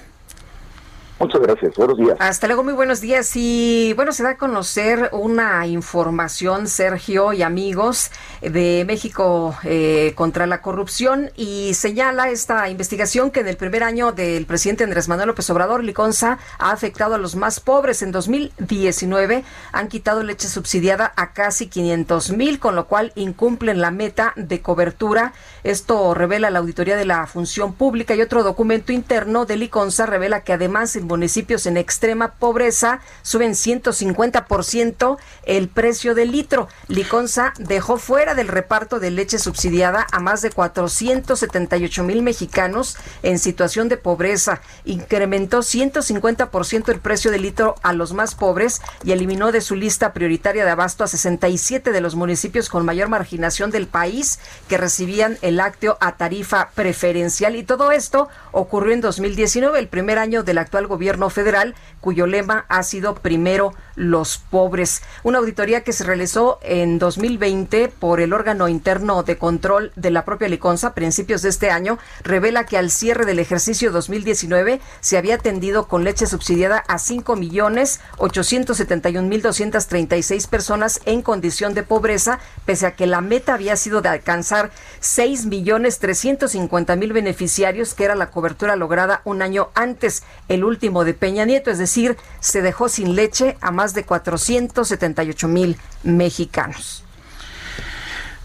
[1.21, 2.17] Muchas gracias, buenos días.
[2.19, 3.31] Hasta luego, muy buenos días.
[3.35, 8.11] Y bueno, se da a conocer una información, Sergio y amigos,
[8.41, 14.13] de México eh, contra la corrupción y señala esta investigación que en el primer año
[14.13, 18.01] del presidente Andrés Manuel López Obrador, Liconza ha afectado a los más pobres.
[18.01, 23.91] En 2019 han quitado leche subsidiada a casi 500 mil, con lo cual incumplen la
[23.91, 25.35] meta de cobertura.
[25.65, 30.45] Esto revela la auditoría de la función pública y otro documento interno de Liconza revela
[30.45, 36.69] que además municipios en extrema pobreza suben 150% el precio del litro.
[36.89, 43.39] Liconza dejó fuera del reparto de leche subsidiada a más de 478 mil mexicanos en
[43.39, 44.63] situación de pobreza.
[44.85, 50.13] Incrementó 150% el precio del litro a los más pobres y eliminó de su lista
[50.13, 54.39] prioritaria de abasto a 67 de los municipios con mayor marginación del país
[54.69, 57.57] que recibían el lácteo a tarifa preferencial.
[57.57, 62.27] Y todo esto ocurrió en 2019, el primer año del actual gobierno gobierno federal, cuyo
[62.27, 65.03] lema ha sido primero los pobres.
[65.23, 70.25] Una auditoría que se realizó en 2020 por el órgano interno de control de la
[70.25, 75.19] propia Liconza a principios de este año revela que al cierre del ejercicio 2019 se
[75.19, 81.83] había atendido con leche subsidiada a 5 millones 871 mil 236 personas en condición de
[81.83, 84.71] pobreza, pese a que la meta había sido de alcanzar
[85.01, 91.05] 6 millones 350 mil beneficiarios, que era la cobertura lograda un año antes, el último
[91.05, 97.05] de Peña Nieto, es decir, se dejó sin leche a más de 478 mil mexicanos.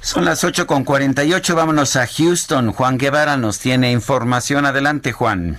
[0.01, 2.73] Son las 8 con 48, vámonos a Houston.
[2.73, 4.65] Juan Guevara nos tiene información.
[4.65, 5.57] Adelante, Juan.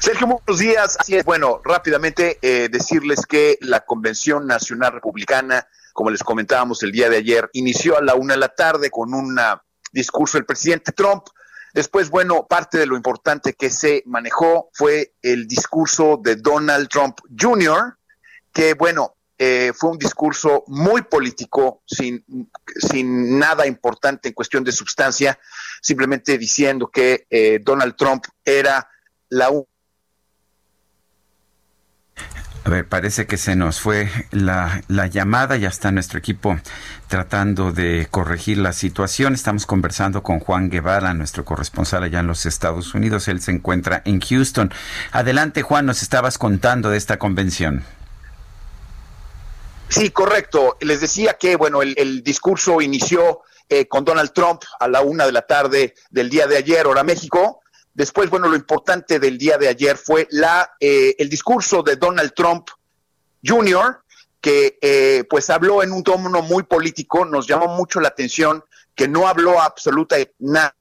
[0.00, 0.96] Sergio, buenos días.
[0.98, 6.90] Así es, bueno, rápidamente eh, decirles que la Convención Nacional Republicana, como les comentábamos el
[6.90, 9.38] día de ayer, inició a la una de la tarde con un
[9.92, 11.22] discurso del presidente Trump
[11.72, 17.18] Después, bueno, parte de lo importante que se manejó fue el discurso de Donald Trump
[17.38, 17.96] Jr.,
[18.52, 22.24] que, bueno, eh, fue un discurso muy político, sin,
[22.76, 25.38] sin nada importante en cuestión de sustancia,
[25.80, 28.88] simplemente diciendo que eh, Donald Trump era
[29.30, 29.50] la
[32.64, 36.58] a ver, parece que se nos fue la, la, llamada, ya está nuestro equipo
[37.08, 39.34] tratando de corregir la situación.
[39.34, 43.26] Estamos conversando con Juan Guevara, nuestro corresponsal allá en los Estados Unidos.
[43.26, 44.72] Él se encuentra en Houston.
[45.10, 47.82] Adelante, Juan, nos estabas contando de esta convención.
[49.88, 50.76] Sí, correcto.
[50.80, 55.32] Les decía que, bueno, el, discurso inició eh, con Donald Trump a la una de
[55.32, 57.61] la tarde del día de ayer, hora México
[57.94, 62.32] Después, bueno, lo importante del día de ayer fue la, eh, el discurso de Donald
[62.34, 62.68] Trump
[63.44, 64.02] Jr.,
[64.40, 68.64] que eh, pues habló en un tono muy político, nos llamó mucho la atención
[68.94, 70.74] que no habló absoluta, nada,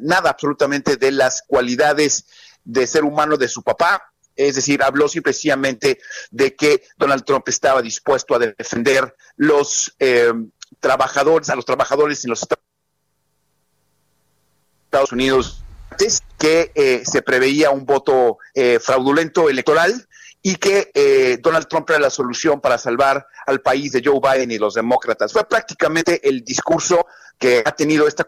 [0.00, 2.26] nada absolutamente de las cualidades
[2.64, 6.00] de ser humano de su papá, es decir, habló simplemente
[6.30, 10.32] de que Donald Trump estaba dispuesto a defender los eh,
[10.80, 12.46] trabajadores, a los trabajadores en los
[14.86, 15.62] Estados Unidos
[16.38, 20.08] que eh, se preveía un voto eh, fraudulento electoral
[20.42, 24.50] y que eh, Donald Trump era la solución para salvar al país de Joe Biden
[24.50, 25.32] y los demócratas.
[25.32, 27.06] Fue prácticamente el discurso
[27.38, 28.26] que ha tenido esta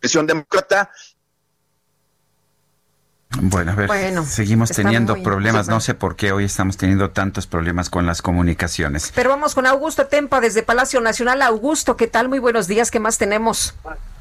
[0.00, 0.90] presión demócrata
[3.40, 3.90] bueno, a ver,
[4.24, 5.68] seguimos teniendo problemas.
[5.68, 9.12] No sé por qué hoy estamos teniendo tantos problemas con las comunicaciones.
[9.14, 11.42] Pero vamos con Augusto Tempa desde Palacio Nacional.
[11.42, 12.28] Augusto, ¿qué tal?
[12.28, 12.90] Muy buenos días.
[12.90, 13.74] ¿Qué más tenemos?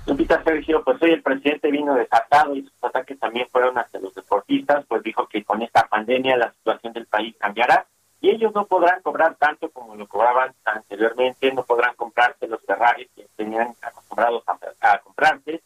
[0.07, 4.14] Lupita Sergio, pues hoy el presidente vino desatado y sus ataques también fueron hacia los
[4.14, 7.88] deportistas, pues dijo que con esta pandemia la situación del país cambiará
[8.22, 13.10] y ellos no podrán cobrar tanto como lo cobraban anteriormente, no podrán comprarse los Ferraris
[13.15, 14.44] que tenían acostumbrados
[14.82, 15.61] a, comprarse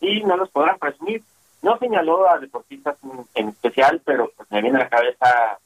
[0.00, 1.22] y no los podrán presumir.
[1.60, 2.96] No señaló a deportistas
[3.34, 5.58] en, especial, pero pues me viene a la cabeza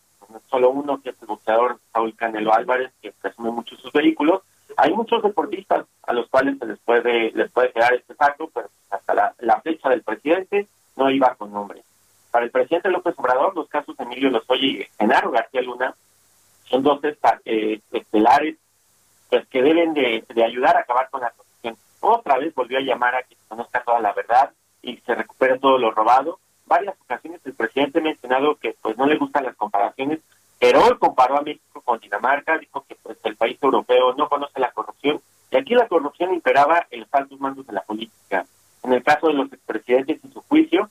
[0.50, 4.42] solo uno, que es el boxeador Saúl Canelo Álvarez, que presume mucho sus vehículos,
[4.76, 8.68] hay muchos deportistas a los cuales se les puede les puede quedar este saco, pero
[8.90, 10.66] hasta la, fecha del presidente
[10.96, 11.82] no iba con nombre.
[12.30, 15.94] Para el presidente López Obrador, los casos de Emilio Lozoya y Genaro García Luna
[16.64, 17.00] son dos
[17.44, 18.56] eh, estelares
[19.28, 21.76] pues que deben de, ayudar a acabar con la corrupción.
[22.00, 24.52] Otra vez volvió a llamar a que se conozca toda la verdad
[24.82, 26.38] y se recupere todo lo robado.
[26.66, 30.20] Varias ocasiones el presidente ha mencionado que pues no le gustan las comparaciones,
[30.58, 34.60] pero él comparó a México con Dinamarca, dijo que pues, el país europeo no conoce
[34.60, 35.20] la corrupción,
[35.50, 38.46] y aquí la corrupción imperaba en los altos mandos de la política.
[38.82, 40.90] En el caso de los expresidentes y su juicio,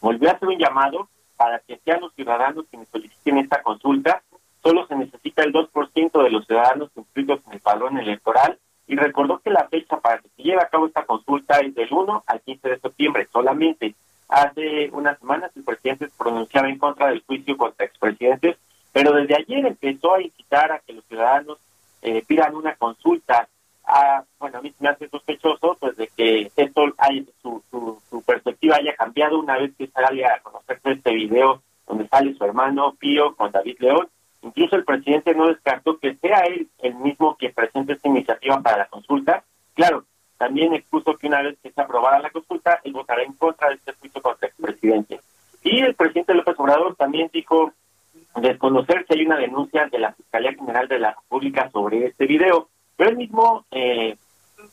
[0.00, 4.22] volvió a hacer un llamado para que sean los ciudadanos quienes soliciten esta consulta.
[4.62, 9.38] Solo se necesita el 2% de los ciudadanos inscritos en el padrón electoral y recordó
[9.38, 12.40] que la fecha para que se lleve a cabo esta consulta es del 1 al
[12.40, 13.94] 15 de septiembre solamente.
[14.28, 18.58] Hace unas semanas el presidente se pronunciaba en contra del juicio contra expresidentes,
[18.92, 21.58] pero desde ayer empezó a incitar a que los ciudadanos
[22.02, 23.48] eh, pidan una consulta.
[23.84, 28.22] A, bueno, a mí me hace sospechoso pues de que esto hay, su, su, su
[28.22, 32.94] perspectiva haya cambiado una vez que sale a conocerse este video donde sale su hermano
[32.98, 34.08] Pío con David León.
[34.42, 38.78] Incluso el presidente no descartó que sea él el mismo que presente esta iniciativa para
[38.78, 39.44] la consulta.
[39.74, 40.04] Claro,
[40.38, 43.74] también expuso que una vez que se aprobara la consulta, él votará en contra de
[43.74, 45.20] este juicio contra el presidente.
[45.62, 47.72] Y el presidente López Obrador también dijo
[48.36, 52.68] desconocer si hay una denuncia de la Fiscalía General de la República sobre este video,
[52.96, 54.16] pero él mismo, eh,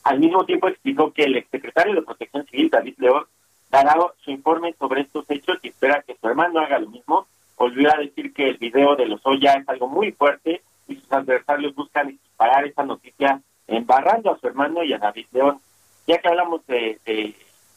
[0.04, 3.26] al mismo tiempo, explicó que el exsecretario de Protección Civil, David León,
[3.70, 7.28] dará su informe sobre estos hechos y espera que su hermano haga lo mismo.
[7.58, 11.12] Volvió a decir que el video de los Oya es algo muy fuerte y sus
[11.12, 15.60] adversarios buscan disparar esa noticia embarrando a su hermano y a David León.
[16.06, 17.36] Ya que hablamos de, de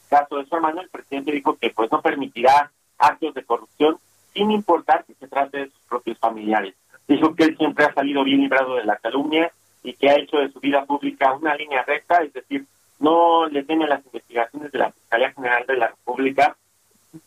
[0.09, 3.99] caso de su hermano, el presidente dijo que pues no permitirá actos de corrupción
[4.33, 6.75] sin importar que se trate de sus propios familiares.
[7.09, 9.51] Dijo que él siempre ha salido bien librado de la calumnia
[9.83, 12.67] y que ha hecho de su vida pública una línea recta, es decir,
[12.99, 16.57] no le teme las investigaciones de la Fiscalía General de la República.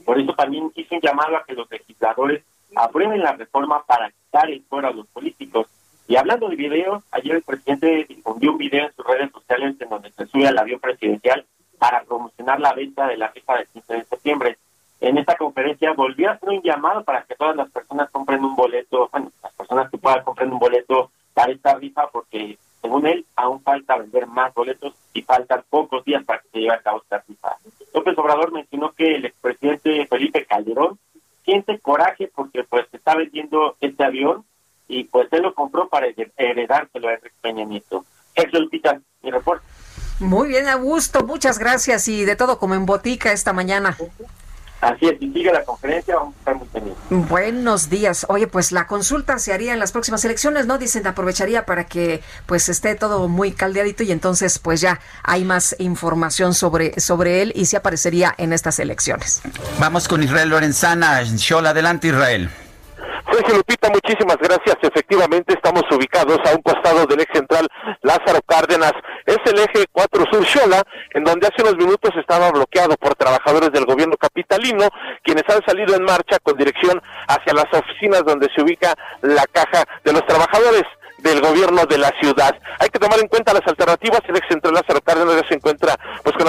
[0.05, 2.43] Por eso también hizo un llamado a que los legisladores
[2.75, 5.67] aprueben la reforma para quitar el fuero a los políticos.
[6.07, 9.89] Y hablando de videos, ayer el presidente difundió un video en sus redes sociales en
[9.89, 11.45] donde se sube al avión presidencial
[11.79, 14.52] para promocionar la venta de la rifa del 15 de septiembre.
[15.03, 18.55] En esta conferencia volvió a hacer un llamado para que todas las personas compren un
[18.55, 23.25] boleto, bueno, las personas que puedan comprar un boleto para esta rifa, porque según él
[23.35, 27.01] aún falta vender más boletos y faltan pocos días para que se lleve a cabo
[27.01, 27.49] esta rifa.
[27.93, 30.97] López Obrador mencionó que el expresidente Felipe Calderón
[31.43, 34.45] siente coraje porque pues está vendiendo este avión
[34.87, 36.07] y pues él lo compró para
[36.37, 38.05] heredárselo a Enrique Peña Nieto.
[38.35, 39.65] Eso es mi reporte.
[40.19, 43.97] Muy bien, Augusto, muchas gracias y de todo como en botica esta mañana.
[44.83, 47.29] Así es, y sigue la conferencia, vamos a estar muy pendientes.
[47.29, 48.25] Buenos días.
[48.27, 50.77] Oye, pues la consulta se haría en las próximas elecciones, ¿no?
[50.77, 55.75] Dicen, aprovecharía para que pues esté todo muy caldeadito y entonces pues ya hay más
[55.79, 59.41] información sobre, sobre él y se aparecería en estas elecciones.
[59.79, 61.23] Vamos con Israel Lorenzana.
[61.23, 62.49] Shola, adelante Israel.
[63.31, 64.77] Sergio Lupita, muchísimas gracias.
[64.81, 67.67] Efectivamente, estamos ubicados a un costado del eje central
[68.01, 68.93] Lázaro Cárdenas.
[69.25, 70.83] Es el eje 4 Sur Xola,
[71.13, 74.89] en donde hace unos minutos estaba bloqueado por trabajadores del gobierno capitalino,
[75.23, 79.83] quienes han salido en marcha con dirección hacia las oficinas donde se ubica la caja
[80.03, 80.83] de los trabajadores
[81.23, 82.53] del gobierno de la ciudad.
[82.79, 85.95] Hay que tomar en cuenta las alternativas, el ex central Lázaro Cárdenas ya se encuentra
[86.21, 86.45] pues con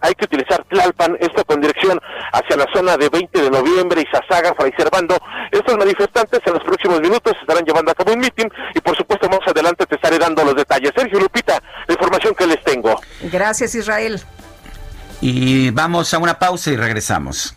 [0.00, 2.00] hay que utilizar Tlalpan, esto con dirección
[2.32, 5.16] hacia la zona de 20 de noviembre, y Sasaga, Fray Servando.
[5.50, 9.28] Estos manifestantes en los próximos minutos estarán llevando a cabo un mitin y por supuesto
[9.28, 10.92] más adelante te estaré dando los detalles.
[10.96, 13.00] Sergio Lupita, la información que les tengo.
[13.22, 14.20] Gracias Israel.
[15.20, 17.56] Y vamos a una pausa y regresamos.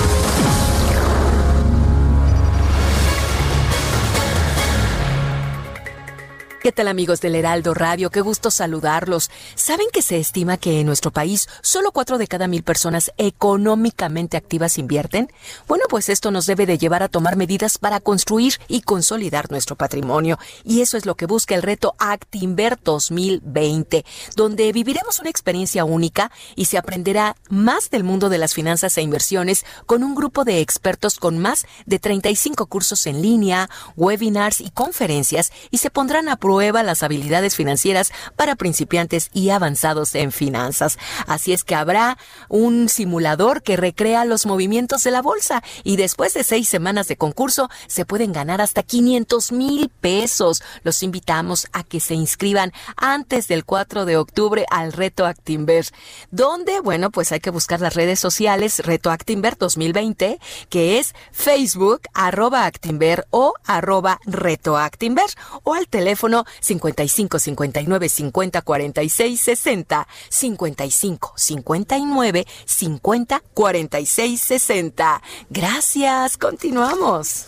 [6.61, 8.11] ¿Qué tal amigos del Heraldo Radio?
[8.11, 9.31] Qué gusto saludarlos.
[9.55, 14.37] ¿Saben que se estima que en nuestro país solo cuatro de cada mil personas económicamente
[14.37, 15.31] activas invierten?
[15.67, 19.75] Bueno, pues esto nos debe de llevar a tomar medidas para construir y consolidar nuestro
[19.75, 20.37] patrimonio.
[20.63, 24.05] Y eso es lo que busca el reto Actinver 2020,
[24.35, 29.01] donde viviremos una experiencia única y se aprenderá más del mundo de las finanzas e
[29.01, 34.69] inversiones con un grupo de expertos con más de 35 cursos en línea, webinars y
[34.69, 40.33] conferencias y se pondrán a prueba prueba las habilidades financieras para principiantes y avanzados en
[40.33, 40.99] finanzas.
[41.25, 42.17] Así es que habrá
[42.49, 47.15] un simulador que recrea los movimientos de la bolsa y después de seis semanas de
[47.15, 50.61] concurso se pueden ganar hasta 500 mil pesos.
[50.83, 55.85] Los invitamos a que se inscriban antes del 4 de octubre al Reto Actinver,
[56.31, 60.37] donde, bueno, pues hay que buscar las redes sociales Reto Actinver 2020,
[60.67, 65.29] que es Facebook, arroba Actinver o arroba Reto Actinver
[65.63, 75.21] o al teléfono 55 59 50 46 60 55 59 50 46 60.
[75.49, 77.47] Gracias, continuamos.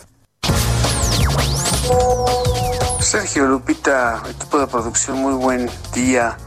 [3.00, 6.38] Sergio Lupita, equipo de producción, muy buen día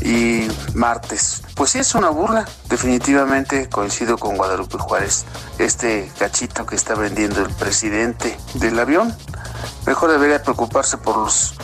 [0.00, 1.42] y martes.
[1.54, 5.26] Pues sí, es una burla, definitivamente coincido con Guadalupe Juárez.
[5.58, 9.14] Este cachito que está vendiendo el presidente del avión,
[9.86, 11.54] mejor debería preocuparse por los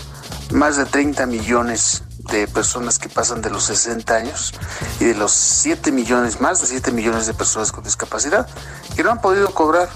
[0.54, 4.54] más de 30 millones de personas que pasan de los 60 años
[5.00, 8.46] y de los 7 millones, más de 7 millones de personas con discapacidad
[8.96, 9.88] que no han podido cobrar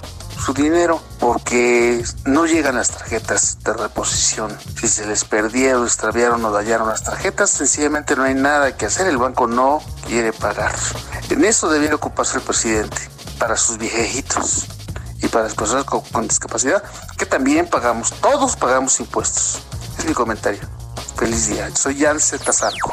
[0.44, 4.56] su dinero porque no llegan las tarjetas de reposición.
[4.80, 9.06] Si se les perdieron, extraviaron o dañaron las tarjetas, sencillamente no hay nada que hacer,
[9.06, 10.74] el banco no quiere pagar.
[11.30, 12.96] En eso debiera ocuparse el presidente,
[13.38, 14.66] para sus viejitos
[15.22, 16.82] y para las personas con, con discapacidad,
[17.16, 19.62] que también pagamos, todos pagamos impuestos.
[19.98, 20.60] Es mi comentario.
[21.16, 21.74] Feliz día.
[21.74, 22.92] Soy Jan Zarco.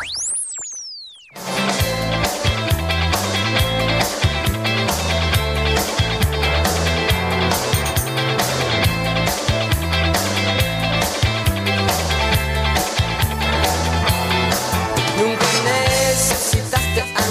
[15.18, 17.26] Nunca necesitaste a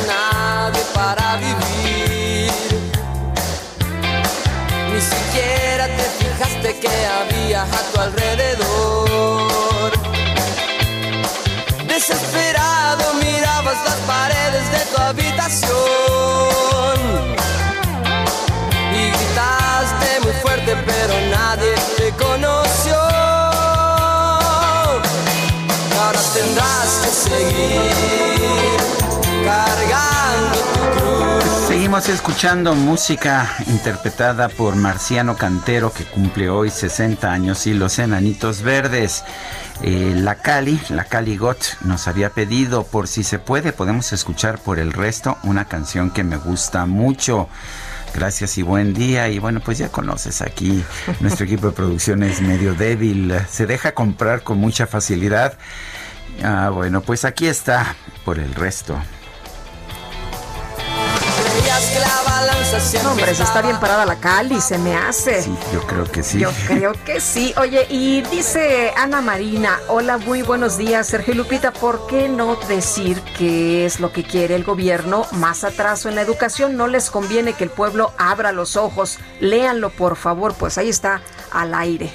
[31.94, 38.62] Seguimos escuchando música interpretada por Marciano Cantero, que cumple hoy 60 años, y los Enanitos
[38.62, 39.22] Verdes.
[39.80, 44.58] Eh, la Cali, la Cali Got, nos había pedido, por si se puede, podemos escuchar
[44.58, 47.48] por el resto una canción que me gusta mucho.
[48.12, 49.28] Gracias y buen día.
[49.28, 50.82] Y bueno, pues ya conoces aquí,
[51.20, 55.56] nuestro equipo de producción es medio débil, se deja comprar con mucha facilidad.
[56.42, 57.94] Ah, bueno, pues aquí está
[58.24, 58.98] por el resto.
[63.02, 65.42] No, hombre, se está bien parada la Cali, se me hace.
[65.42, 66.38] Sí, yo creo que sí.
[66.38, 67.52] Yo creo que sí.
[67.56, 73.20] Oye, y dice Ana Marina, hola, muy buenos días, Sergio Lupita, ¿por qué no decir
[73.36, 75.26] qué es lo que quiere el gobierno?
[75.32, 79.18] Más atraso en la educación, no les conviene que el pueblo abra los ojos.
[79.40, 81.20] Léanlo, por favor, pues ahí está
[81.52, 82.12] al aire.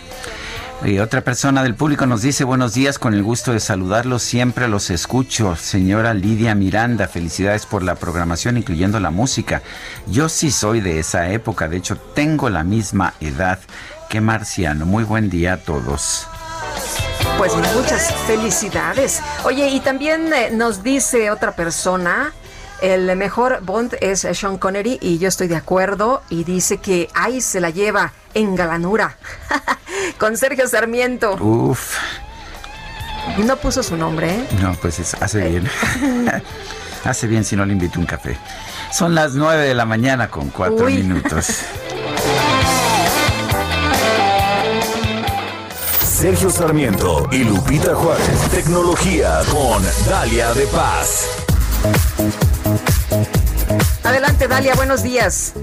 [0.85, 4.69] Y otra persona del público nos dice buenos días, con el gusto de saludarlos, siempre
[4.69, 5.57] los escucho.
[5.57, 9.61] Señora Lidia Miranda, felicidades por la programación, incluyendo la música.
[10.07, 13.59] Yo sí soy de esa época, de hecho tengo la misma edad
[14.09, 14.85] que Marciano.
[14.85, 16.25] Muy buen día a todos.
[17.37, 19.21] Pues muchas felicidades.
[19.43, 22.31] Oye, y también eh, nos dice otra persona,
[22.81, 27.41] el mejor Bond es Sean Connery y yo estoy de acuerdo y dice que ahí
[27.41, 29.17] se la lleva en galanura
[30.17, 31.35] con Sergio Sarmiento.
[31.35, 31.95] Uf,
[33.45, 34.47] No puso su nombre, ¿eh?
[34.61, 35.69] no, pues es- hace bien.
[37.03, 38.37] hace bien si no le invito un café.
[38.91, 40.95] Son las 9 de la mañana con cuatro Uy.
[40.97, 41.47] minutos.
[46.03, 48.39] Sergio Sarmiento y Lupita Juárez.
[48.51, 51.27] Tecnología con Dalia de Paz.
[54.03, 55.53] Adelante, Dalia, buenos días.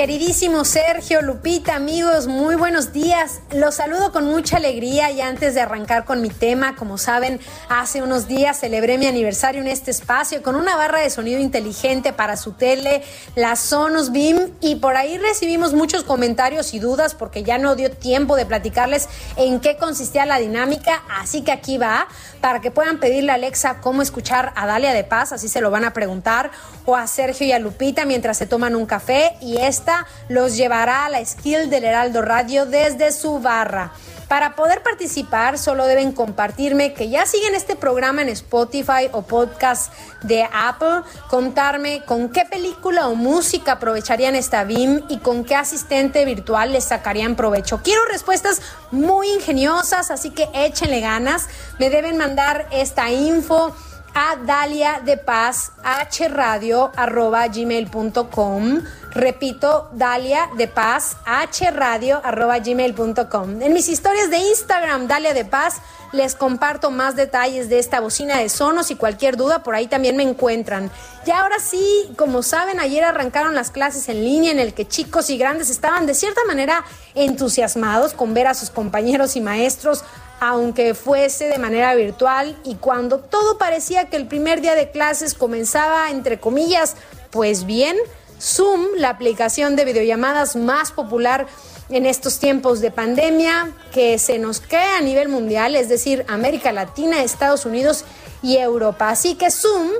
[0.00, 3.40] Queridísimo Sergio, Lupita, amigos, muy buenos días.
[3.52, 8.02] Los saludo con mucha alegría y antes de arrancar con mi tema, como saben, hace
[8.02, 12.38] unos días celebré mi aniversario en este espacio con una barra de sonido inteligente para
[12.38, 13.02] su tele,
[13.34, 17.90] la Sonos Beam, y por ahí recibimos muchos comentarios y dudas porque ya no dio
[17.90, 19.06] tiempo de platicarles
[19.36, 22.08] en qué consistía la dinámica, así que aquí va,
[22.40, 25.70] para que puedan pedirle a Alexa cómo escuchar a Dalia de Paz, así se lo
[25.70, 26.52] van a preguntar,
[26.86, 29.89] o a Sergio y a Lupita mientras se toman un café, y esta
[30.28, 33.92] los llevará a la skill del Heraldo Radio desde su barra.
[34.30, 39.92] Para poder participar solo deben compartirme que ya siguen este programa en Spotify o podcast
[40.22, 46.24] de Apple, contarme con qué película o música aprovecharían esta BIM y con qué asistente
[46.24, 47.80] virtual les sacarían provecho.
[47.82, 48.62] Quiero respuestas
[48.92, 51.48] muy ingeniosas, así que échenle ganas.
[51.80, 53.74] Me deben mandar esta info
[54.14, 58.80] a Dalia de Paz hradio arroba gmail.com
[59.10, 65.80] repito Dalia de Paz hradio arroba gmail.com en mis historias de Instagram Dalia de Paz
[66.12, 70.16] les comparto más detalles de esta bocina de sonos y cualquier duda por ahí también
[70.16, 70.90] me encuentran.
[71.24, 75.30] Y ahora sí como saben ayer arrancaron las clases en línea en el que chicos
[75.30, 76.84] y grandes estaban de cierta manera
[77.14, 80.04] entusiasmados con ver a sus compañeros y maestros
[80.40, 85.34] aunque fuese de manera virtual y cuando todo parecía que el primer día de clases
[85.34, 86.96] comenzaba entre comillas,
[87.30, 87.96] pues bien,
[88.40, 91.46] Zoom, la aplicación de videollamadas más popular
[91.90, 96.72] en estos tiempos de pandemia que se nos cae a nivel mundial, es decir, América
[96.72, 98.04] Latina, Estados Unidos
[98.42, 99.10] y Europa.
[99.10, 99.90] Así que Zoom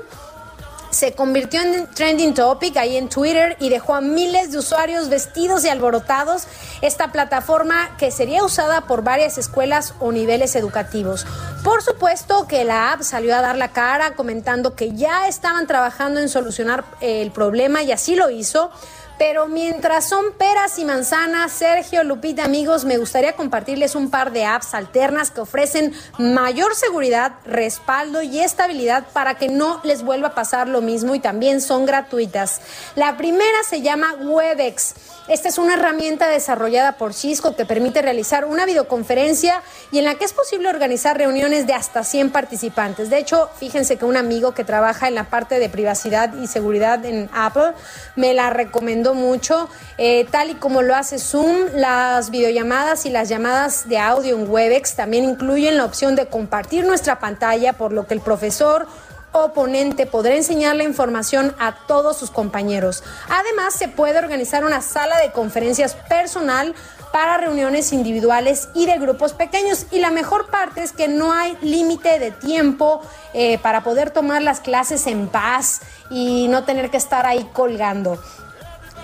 [0.90, 5.64] se convirtió en trending topic ahí en Twitter y dejó a miles de usuarios vestidos
[5.64, 6.44] y alborotados
[6.82, 11.26] esta plataforma que sería usada por varias escuelas o niveles educativos.
[11.64, 16.20] Por supuesto que la app salió a dar la cara comentando que ya estaban trabajando
[16.20, 18.70] en solucionar el problema y así lo hizo
[19.20, 24.46] pero mientras son peras y manzanas, Sergio, Lupita, amigos, me gustaría compartirles un par de
[24.46, 30.34] apps alternas que ofrecen mayor seguridad, respaldo y estabilidad para que no les vuelva a
[30.34, 32.62] pasar lo mismo y también son gratuitas.
[32.96, 34.94] La primera se llama Webex.
[35.30, 39.62] Esta es una herramienta desarrollada por Cisco que permite realizar una videoconferencia
[39.92, 43.10] y en la que es posible organizar reuniones de hasta 100 participantes.
[43.10, 47.04] De hecho, fíjense que un amigo que trabaja en la parte de privacidad y seguridad
[47.04, 47.74] en Apple
[48.16, 49.68] me la recomendó mucho.
[49.98, 54.50] Eh, tal y como lo hace Zoom, las videollamadas y las llamadas de audio en
[54.50, 58.88] Webex también incluyen la opción de compartir nuestra pantalla, por lo que el profesor
[59.32, 63.02] oponente podrá enseñar la información a todos sus compañeros.
[63.28, 66.74] Además, se puede organizar una sala de conferencias personal
[67.12, 69.86] para reuniones individuales y de grupos pequeños.
[69.90, 73.02] Y la mejor parte es que no hay límite de tiempo
[73.34, 75.80] eh, para poder tomar las clases en paz
[76.10, 78.18] y no tener que estar ahí colgando.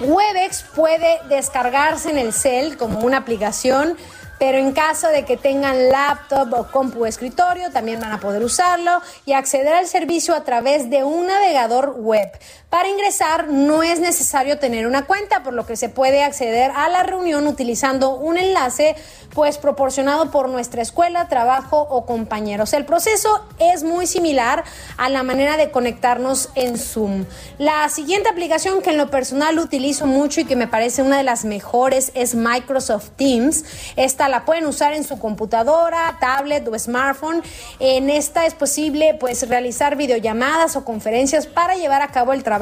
[0.00, 3.96] Webex puede descargarse en el cel como una aplicación
[4.38, 9.00] pero en caso de que tengan laptop o compu escritorio, también van a poder usarlo
[9.24, 12.30] y acceder al servicio a través de un navegador web.
[12.68, 16.88] Para ingresar no es necesario tener una cuenta, por lo que se puede acceder a
[16.88, 18.96] la reunión utilizando un enlace
[19.32, 22.72] pues proporcionado por nuestra escuela, trabajo o compañeros.
[22.72, 24.64] El proceso es muy similar
[24.96, 27.24] a la manera de conectarnos en Zoom.
[27.58, 31.22] La siguiente aplicación que en lo personal utilizo mucho y que me parece una de
[31.22, 33.64] las mejores es Microsoft Teams.
[33.94, 37.42] Esta la pueden usar en su computadora, tablet o smartphone.
[37.78, 42.55] En esta es posible pues realizar videollamadas o conferencias para llevar a cabo el trabajo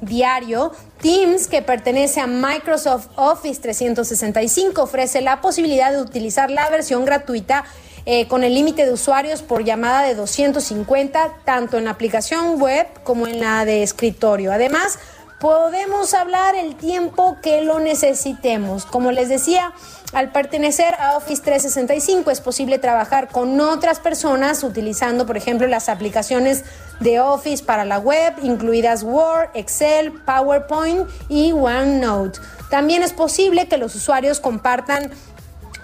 [0.00, 7.04] diario, Teams, que pertenece a Microsoft Office 365, ofrece la posibilidad de utilizar la versión
[7.04, 7.64] gratuita
[8.08, 12.86] eh, con el límite de usuarios por llamada de 250, tanto en la aplicación web
[13.02, 14.52] como en la de escritorio.
[14.52, 14.98] Además,
[15.38, 18.86] podemos hablar el tiempo que lo necesitemos.
[18.86, 19.72] Como les decía,
[20.12, 25.88] al pertenecer a Office 365 es posible trabajar con otras personas utilizando, por ejemplo, las
[25.88, 26.64] aplicaciones
[27.00, 32.40] de Office para la web, incluidas Word, Excel, PowerPoint y OneNote.
[32.70, 35.10] También es posible que los usuarios compartan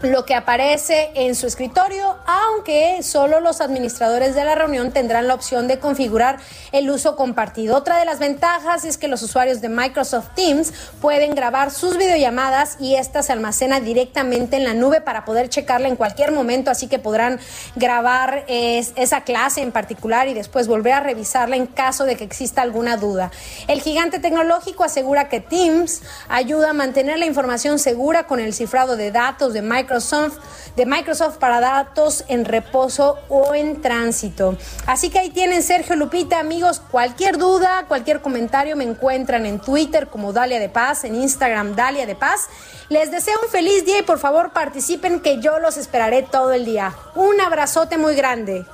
[0.02, 5.34] lo que aparece en su escritorio, aunque solo los administradores de la reunión tendrán la
[5.34, 6.38] opción de configurar
[6.72, 7.76] el uso compartido.
[7.76, 12.76] Otra de las ventajas es que los usuarios de Microsoft Teams pueden grabar sus videollamadas
[12.80, 16.88] y esta se almacena directamente en la nube para poder checarla en cualquier momento, así
[16.88, 17.38] que podrán
[17.76, 22.62] grabar esa clase en particular y después volver a revisarla en caso de que exista
[22.62, 23.30] alguna duda.
[23.68, 28.96] El gigante tecnológico asegura que Teams ayuda a mantener la información segura con el cifrado
[28.96, 30.38] de datos de Microsoft Microsoft,
[30.74, 34.56] de Microsoft para datos en reposo o en tránsito.
[34.86, 40.08] Así que ahí tienen Sergio Lupita, amigos, cualquier duda, cualquier comentario me encuentran en Twitter
[40.08, 42.48] como Dalia de Paz, en Instagram Dalia de Paz.
[42.88, 46.64] Les deseo un feliz día y por favor participen que yo los esperaré todo el
[46.64, 46.94] día.
[47.14, 48.64] Un abrazote muy grande.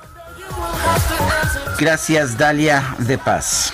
[1.77, 3.73] Gracias Dalia de Paz.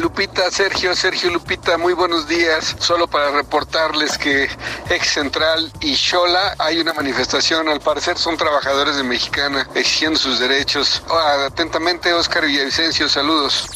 [0.00, 2.74] Lupita, Sergio, Sergio Lupita, muy buenos días.
[2.78, 4.48] Solo para reportarles que
[4.90, 10.38] Ex Central y Xola hay una manifestación, al parecer son trabajadores de Mexicana exigiendo sus
[10.38, 11.02] derechos.
[11.46, 13.66] Atentamente, Oscar Villavicencio, saludos.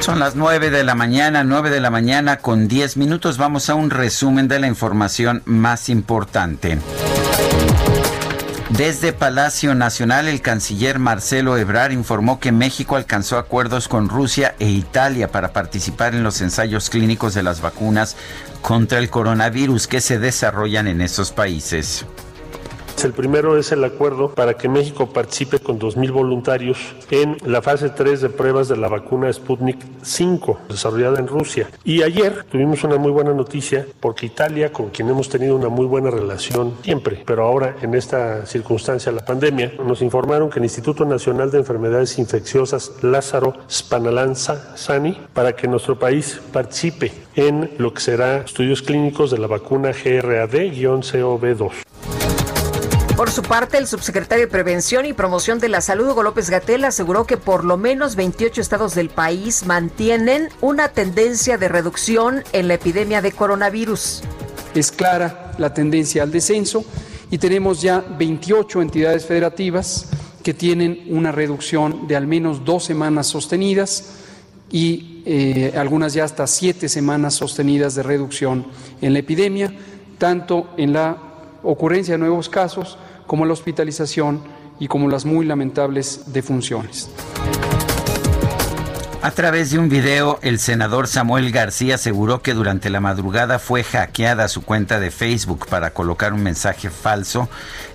[0.00, 3.36] Son las 9 de la mañana, 9 de la mañana con 10 minutos.
[3.36, 6.78] Vamos a un resumen de la información más importante.
[8.70, 14.68] Desde Palacio Nacional, el canciller Marcelo Ebrard informó que México alcanzó acuerdos con Rusia e
[14.68, 18.16] Italia para participar en los ensayos clínicos de las vacunas
[18.60, 22.04] contra el coronavirus que se desarrollan en esos países.
[23.04, 26.78] El primero es el acuerdo para que México participe con 2.000 voluntarios
[27.10, 31.70] en la fase 3 de pruebas de la vacuna Sputnik 5, desarrollada en Rusia.
[31.84, 35.86] Y ayer tuvimos una muy buena noticia porque Italia, con quien hemos tenido una muy
[35.86, 41.04] buena relación siempre, pero ahora en esta circunstancia, la pandemia, nos informaron que el Instituto
[41.04, 48.00] Nacional de Enfermedades Infecciosas Lázaro Spanalanza Sani, para que nuestro país participe en lo que
[48.00, 51.87] será estudios clínicos de la vacuna GRAD-COV2.
[53.18, 56.84] Por su parte, el subsecretario de Prevención y Promoción de la Salud, Hugo López Gatel,
[56.84, 62.68] aseguró que por lo menos 28 estados del país mantienen una tendencia de reducción en
[62.68, 64.22] la epidemia de coronavirus.
[64.72, 66.84] Es clara la tendencia al descenso
[67.28, 70.10] y tenemos ya 28 entidades federativas
[70.44, 74.10] que tienen una reducción de al menos dos semanas sostenidas
[74.70, 78.68] y eh, algunas ya hasta siete semanas sostenidas de reducción
[79.00, 79.74] en la epidemia,
[80.18, 81.16] tanto en la
[81.64, 82.96] ocurrencia de nuevos casos
[83.28, 84.42] como la hospitalización
[84.80, 87.08] y como las muy lamentables defunciones.
[89.20, 93.82] A través de un video, el senador Samuel García aseguró que durante la madrugada fue
[93.82, 97.48] hackeada su cuenta de Facebook para colocar un mensaje falso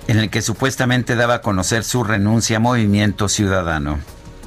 [0.08, 4.00] en el que supuestamente daba a conocer su renuncia a Movimiento Ciudadano.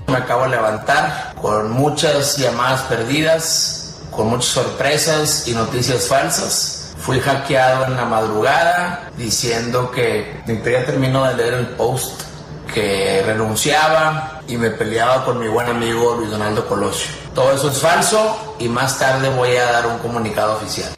[0.06, 6.75] Me acabo de levantar con muchas llamadas perdidas, con muchas sorpresas y noticias falsas
[7.06, 12.20] Fui hackeado en la madrugada diciendo que ya terminó de leer el post
[12.74, 17.12] que renunciaba y me peleaba con mi buen amigo Luis Donaldo Colosio.
[17.32, 20.92] Todo eso es falso y más tarde voy a dar un comunicado oficial.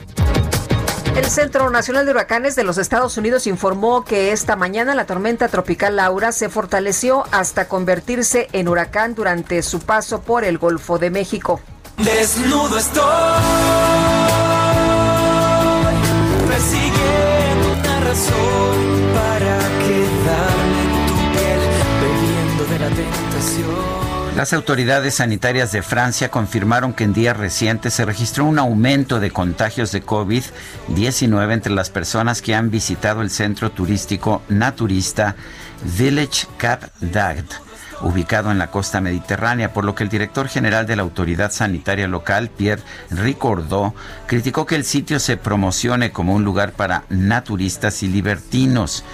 [1.15, 5.49] El Centro Nacional de Huracanes de los Estados Unidos informó que esta mañana la tormenta
[5.49, 11.11] tropical Laura se fortaleció hasta convertirse en huracán durante su paso por el Golfo de
[11.11, 11.61] México.
[11.99, 14.48] Desnudo estoy
[24.37, 29.33] Las autoridades sanitarias de Francia confirmaron que en días recientes se registró un aumento de
[29.33, 35.35] contagios de COVID-19 entre las personas que han visitado el centro turístico naturista
[35.99, 37.68] Village Cap d'Agde
[38.03, 42.09] ubicado en la costa mediterránea, por lo que el director general de la autoridad sanitaria
[42.09, 43.95] local, Pierre Ricordó,
[44.27, 49.05] criticó que el sitio se promocione como un lugar para naturistas y libertinos.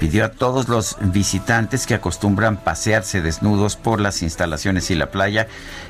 [0.00, 5.46] Pidió a todos los visitantes que acostumbran pasearse desnudos por las instalaciones y la playa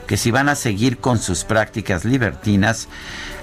[0.06, 2.88] que si van a seguir con sus prácticas libertinas,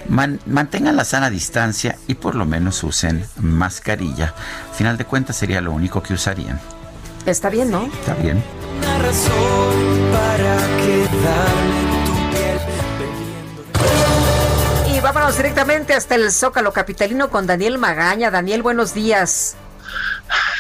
[0.09, 4.35] mantengan la sana distancia y por lo menos usen mascarilla.
[4.69, 6.59] Al final de cuentas sería lo único que usarían.
[7.25, 7.85] Está bien, ¿no?
[7.85, 8.43] Está bien.
[14.91, 18.31] Y vámonos directamente hasta el Zócalo Capitalino con Daniel Magaña.
[18.31, 19.55] Daniel, buenos días.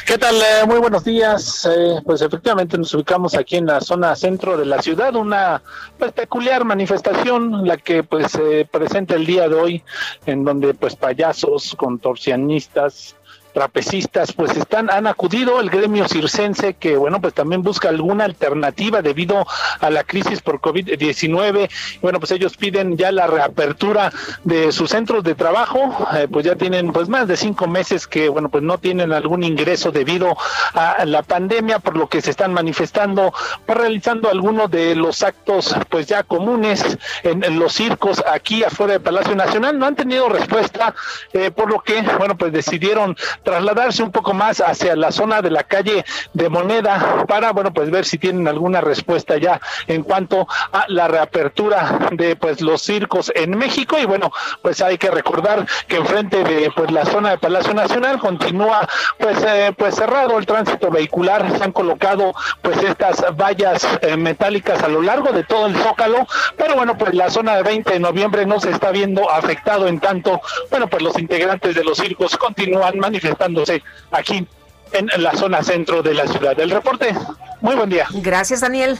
[0.09, 0.35] ¿Qué tal?
[0.37, 1.67] Eh, muy buenos días.
[1.69, 5.61] Eh, pues efectivamente nos ubicamos aquí en la zona centro de la ciudad, una
[5.99, 9.83] pues, peculiar manifestación, la que pues se presenta el día de hoy,
[10.25, 13.15] en donde pues payasos, contorsionistas,
[13.59, 19.01] trapecistas pues están han acudido el gremio circense que bueno pues también busca alguna alternativa
[19.01, 19.45] debido
[19.81, 21.69] a la crisis por COVID-19
[22.01, 24.13] bueno pues ellos piden ya la reapertura
[24.45, 25.79] de sus centros de trabajo.
[26.15, 29.43] Eh, pues ya tienen pues más de cinco meses que bueno pues no tienen algún
[29.43, 30.37] ingreso debido
[30.73, 33.33] a la pandemia por lo que se están manifestando
[33.65, 39.01] pues realizando algunos de los actos pues ya comunes en, los circos aquí afuera del
[39.01, 39.77] Palacio Nacional.
[39.77, 40.93] No han tenido respuesta
[41.33, 43.17] eh, por lo que bueno pues decidieron
[43.49, 47.89] trasladarse un poco más hacia la zona de la calle de Moneda para, bueno, pues
[47.89, 53.31] ver si tienen alguna respuesta ya en cuanto a la reapertura de pues los circos
[53.33, 53.97] en México.
[53.97, 54.31] Y bueno,
[54.61, 59.43] pues hay que recordar que enfrente de pues la zona de Palacio Nacional continúa pues
[59.43, 64.87] eh, pues cerrado el tránsito vehicular, se han colocado pues estas vallas eh, metálicas a
[64.87, 68.45] lo largo de todo el Zócalo, pero bueno, pues la zona de 20 de noviembre
[68.45, 70.39] no se está viendo afectado en tanto,
[70.69, 74.47] bueno, pues los integrantes de los circos continúan manifestando manifestándose aquí
[74.91, 76.55] en la zona centro de la ciudad.
[76.55, 77.13] del reporte,
[77.61, 78.07] muy buen día.
[78.11, 78.99] Gracias, Daniel.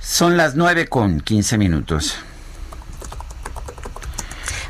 [0.00, 2.16] Son las nueve con 15 minutos.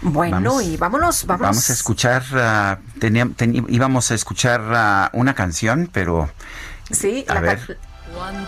[0.02, 1.50] Bueno, y vámonos, vámonos.
[1.50, 6.28] Vamos a escuchar, uh, íbamos a escuchar uh, una canción, pero...
[6.90, 7.78] Sí, a ver.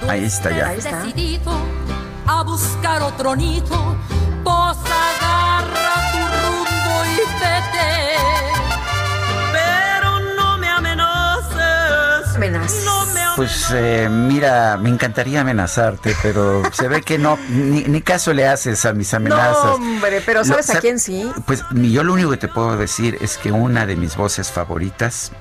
[0.08, 0.68] Ahí está ya.
[0.68, 1.04] Ahí está.
[2.26, 3.96] a buscar otro nido,
[4.42, 4.76] vos
[13.36, 18.84] Pues eh, mira, me encantaría amenazarte, pero se ve que no, ni, caso le haces
[18.84, 19.64] a mis amenazas.
[19.64, 21.30] No, hombre, pero ¿sabes a quién sí?
[21.46, 25.32] Pues yo lo único que te puedo decir es que una de mis voces favoritas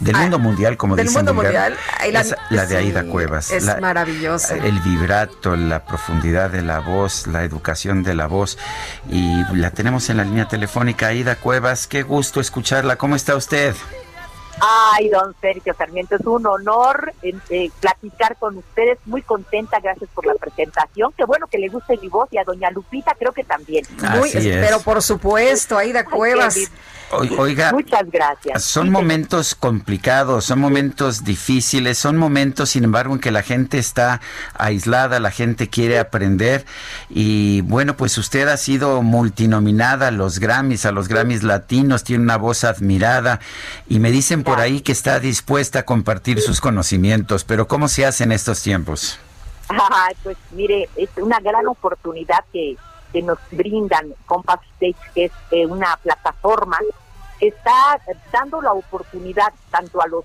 [0.00, 1.76] del ah, mundo mundial, como del mundo mundial,
[2.12, 3.50] la, es la de Aida Cuevas.
[3.50, 4.54] Es maravillosa.
[4.56, 8.58] El vibrato, la profundidad de la voz, la educación de la voz.
[9.10, 11.08] Y la tenemos en la línea telefónica.
[11.08, 12.96] Aida Cuevas, qué gusto escucharla.
[12.96, 13.74] ¿Cómo está usted?
[14.60, 18.98] Ay, don Sergio Sarmiento, es un honor eh, platicar con ustedes.
[19.04, 21.12] Muy contenta, gracias por la presentación.
[21.16, 23.84] Qué bueno que le guste mi voz y a doña Lupita creo que también.
[24.16, 26.70] Muy, pero por supuesto, Aida Cuevas.
[27.10, 28.64] Oiga, muchas gracias.
[28.64, 34.20] Son momentos complicados, son momentos difíciles, son momentos, sin embargo, en que la gente está
[34.54, 36.66] aislada, la gente quiere aprender.
[37.08, 42.24] Y bueno, pues usted ha sido multinominada a los Grammys, a los Grammys latinos, tiene
[42.24, 43.40] una voz admirada.
[43.88, 48.04] Y me dicen por ahí que está dispuesta a compartir sus conocimientos, pero ¿cómo se
[48.04, 49.18] hace en estos tiempos?
[50.22, 52.76] pues mire, es una gran oportunidad que
[53.12, 56.78] que nos brindan Compact Stage, que es eh, una plataforma
[57.40, 58.00] está
[58.32, 60.24] dando la oportunidad tanto a los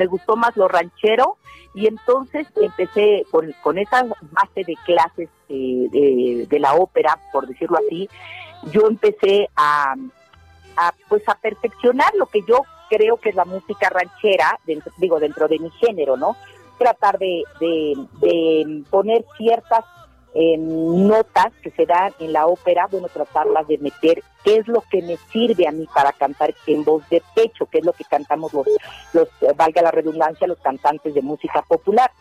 [0.01, 1.37] Me gustó más lo ranchero
[1.75, 7.77] y entonces empecé con, con esa base de clases de, de, la ópera, por decirlo
[7.77, 8.09] así,
[8.71, 9.93] yo empecé a,
[11.07, 15.47] pues a perfeccionar lo que yo creo que es la música ranchera, dentro, digo, dentro
[15.47, 16.35] de mi género, ¿no?
[16.79, 19.85] Tratar de, de poner ciertas
[20.33, 24.81] en notas que se dan en la ópera, bueno, tratarlas de meter qué es lo
[24.89, 28.05] que me sirve a mí para cantar en voz de pecho, qué es lo que
[28.05, 28.65] cantamos los,
[29.13, 32.11] los eh, valga la redundancia, los cantantes de música popular.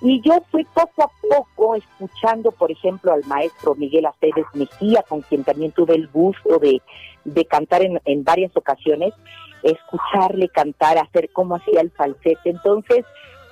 [0.00, 5.22] Y yo fui poco a poco escuchando, por ejemplo, al maestro Miguel Aceves Mejía, con
[5.22, 6.82] quien también tuve el gusto de,
[7.24, 9.14] de cantar en, en varias ocasiones,
[9.62, 12.50] escucharle cantar, hacer cómo hacía el falsete.
[12.50, 13.04] Entonces,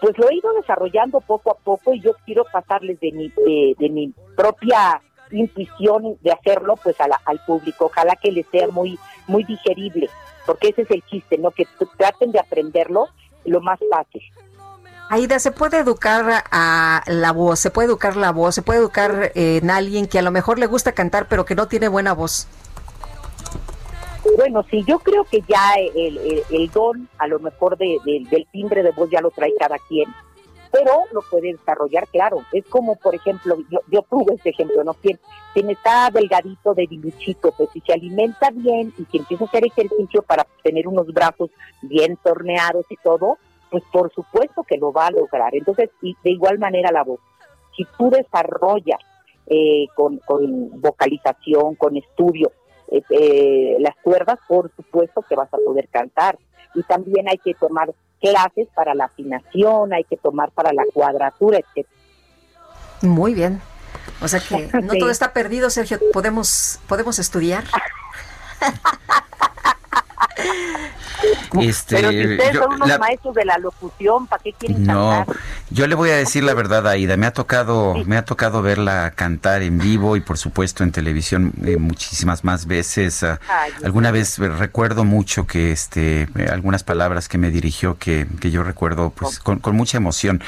[0.04, 3.32] pues lo he ido desarrollando poco a poco y yo quiero pasarles de mi,
[3.78, 5.00] de, mi propia
[5.30, 7.86] intuición de hacerlo pues al público.
[7.86, 10.10] Ojalá que les sea muy, muy digerible,
[10.44, 11.52] porque ese es el chiste, ¿no?
[11.52, 11.66] Que
[11.96, 13.06] traten de aprenderlo
[13.46, 14.20] lo más fácil.
[15.08, 17.60] Aida, ¿se puede educar a la voz?
[17.60, 18.56] ¿Se puede educar la voz?
[18.56, 21.66] ¿Se puede educar en alguien que a lo mejor le gusta cantar pero que no
[21.66, 22.46] tiene buena voz?
[24.36, 28.90] Bueno, sí, yo creo que ya el, don, a lo mejor de, del timbre de
[28.92, 30.08] voz ya lo trae cada quien,
[30.72, 32.38] pero lo puede desarrollar, claro.
[32.52, 34.94] Es como, por ejemplo, yo, yo tuve este ejemplo, ¿no?
[34.94, 35.20] Quien,
[35.52, 39.66] quien está delgadito de diluchito, pues si se alimenta bien y si empieza a hacer
[39.66, 41.50] ejercicio para tener unos brazos
[41.82, 43.38] bien torneados y todo,
[43.70, 45.54] pues por supuesto que lo va a lograr.
[45.54, 47.20] Entonces, y de igual manera la voz.
[47.76, 49.00] Si tú desarrollas
[49.46, 52.50] eh, con, con vocalización, con estudio,
[52.94, 56.38] eh, eh, las cuerdas, por supuesto que vas a poder cantar.
[56.74, 61.58] Y también hay que tomar clases para la afinación, hay que tomar para la cuadratura,
[61.58, 61.86] etc.
[63.02, 63.60] Muy bien.
[64.22, 65.98] O sea que no todo está perdido, Sergio.
[66.12, 67.64] Podemos, podemos estudiar.
[71.60, 75.24] Este, Pero si ustedes son unos maestros de la locución, ¿para qué quieren no,
[75.70, 77.16] Yo le voy a decir la verdad, Aida.
[77.16, 81.52] Me ha tocado, me ha tocado verla cantar en vivo y por supuesto en televisión
[81.64, 83.22] eh, muchísimas más veces.
[83.22, 83.38] Ah,
[83.84, 88.62] alguna vez recuerdo mucho que este, eh, algunas palabras que me dirigió que, que yo
[88.62, 90.42] recuerdo pues con, con mucha emoción.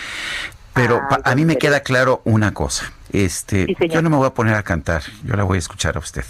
[0.75, 2.93] Pero a mí me queda claro una cosa.
[3.11, 6.01] Este, yo no me voy a poner a cantar, yo la voy a escuchar a
[6.01, 6.25] usted.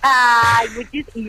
[0.00, 0.68] Ay,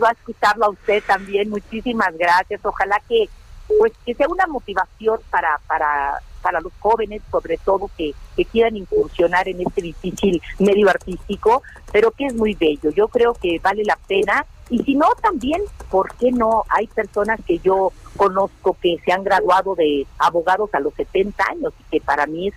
[0.02, 1.50] va a escucharlo a usted también.
[1.50, 2.62] Muchísimas gracias.
[2.64, 3.30] Ojalá que,
[3.68, 8.78] pues que sea una motivación para, para, para los jóvenes, sobre todo que, que quieran
[8.78, 12.91] incursionar en este difícil medio artístico, pero que es muy bello.
[12.91, 14.46] Yo creo que vale la pena.
[14.70, 16.64] Y si no, también, ¿por qué no?
[16.70, 21.74] Hay personas que yo conozco que se han graduado de abogados a los 70 años
[21.80, 22.54] y que para mí es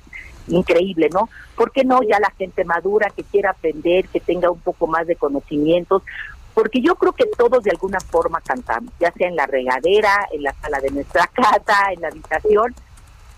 [0.49, 1.29] increíble, ¿no?
[1.57, 5.07] ¿Por qué no ya la gente madura que quiera aprender, que tenga un poco más
[5.07, 6.03] de conocimientos?
[6.55, 10.43] Porque yo creo que todos de alguna forma cantamos, ya sea en la regadera, en
[10.43, 12.75] la sala de nuestra casa, en la habitación,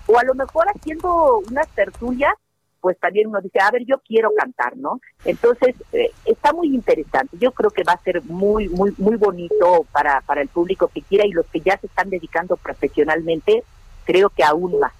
[0.06, 2.34] o a lo mejor haciendo unas tertulias,
[2.80, 5.00] pues también uno dice, a ver, yo quiero cantar, ¿no?
[5.24, 7.34] Entonces, eh, está muy interesante.
[7.40, 11.00] Yo creo que va a ser muy, muy, muy bonito para, para el público que
[11.00, 13.64] quiera y los que ya se están dedicando profesionalmente,
[14.04, 14.92] creo que aún más.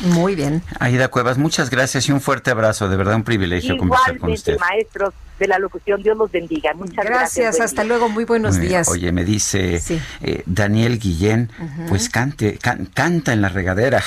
[0.00, 0.62] Muy bien.
[0.78, 2.88] Aida Cuevas, muchas gracias y un fuerte abrazo.
[2.88, 4.58] De verdad, un privilegio conversar con usted.
[4.58, 6.72] maestros de la locución, Dios los bendiga.
[6.74, 7.46] Muchas gracias.
[7.46, 8.88] Gracias, hasta luego, muy buenos días.
[8.88, 9.82] Oye, me dice
[10.22, 11.50] eh, Daniel Guillén,
[11.88, 14.02] pues cante, canta en la regadera.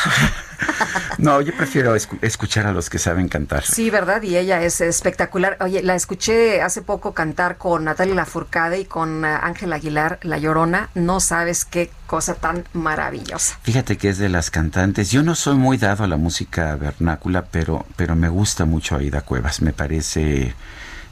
[1.18, 3.64] no, yo prefiero escuchar a los que saben cantar.
[3.64, 4.22] Sí, ¿verdad?
[4.24, 5.58] Y ella es espectacular.
[5.62, 10.38] Oye, la escuché hace poco cantar con Natalia Lafourcade y con eh, Ángel Aguilar, La
[10.38, 10.90] Llorona.
[10.96, 13.60] No sabes qué cosa tan maravillosa.
[13.62, 15.12] Fíjate que es de las cantantes.
[15.12, 19.22] Yo no soy muy dado a la música vernácula, pero, pero me gusta mucho Aida
[19.22, 19.62] Cuevas.
[19.62, 20.54] Me parece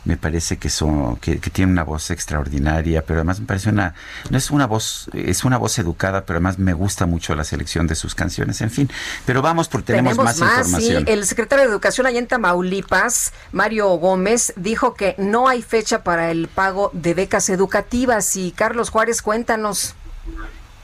[0.08, 3.94] me parece que, son, que, tiene una voz extraordinaria, pero además me parece una,
[4.30, 7.88] no es una voz, es una voz educada, pero además me gusta mucho la selección
[7.88, 8.90] de sus canciones, en fin.
[9.26, 11.04] Pero vamos, porque tenemos, más, información.
[11.08, 16.32] El secretario de Educación allá en Tamaulipas, Mario Gómez, dijo que no hay fecha para
[16.32, 18.38] el pago de becas educativas.
[18.38, 19.94] Y Carlos Juárez, cuéntanos.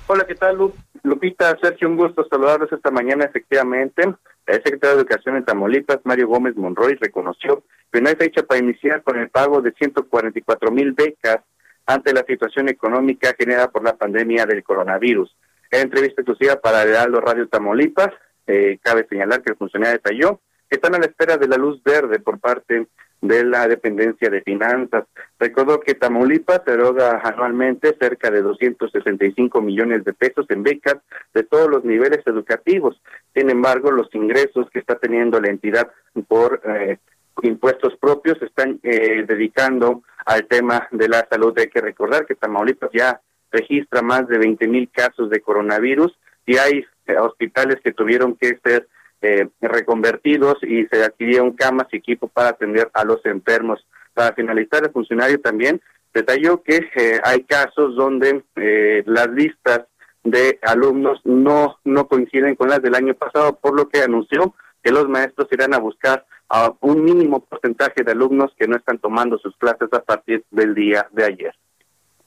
[0.08, 0.58] Hola, ¿qué tal,
[1.04, 1.58] Lupita?
[1.62, 4.04] Sergio, un gusto saludarlos esta mañana, efectivamente.
[4.46, 8.60] El secretario de Educación en Tamaulipas, Mario Gómez Monroy, reconoció que no hay fecha para
[8.60, 11.40] iniciar con el pago de 144 mil becas
[11.86, 15.36] ante la situación económica generada por la pandemia del coronavirus.
[15.72, 18.10] En entrevista exclusiva para el Aldo Radio Tamaulipas,
[18.48, 21.82] eh, cabe señalar que el funcionario detalló que están a la espera de la luz
[21.84, 22.88] verde por parte
[23.24, 25.06] de la dependencia de finanzas.
[25.40, 30.98] Recordó que Tamaulipas eroga anualmente cerca de 265 millones de pesos en becas
[31.34, 33.02] de todos los niveles educativos.
[33.34, 35.90] Sin embargo, los ingresos que está teniendo la entidad
[36.28, 36.98] por eh,
[37.44, 41.58] impuestos propios están eh, dedicando al tema de la salud.
[41.58, 43.22] Hay que recordar que Tamaulipas ya
[43.52, 46.14] registra más de 20 mil casos de coronavirus
[46.46, 48.90] y hay eh, hospitales que tuvieron que ser
[49.24, 53.86] eh, reconvertidos y se adquirieron camas y equipo para atender a los enfermos.
[54.14, 55.82] Para finalizar, el funcionario también
[56.14, 59.86] detalló que eh, hay casos donde eh, las listas
[60.24, 64.92] de alumnos no, no coinciden con las del año pasado, por lo que anunció que
[64.92, 69.38] los maestros irán a buscar a un mínimo porcentaje de alumnos que no están tomando
[69.38, 71.56] sus clases a partir del día de ayer.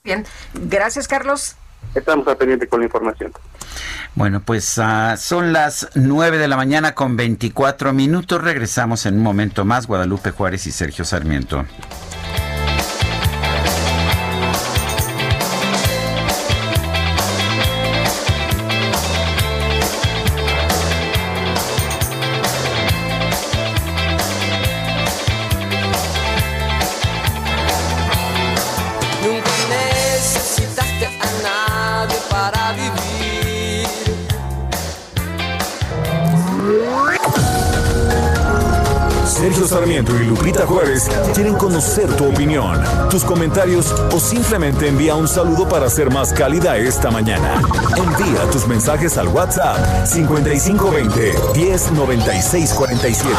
[0.03, 0.25] Bien,
[0.55, 1.57] gracias Carlos.
[1.97, 3.33] Estamos al pendiente con la información.
[4.15, 8.43] Bueno, pues uh, son las 9 de la mañana con 24 minutos.
[8.43, 9.87] Regresamos en un momento más.
[9.87, 11.65] Guadalupe Juárez y Sergio Sarmiento.
[41.35, 46.77] Quieren conocer tu opinión, tus comentarios o simplemente envía un saludo para ser más cálida
[46.77, 47.61] esta mañana.
[47.97, 53.31] Envía tus mensajes al WhatsApp 5520 109647.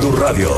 [0.00, 0.50] Tu radio.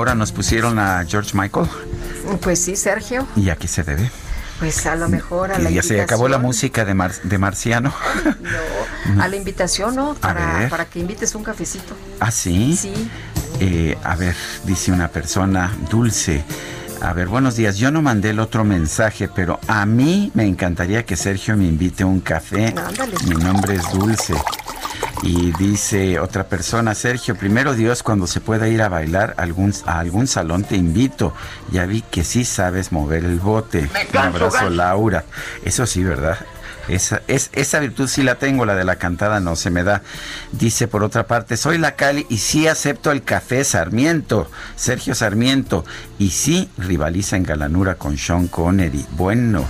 [0.00, 1.68] Ahora nos pusieron a George Michael.
[2.40, 3.26] Pues sí, Sergio.
[3.36, 4.10] ¿Y a qué se debe?
[4.58, 6.94] Pues a lo mejor a la ya se acabó la música de,
[7.24, 7.92] de Marciano.
[9.10, 10.14] No, a la invitación, ¿no?
[10.14, 11.94] Para, para que invites un cafecito.
[12.18, 12.78] ¿Ah, sí?
[12.80, 13.10] Sí.
[13.60, 16.44] Eh, a ver, dice una persona, Dulce.
[17.02, 17.76] A ver, buenos días.
[17.76, 22.04] Yo no mandé el otro mensaje, pero a mí me encantaría que Sergio me invite
[22.04, 22.68] un café.
[22.68, 23.16] Ándale.
[23.26, 24.32] Mi nombre es Dulce.
[25.22, 29.74] Y dice otra persona, Sergio, primero Dios, cuando se pueda ir a bailar a algún,
[29.84, 31.34] a algún salón te invito.
[31.70, 33.88] Ya vi que sí sabes mover el bote.
[34.12, 35.24] Un abrazo, Laura.
[35.62, 36.38] Eso sí, ¿verdad?
[36.94, 40.02] Esa, es, esa virtud sí la tengo, la de la cantada no se me da.
[40.52, 45.84] Dice por otra parte, soy la Cali y sí acepto el café Sarmiento, Sergio Sarmiento,
[46.18, 49.06] y sí rivaliza en galanura con Sean Connery.
[49.12, 49.64] Bueno.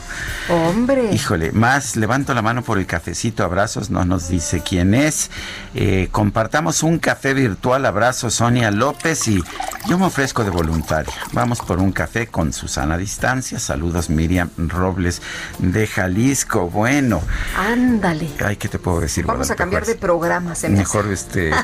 [0.48, 1.10] Hombre.
[1.12, 5.30] Híjole, más levanto la mano por el cafecito, abrazos, no nos dice quién es.
[5.74, 9.42] Eh, compartamos un café virtual, abrazo Sonia López y
[9.88, 11.14] yo me ofrezco de voluntaria.
[11.32, 13.58] Vamos por un café con Susana Distancia.
[13.58, 15.22] Saludos Miriam Robles
[15.58, 16.68] de Jalisco.
[16.68, 17.09] Bueno.
[17.56, 18.28] Ándale.
[18.44, 19.24] Ay, ¿qué te puedo decir?
[19.24, 21.50] Vamos a cambiar de programa, se Mejor este.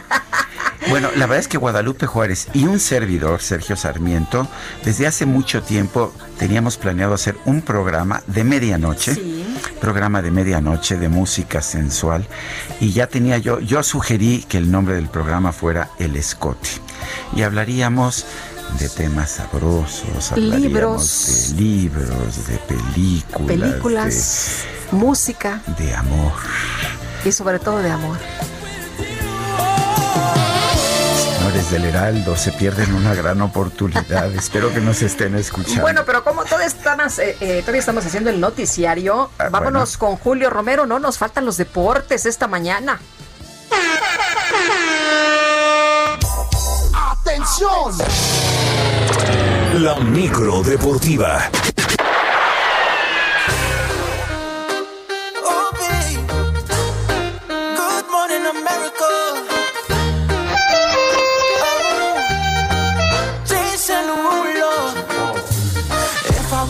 [0.88, 4.46] Bueno, la verdad es que Guadalupe Juárez y un servidor, Sergio Sarmiento,
[4.84, 9.58] desde hace mucho tiempo teníamos planeado hacer un programa de medianoche, sí.
[9.80, 12.28] programa de medianoche de música sensual,
[12.80, 16.68] y ya tenía yo, yo sugerí que el nombre del programa fuera El Escote,
[17.34, 18.24] y hablaríamos
[18.78, 26.32] de temas sabrosos, libros, de libros, de películas, películas, música, de amor
[27.24, 28.18] y sobre todo de amor.
[31.38, 34.34] Señores del Heraldo, se pierden una gran oportunidad.
[34.34, 35.82] Espero que nos estén escuchando.
[35.82, 40.16] Bueno, pero como todavía estamos, eh, eh, todavía estamos haciendo el noticiario, ah, vámonos bueno.
[40.16, 40.86] con Julio Romero.
[40.86, 43.00] No nos faltan los deportes esta mañana.
[49.80, 51.48] La micro deportiva.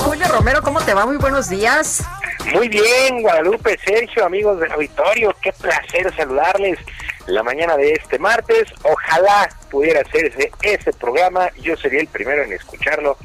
[0.04, 1.06] Julio Romero, ¿cómo te va?
[1.06, 2.04] Muy buenos días.
[2.52, 6.78] Muy bien, Guadalupe, Sergio, amigos del auditorio, qué placer saludarles
[7.26, 8.68] la mañana de este martes.
[8.82, 13.16] Ojalá pudiera hacerse ese programa, yo sería el primero en escucharlo,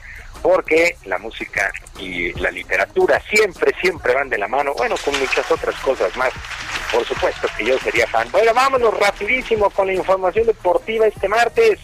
[0.42, 5.50] porque la música y la literatura siempre, siempre van de la mano, bueno, con muchas
[5.52, 6.32] otras cosas más.
[6.92, 8.28] Por supuesto que yo sería fan.
[8.32, 11.80] Bueno, vámonos rapidísimo con la información deportiva este martes.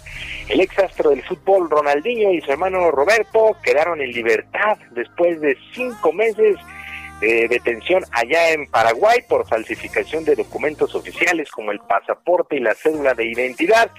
[0.49, 5.57] El ex astro del fútbol Ronaldinho y su hermano Roberto quedaron en libertad después de
[5.73, 6.57] cinco meses
[7.19, 12.75] de detención allá en Paraguay por falsificación de documentos oficiales como el pasaporte y la
[12.75, 13.91] cédula de identidad.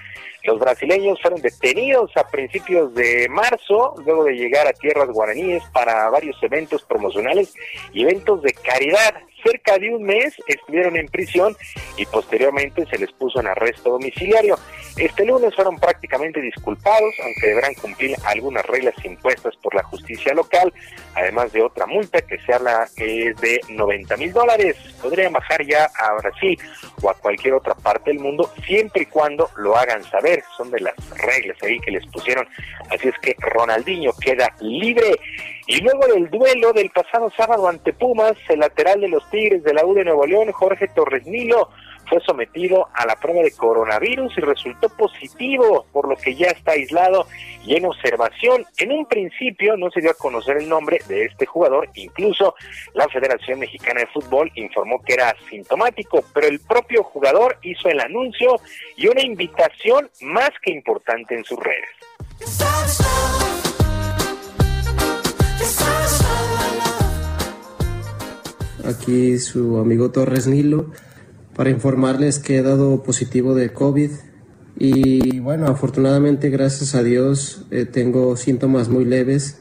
[0.45, 6.09] Los brasileños fueron detenidos a principios de marzo, luego de llegar a tierras guaraníes para
[6.11, 7.55] varios eventos promocionales
[7.93, 9.15] y eventos de caridad.
[9.49, 11.57] Cerca de un mes estuvieron en prisión
[11.97, 14.59] y posteriormente se les puso en arresto domiciliario.
[14.99, 20.73] Este lunes fueron prácticamente disculpados, aunque deberán cumplir algunas reglas impuestas por la justicia local,
[21.15, 24.77] además de otra multa que se habla de 90 mil dólares.
[25.01, 26.59] Podrían bajar ya a Brasil
[27.01, 30.43] o a cualquier otra parte del mundo, siempre y cuando lo hagan saber.
[30.57, 32.47] Son de las reglas ahí que les pusieron.
[32.91, 35.17] Así es que Ronaldinho queda libre.
[35.69, 39.85] Y luego del duelo del pasado sábado ante Pumas, el lateral de los de la
[39.85, 41.69] U de Nuevo León, Jorge Torres Nilo,
[42.09, 46.73] fue sometido a la prueba de coronavirus y resultó positivo, por lo que ya está
[46.73, 47.27] aislado
[47.65, 48.65] y en observación.
[48.79, 52.55] En un principio no se dio a conocer el nombre de este jugador, incluso
[52.95, 58.01] la Federación Mexicana de Fútbol informó que era asintomático, pero el propio jugador hizo el
[58.01, 58.59] anuncio
[58.97, 63.08] y una invitación más que importante en sus redes.
[68.89, 70.91] Aquí su amigo Torres Nilo
[71.55, 74.11] para informarles que he dado positivo de COVID
[74.79, 79.61] y bueno, afortunadamente gracias a Dios eh, tengo síntomas muy leves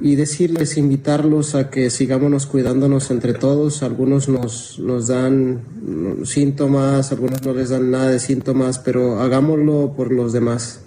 [0.00, 3.84] y decirles, invitarlos a que sigamos cuidándonos entre todos.
[3.84, 5.62] Algunos nos, nos dan
[6.24, 10.84] síntomas, algunos no les dan nada de síntomas, pero hagámoslo por los demás.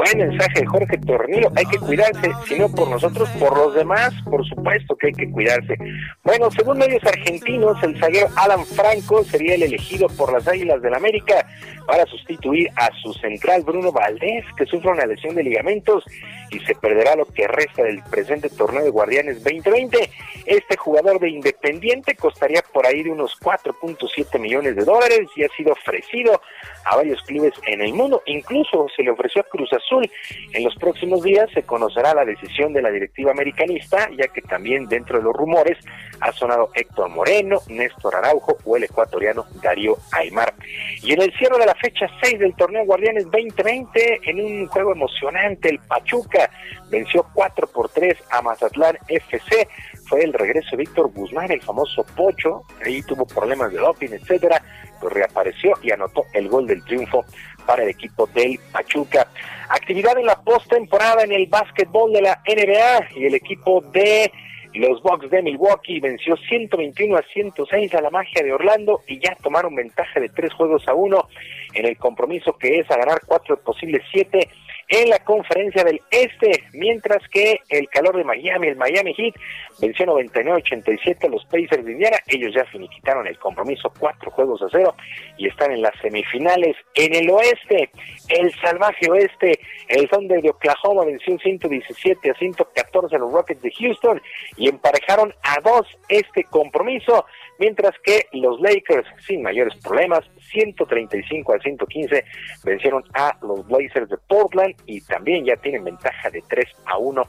[0.00, 1.52] Buen mensaje, Jorge Tornillo.
[1.56, 5.30] Hay que cuidarse, si no por nosotros, por los demás, por supuesto que hay que
[5.30, 5.76] cuidarse.
[6.24, 10.94] Bueno, según medios argentinos, el zaguero Alan Franco sería el elegido por las Águilas del
[10.94, 11.46] América
[11.86, 16.02] para sustituir a su central Bruno Valdés, que sufre una lesión de ligamentos
[16.50, 20.10] y se perderá lo que resta del presente torneo de Guardianes 2020.
[20.46, 25.48] Este jugador de Independiente costaría por ahí de unos 4.7 millones de dólares y ha
[25.50, 26.40] sido ofrecido
[26.84, 28.22] a varios clubes en el mundo.
[28.26, 30.10] Incluso se le ofreció a Cruz Azul.
[30.52, 34.86] En los próximos días se conocerá la decisión de la directiva americanista, ya que también
[34.86, 35.78] dentro de los rumores
[36.20, 40.54] ha sonado Héctor Moreno, Néstor Araujo o el ecuatoriano Darío Aymar.
[41.02, 44.92] Y en el cierre de la fecha 6 del torneo Guardianes 2020, en un juego
[44.92, 46.50] emocionante, el Pachuca
[46.90, 49.68] venció 4 por 3 a Mazatlán FC
[50.10, 54.60] fue el regreso de Víctor Guzmán, el famoso Pocho, ahí tuvo problemas de doping, etcétera,
[55.08, 57.24] reapareció y anotó el gol del triunfo
[57.66, 59.28] para el equipo del Pachuca.
[59.68, 64.32] Actividad en la postemporada en el básquetbol de la NBA y el equipo de
[64.74, 69.34] los Bucks de Milwaukee venció 121 a 106 a la magia de Orlando y ya
[69.42, 71.28] tomaron ventaja de tres juegos a uno
[71.74, 74.48] en el compromiso que es a ganar cuatro posibles siete
[74.90, 79.34] en la conferencia del Este, mientras que el calor de Miami, el Miami Heat,
[79.80, 82.18] venció 99-87 a los Pacers de Indiana.
[82.26, 84.94] Ellos ya finiquitaron el compromiso, cuatro juegos a cero,
[85.38, 86.76] y están en las semifinales.
[86.96, 87.90] En el oeste,
[88.28, 93.70] el salvaje oeste, el Thunder de Oklahoma venció 117 a 114 a los Rockets de
[93.70, 94.20] Houston
[94.56, 97.24] y emparejaron a dos este compromiso
[97.60, 102.24] mientras que los Lakers, sin mayores problemas, 135 a 115
[102.64, 107.22] vencieron a los Blazers de Portland y también ya tienen ventaja de 3 a 1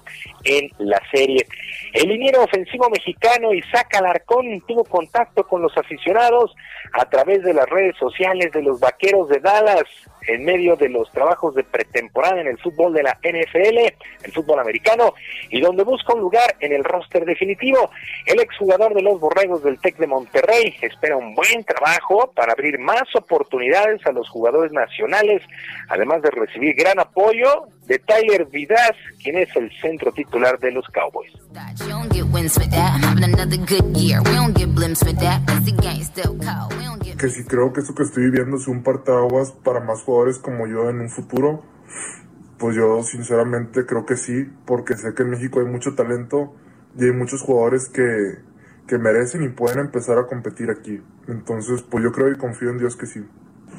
[0.45, 1.45] en la serie.
[1.93, 6.53] El liniero ofensivo mexicano Isaac Alarcón tuvo contacto con los aficionados
[6.93, 9.83] a través de las redes sociales de los Vaqueros de Dallas
[10.27, 13.77] en medio de los trabajos de pretemporada en el fútbol de la NFL,
[14.23, 15.13] el fútbol americano,
[15.49, 17.89] y donde busca un lugar en el roster definitivo.
[18.25, 22.77] El exjugador de los Borregos del TEC de Monterrey espera un buen trabajo para abrir
[22.79, 25.41] más oportunidades a los jugadores nacionales,
[25.89, 30.85] además de recibir gran apoyo de Tyler Vidas, quien es el centro titular de los
[30.87, 31.33] Cowboys.
[37.17, 40.67] Que si creo que eso que estoy viviendo es un partaguas para más jugadores como
[40.67, 41.63] yo en un futuro,
[42.57, 46.55] pues yo sinceramente creo que sí, porque sé que en México hay mucho talento
[46.97, 48.37] y hay muchos jugadores que,
[48.91, 51.01] que merecen y pueden empezar a competir aquí.
[51.29, 53.25] Entonces, pues yo creo y confío en Dios que sí.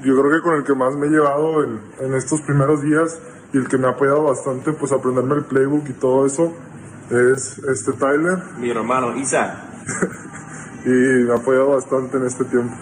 [0.03, 3.21] Yo creo que con el que más me he llevado en, en estos primeros días
[3.53, 6.55] y el que me ha apoyado bastante, pues aprenderme el playbook y todo eso,
[7.11, 8.39] es este Tyler.
[8.57, 9.69] Mi hermano Isa.
[10.87, 12.75] y me ha apoyado bastante en este tiempo.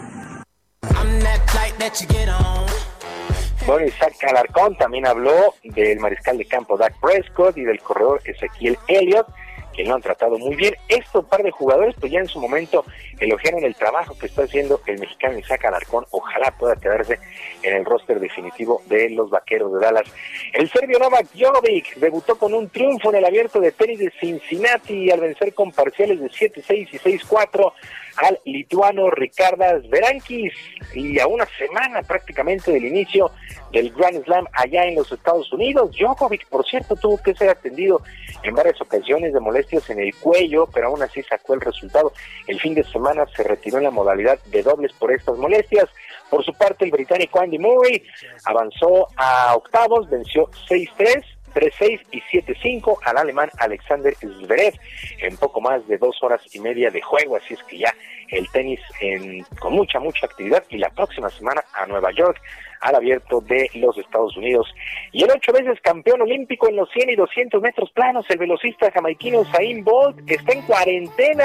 [3.66, 8.78] Bueno, Isaac Alarcón también habló del mariscal de campo Dak Prescott y del corredor Ezequiel
[8.86, 9.26] Elliott
[9.74, 10.74] que lo han tratado muy bien.
[10.88, 12.84] Estos par de jugadores, pues ya en su momento
[13.18, 16.06] elogiaron el trabajo que está haciendo el mexicano Isaac Alarcón.
[16.10, 17.18] Ojalá pueda quedarse
[17.62, 20.12] en el roster definitivo de los vaqueros de Dallas.
[20.52, 25.10] El serbio Novak Djokovic debutó con un triunfo en el abierto de tenis de Cincinnati
[25.10, 27.72] al vencer con parciales de 7-6 y 6-4
[28.16, 30.52] al lituano Ricardas Berankis
[30.94, 33.30] y a una semana prácticamente del inicio
[33.72, 35.90] del Grand Slam allá en los Estados Unidos.
[35.96, 38.02] Djokovic, por cierto, tuvo que ser atendido
[38.42, 42.12] en varias ocasiones de molestias en el cuello, pero aún así sacó el resultado.
[42.46, 45.88] El fin de semana se retiró en la modalidad de dobles por estas molestias.
[46.30, 48.02] Por su parte, el británico Andy Murray
[48.44, 51.24] avanzó a octavos, venció 6-3.
[51.52, 54.74] 3-6 y 7-5 al alemán Alexander Zverev
[55.18, 57.94] en poco más de dos horas y media de juego, así es que ya
[58.28, 62.40] el tenis en, con mucha, mucha actividad y la próxima semana a Nueva York
[62.80, 64.66] al abierto de los Estados Unidos.
[65.12, 68.90] Y el ocho veces campeón olímpico en los 100 y 200 metros planos, el velocista
[68.90, 71.44] jamaiquino Zayn Bolt está en cuarentena,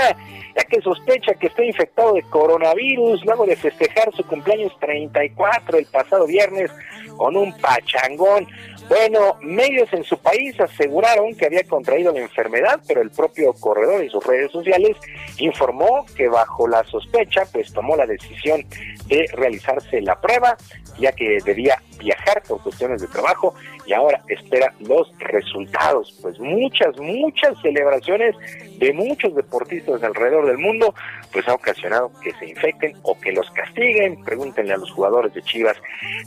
[0.55, 5.85] ya que sospecha que está infectado de coronavirus luego de festejar su cumpleaños 34 el
[5.87, 6.71] pasado viernes
[7.17, 8.47] con un pachangón.
[8.87, 14.01] Bueno, medios en su país aseguraron que había contraído la enfermedad, pero el propio corredor
[14.01, 14.95] en sus redes sociales
[15.37, 18.63] informó que bajo la sospecha, pues tomó la decisión
[19.07, 20.55] de realizarse la prueba,
[20.99, 23.55] ya que debía viajar por cuestiones de trabajo
[23.85, 26.17] y ahora espera los resultados.
[26.21, 28.35] Pues muchas, muchas celebraciones
[28.79, 30.93] de muchos deportistas alrededor del mundo,
[31.31, 34.23] pues ha ocasionado que se infecten o que los castiguen.
[34.23, 35.77] Pregúntenle a los jugadores de Chivas.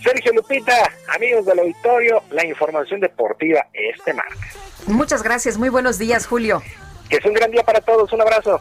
[0.02, 4.56] Sergio Lupita, amigos del auditorio, la información deportiva este martes.
[4.86, 6.62] Muchas gracias, muy buenos días, Julio.
[7.08, 8.60] Que es un gran día para todos, un abrazo.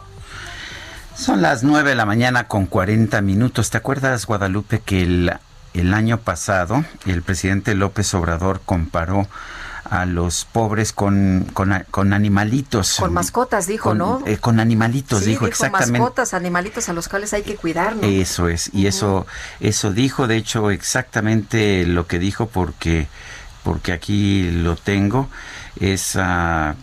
[1.15, 3.71] Son las 9 de la mañana con 40 minutos.
[3.71, 5.31] ¿Te acuerdas, Guadalupe, que el,
[5.77, 9.27] el año pasado el presidente López Obrador comparó
[9.89, 12.97] a los pobres con, con, animalitos.
[12.99, 14.21] Con mascotas, dijo, ¿no?
[14.25, 15.99] Eh, con animalitos, sí, dijo, exactamente.
[15.99, 18.05] mascotas, animalitos a los cuales hay que cuidar, ¿no?
[18.05, 19.25] Eso es, y eso,
[19.61, 23.07] eso dijo, de hecho, exactamente lo que dijo porque,
[23.63, 25.29] porque aquí lo tengo,
[25.79, 26.15] es...
[26.15, 26.75] Uh,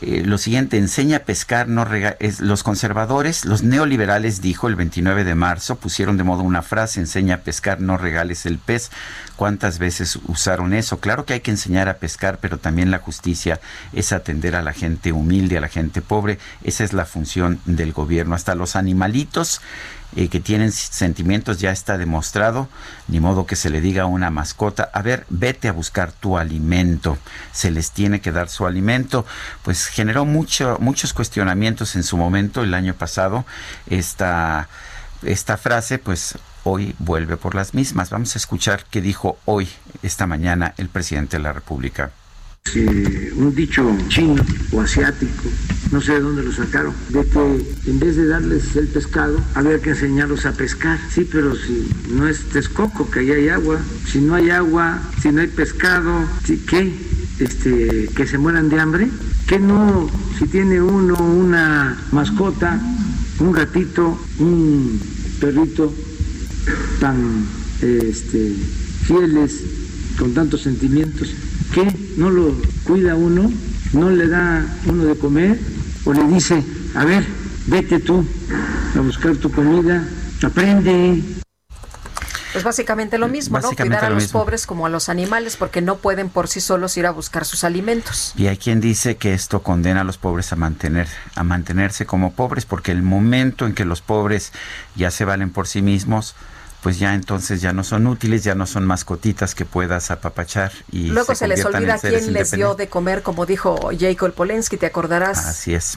[0.00, 4.74] eh, lo siguiente, enseña a pescar, no rega es, los conservadores, los neoliberales, dijo el
[4.74, 8.90] 29 de marzo, pusieron de modo una frase, enseña a pescar, no regales el pez.
[9.36, 11.00] ¿Cuántas veces usaron eso?
[11.00, 13.60] Claro que hay que enseñar a pescar, pero también la justicia
[13.92, 16.38] es atender a la gente humilde, a la gente pobre.
[16.62, 18.36] Esa es la función del gobierno.
[18.36, 19.60] Hasta los animalitos
[20.16, 22.68] eh, que tienen sentimientos ya está demostrado,
[23.08, 26.38] ni modo que se le diga a una mascota, a ver, vete a buscar tu
[26.38, 27.18] alimento,
[27.50, 29.26] se les tiene que dar su alimento,
[29.64, 33.44] pues generó mucho, muchos cuestionamientos en su momento el año pasado
[33.88, 34.68] esta,
[35.24, 38.10] esta frase, pues hoy vuelve por las mismas.
[38.10, 39.68] Vamos a escuchar qué dijo hoy,
[40.02, 42.10] esta mañana, el presidente de la República.
[43.36, 45.44] un dicho chino o asiático,
[45.92, 49.78] no sé de dónde lo sacaron, de que en vez de darles el pescado, había
[49.80, 50.98] que enseñarlos a pescar.
[51.10, 55.30] Sí, pero si no es Texcoco, que ahí hay agua, si no hay agua, si
[55.30, 56.24] no hay pescado,
[56.66, 56.92] ¿qué?
[57.38, 59.08] Este, que se mueran de hambre,
[59.46, 62.80] que no, si tiene uno una mascota,
[63.40, 65.00] un gatito, un
[65.40, 65.92] perrito,
[67.00, 67.46] tan
[67.80, 68.52] este,
[69.02, 69.62] fieles,
[70.18, 71.34] con tantos sentimientos,
[71.72, 71.84] que
[72.16, 73.50] no lo cuida uno,
[73.92, 75.58] no le da uno de comer,
[76.04, 76.62] o le dice,
[76.94, 77.24] a ver,
[77.66, 78.24] vete tú
[78.96, 80.06] a buscar tu comida,
[80.42, 81.22] aprende,
[82.54, 83.72] pues básicamente lo mismo, ¿no?
[83.72, 87.04] Cuidar a los pobres como a los animales porque no pueden por sí solos ir
[87.04, 88.32] a buscar sus alimentos.
[88.36, 92.32] Y hay quien dice que esto condena a los pobres a mantener a mantenerse como
[92.32, 94.52] pobres porque el momento en que los pobres
[94.94, 96.36] ya se valen por sí mismos,
[96.84, 101.08] pues ya entonces ya no son útiles, ya no son mascotitas que puedas apapachar y
[101.08, 105.46] luego se, les olvida quién les dio de comer, como dijo Jacob Polensky, te acordarás.
[105.46, 105.96] Así es.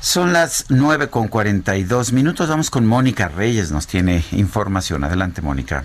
[0.00, 2.48] Son las nueve con cuarenta y dos minutos.
[2.48, 5.04] Vamos con Mónica Reyes, nos tiene información.
[5.04, 5.84] Adelante, Mónica.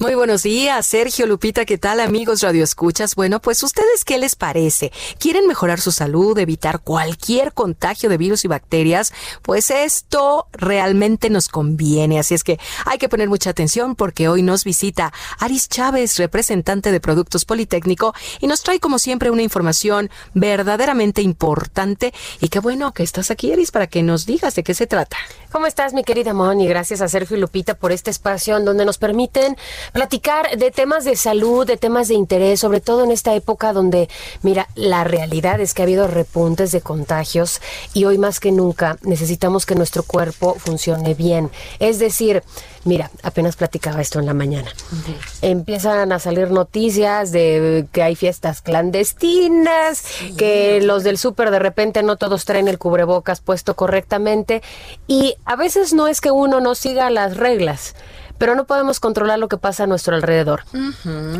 [0.00, 3.14] Muy buenos días, Sergio Lupita, ¿qué tal amigos Radio Escuchas?
[3.14, 4.90] Bueno, pues ustedes qué les parece?
[5.20, 9.12] ¿Quieren mejorar su salud, evitar cualquier contagio de virus y bacterias?
[9.42, 14.42] Pues esto realmente nos conviene, así es que hay que poner mucha atención porque hoy
[14.42, 20.10] nos visita Aris Chávez, representante de Productos Politécnico, y nos trae como siempre una información
[20.34, 24.74] verdaderamente importante y qué bueno que estás aquí, Aris, para que nos digas de qué
[24.74, 25.16] se trata.
[25.52, 26.66] ¿Cómo estás, mi querida Moni?
[26.66, 29.56] Gracias a Sergio y Lupita por este espacio en donde nos permiten
[29.92, 34.08] platicar de temas de salud, de temas de interés, sobre todo en esta época donde,
[34.42, 37.60] mira, la realidad es que ha habido repuntes de contagios
[37.92, 41.50] y hoy más que nunca necesitamos que nuestro cuerpo funcione bien.
[41.78, 42.42] Es decir,
[42.84, 44.70] Mira, apenas platicaba esto en la mañana.
[45.40, 50.04] Empiezan a salir noticias de que hay fiestas clandestinas,
[50.36, 54.62] que los del súper de repente no todos traen el cubrebocas puesto correctamente
[55.06, 57.94] y a veces no es que uno no siga las reglas
[58.38, 60.64] pero no podemos controlar lo que pasa a nuestro alrededor.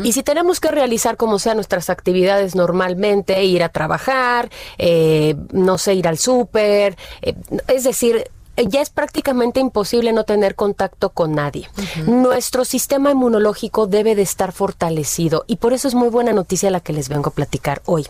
[0.03, 5.77] Y si tenemos que realizar como sea nuestras actividades normalmente, ir a trabajar, eh, no
[5.77, 7.35] sé, ir al súper, eh,
[7.67, 11.69] es decir, ya es prácticamente imposible no tener contacto con nadie.
[12.05, 16.79] Nuestro sistema inmunológico debe de estar fortalecido y por eso es muy buena noticia la
[16.79, 18.07] que les vengo a platicar hoy.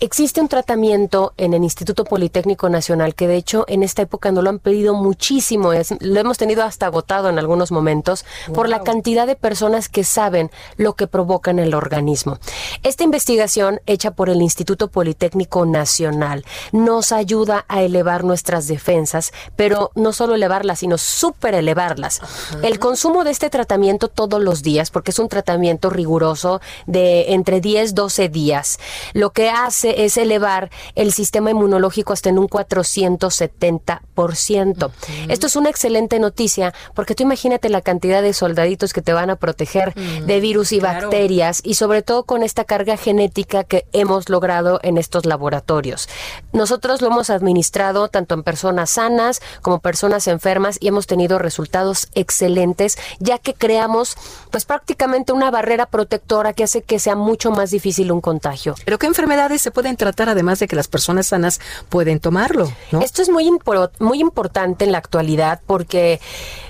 [0.00, 4.42] Existe un tratamiento en el Instituto Politécnico Nacional que de hecho en esta época no
[4.42, 9.26] lo han pedido muchísimo, lo hemos tenido hasta agotado en algunos momentos por la cantidad
[9.26, 12.38] de personas que saben lo que provoca en el organismo.
[12.82, 19.83] Esta investigación hecha por el Instituto Politécnico Nacional nos ayuda a elevar nuestras defensas, pero
[19.94, 22.20] no, solo elevarlas, sino súper elevarlas.
[22.62, 27.60] El consumo de este tratamiento todos los días, porque es un tratamiento riguroso de entre
[27.60, 28.78] 10, 12 días,
[29.12, 34.90] lo que hace es elevar el sistema inmunológico hasta en un 470%.
[35.28, 39.30] Esto es una excelente noticia, porque tú imagínate la cantidad de soldaditos que te van
[39.30, 44.28] a proteger de virus y bacterias, y sobre todo con esta carga genética que hemos
[44.28, 46.08] logrado en estos laboratorios.
[46.52, 52.08] Nosotros lo hemos administrado tanto en personas sanas como personas enfermas y hemos tenido resultados
[52.14, 54.16] excelentes, ya que creamos
[54.50, 58.74] pues prácticamente una barrera protectora que hace que sea mucho más difícil un contagio.
[58.84, 63.22] Pero qué enfermedades se pueden tratar además de que las personas sanas pueden tomarlo, Esto
[63.22, 63.50] es muy
[63.98, 66.20] muy importante en la actualidad porque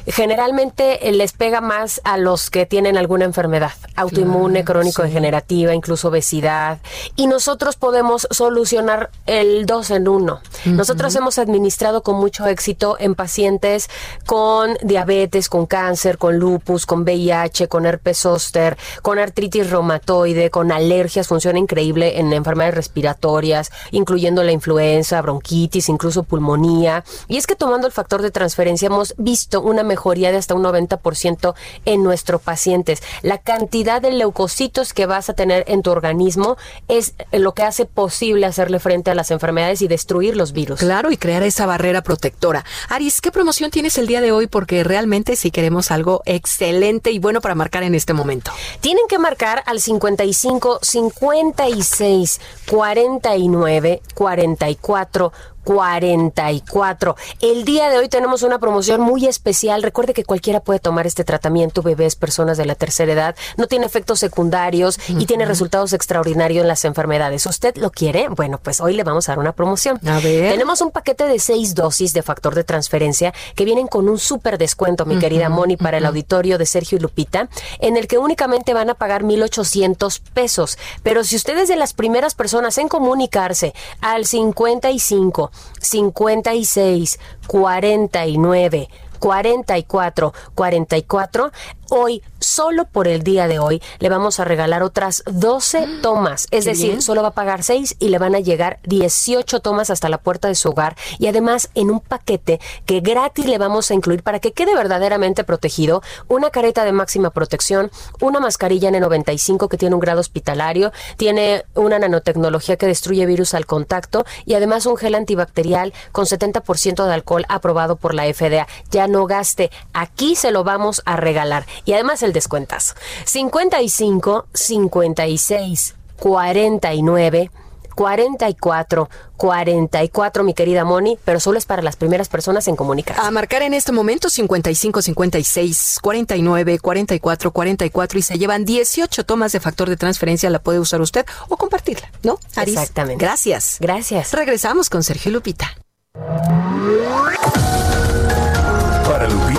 [0.07, 6.79] generalmente les pega más a los que tienen alguna enfermedad autoinmune, crónico degenerativa, incluso obesidad
[7.17, 10.41] y nosotros podemos solucionar el dos en uno.
[10.65, 13.89] Nosotros hemos administrado con mucho éxito en pacientes
[14.27, 20.73] con diabetes, con cáncer, con lupus, con VIH, con herpes zóster, con artritis reumatoide, con
[20.73, 27.05] alergias, funciona increíble en enfermedades respiratorias, incluyendo la influenza, bronquitis, incluso pulmonía.
[27.29, 30.65] Y es que tomando el factor de transferencia hemos visto una mejoría de hasta un
[30.65, 33.01] 90% en nuestros pacientes.
[33.23, 36.57] La cantidad de leucocitos que vas a tener en tu organismo
[36.89, 40.81] es lo que hace posible hacerle frente a las enfermedades y destruir los virus.
[40.81, 42.65] Claro, y crear esa barrera protectora.
[42.89, 44.49] Aris, ¿qué promoción tienes el día de hoy?
[44.49, 48.51] Porque realmente sí queremos algo excelente y bueno para marcar en este momento.
[48.81, 55.33] Tienen que marcar al 55 56 49 44
[55.65, 57.17] 44.
[57.41, 59.83] El día de hoy tenemos una promoción muy especial.
[59.83, 63.37] Recuerde que cualquiera puede tomar este tratamiento, bebés, personas de la tercera edad.
[63.57, 67.47] No tiene efectos secundarios y tiene resultados extraordinarios en las enfermedades.
[67.47, 68.29] ¿Usted lo quiere?
[68.29, 69.99] Bueno, pues hoy le vamos a dar una promoción.
[70.07, 70.53] A ver.
[70.53, 74.59] Tenemos un paquete de seis dosis de factor de transferencia que vienen con un súper
[74.59, 77.49] descuento, mi querida Moni, para el auditorio de Sergio y Lupita,
[77.81, 80.79] en el que únicamente van a pagar 1,800 pesos.
[81.03, 87.19] Pero si ustedes de las primeras personas en comunicarse al 55 56
[87.49, 88.89] 49
[89.21, 91.53] 44 44
[91.91, 96.65] hoy solo por el día de hoy le vamos a regalar otras 12 tomas, es
[96.65, 97.03] decir, bien.
[97.03, 100.49] solo va a pagar 6 y le van a llegar 18 tomas hasta la puerta
[100.49, 104.41] de su hogar y además en un paquete que gratis le vamos a incluir para
[104.41, 107.91] que quede verdaderamente protegido, una careta de máxima protección,
[108.21, 113.67] una mascarilla N95 que tiene un grado hospitalario, tiene una nanotecnología que destruye virus al
[113.67, 118.67] contacto y además un gel antibacterial con 70% de alcohol aprobado por la FDA.
[118.91, 122.95] Ya no gaste, aquí se lo vamos a regalar y además el descuentazo.
[123.25, 127.51] 55 56 49
[127.95, 133.21] 44 44, mi querida Moni, pero solo es para las primeras personas en comunicarse.
[133.23, 139.53] A marcar en este momento 55 56 49 44 44 y se llevan 18 tomas
[139.53, 142.39] de factor de transferencia, la puede usar usted o compartirla, ¿no?
[142.57, 142.75] Aris?
[142.75, 143.25] Exactamente.
[143.25, 143.79] Gracias.
[143.81, 144.33] Gracias.
[144.33, 145.77] Regresamos con Sergio Lupita.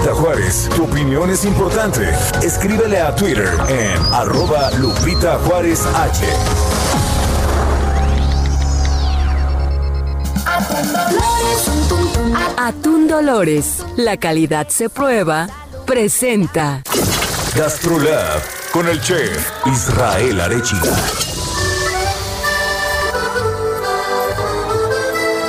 [0.05, 2.07] Lupita Juárez, tu opinión es importante.
[2.43, 6.27] Escríbele a Twitter en arroba Lupita Juárez H.
[12.55, 15.47] Atún Dolores, la calidad se prueba,
[15.87, 16.83] presenta.
[17.55, 20.95] Gastrolab con el chef Israel Arechiga.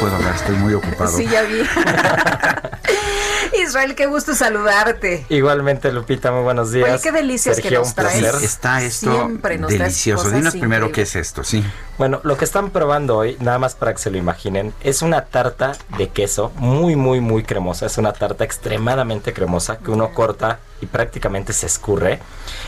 [0.00, 1.14] Puedo hablar, estoy muy ocupado.
[1.14, 1.60] Sí, ya vi.
[3.54, 5.26] Israel, qué gusto saludarte.
[5.28, 6.88] Igualmente, Lupita, muy buenos días.
[6.88, 8.42] Oye, qué delicias que nos un traes.
[8.42, 10.24] Está esto Siempre nos traes delicioso.
[10.24, 11.64] cosas Dinos primero qué es esto, sí.
[11.98, 15.26] Bueno, lo que están probando hoy, nada más para que se lo imaginen, es una
[15.26, 17.86] tarta de queso muy, muy, muy cremosa.
[17.86, 22.20] Es una tarta extremadamente cremosa que uno corta y prácticamente se escurre.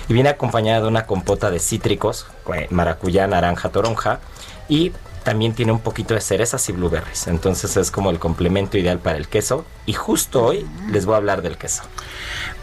[0.08, 4.20] Y viene acompañada de una compota de cítricos, eh, maracuyá, naranja, toronja.
[4.68, 4.92] Y
[5.28, 7.26] también tiene un poquito de cerezas y blueberries.
[7.26, 9.66] Entonces es como el complemento ideal para el queso.
[9.84, 11.82] Y justo hoy les voy a hablar del queso.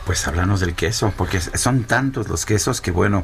[0.03, 3.23] Pues háblanos del queso, porque son tantos los quesos que bueno,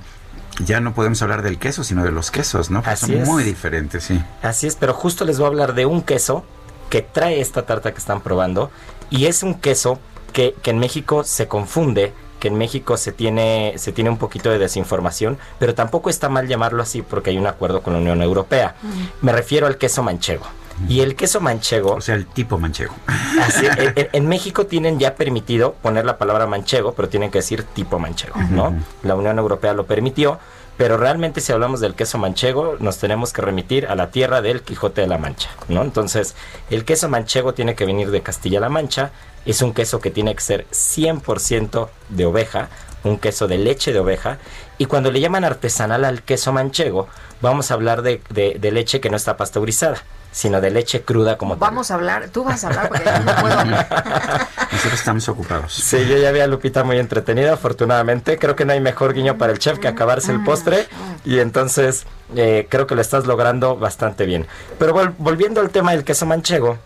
[0.60, 2.84] ya no podemos hablar del queso, sino de los quesos, ¿no?
[2.86, 3.28] Así son es.
[3.28, 4.24] muy diferentes, sí.
[4.44, 6.46] Así es, pero justo les voy a hablar de un queso
[6.92, 8.70] que trae esta tarta que están probando.
[9.10, 9.98] Y es un queso
[10.34, 14.50] que, que en México se confunde, que en México se tiene, se tiene un poquito
[14.50, 18.22] de desinformación, pero tampoco está mal llamarlo así porque hay un acuerdo con la Unión
[18.22, 18.76] Europea.
[19.22, 20.46] Me refiero al queso manchego.
[20.90, 21.94] Y el queso manchego...
[21.94, 22.96] O sea, el tipo manchego.
[23.40, 27.38] Así, en, en- en México tienen ya permitido poner la palabra manchego, pero tienen que
[27.38, 28.74] decir tipo manchego, ¿no?
[29.04, 30.40] La Unión Europea lo permitió,
[30.78, 34.64] pero realmente si hablamos del queso manchego, nos tenemos que remitir a la tierra del
[34.64, 35.84] Quijote de la Mancha, ¿no?
[35.84, 36.34] Entonces,
[36.72, 39.12] el queso manchego tiene que venir de Castilla-La Mancha,
[39.46, 42.70] es un queso que tiene que ser 100% de oveja,
[43.04, 44.38] un queso de leche de oveja,
[44.78, 47.08] y cuando le llaman artesanal al queso manchego,
[47.42, 49.98] vamos a hablar de, de- de leche que no está pasteurizada,
[50.32, 51.60] sino de leche cruda como tal.
[51.60, 53.88] Vamos a hablar, tú vas a hablar porque yo no puedo hablar.
[54.72, 55.74] Nosotros estamos ocupados.
[55.74, 58.38] Sí, yo ya vi a Lupita muy entretenida, afortunadamente.
[58.38, 60.88] Creo que no hay mejor guiño para el chef que acabarse el postre.
[61.26, 62.06] Y entonces
[62.36, 64.48] eh, creo que lo estás logrando bastante bien.
[64.80, 66.78] Pero vol- volviendo al tema del queso manchego,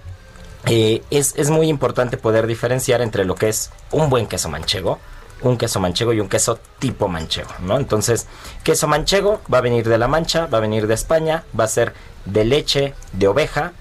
[0.67, 4.99] eh, es, es muy importante poder diferenciar entre lo que es un buen queso manchego,
[5.41, 7.77] un queso manchego y un queso tipo manchego, ¿no?
[7.77, 8.27] Entonces,
[8.63, 11.67] queso manchego va a venir de la Mancha, va a venir de España, va a
[11.67, 11.93] ser
[12.25, 13.73] de leche de oveja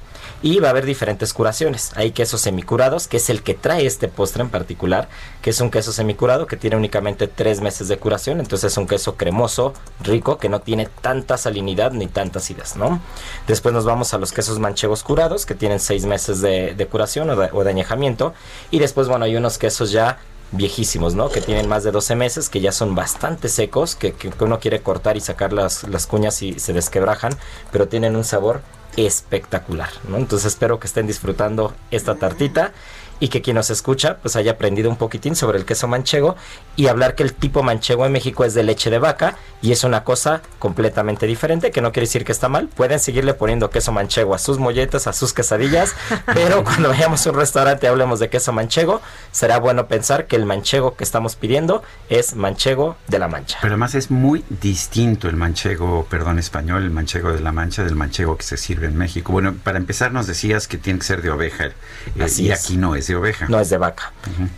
[0.45, 1.93] y va a haber diferentes curaciones.
[1.97, 5.09] Hay quesos semicurados, que es el que trae este postre en particular,
[5.41, 8.87] que es un queso semicurado que tiene únicamente tres meses de curación, entonces es un
[8.87, 13.01] queso cremoso, rico, que no tiene tanta salinidad ni tanta acidez, ¿no?
[13.49, 17.65] Después nos vamos a los quesos manchegos curados, que tienen seis meses de, curación o
[17.65, 18.35] de, añejamiento,
[18.71, 20.19] y después, bueno, hay unos quesos ya
[20.53, 21.31] viejísimos, ¿no?
[21.31, 24.61] Que tienen más de 12 meses, que ya son bastante secos, que, que- que uno
[24.61, 27.33] quiere cortar y sacar las, las cuñas y se desquebrajan,
[27.73, 28.61] pero tienen un sabor
[28.97, 30.17] espectacular, ¿no?
[30.17, 32.73] Entonces espero que estén disfrutando esta tartita
[33.21, 36.37] y que quien nos escucha pues haya aprendido un poquitín sobre el queso manchego
[36.77, 39.85] y hablar que el tipo manchego en México es de leche de vaca y es
[39.85, 42.69] una cosa completamente diferente, que no quiere decir que está mal.
[42.69, 45.95] Pueden seguirle poniendo queso manchego a sus molletas, a sus quesadillas,
[46.35, 49.01] pero cuando vayamos a un restaurante y hablemos de queso manchego,
[49.33, 53.59] será bueno pensar que el manchego que estamos pidiendo es manchego de la mancha.
[53.63, 57.95] Pero además es muy distinto el manchego, perdón, español, el manchego de la mancha del
[57.95, 59.33] manchego que se sirve en México.
[59.33, 61.65] Bueno, para empezar nos decías que tiene que ser de oveja.
[61.65, 63.47] Eh, y aquí no es de oveja.
[63.49, 64.13] No es de vaca.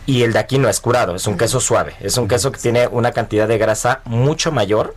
[0.05, 1.95] Y el de aquí no es curado, es un queso suave.
[1.99, 4.95] Es un queso que tiene una cantidad de grasa mucho mayor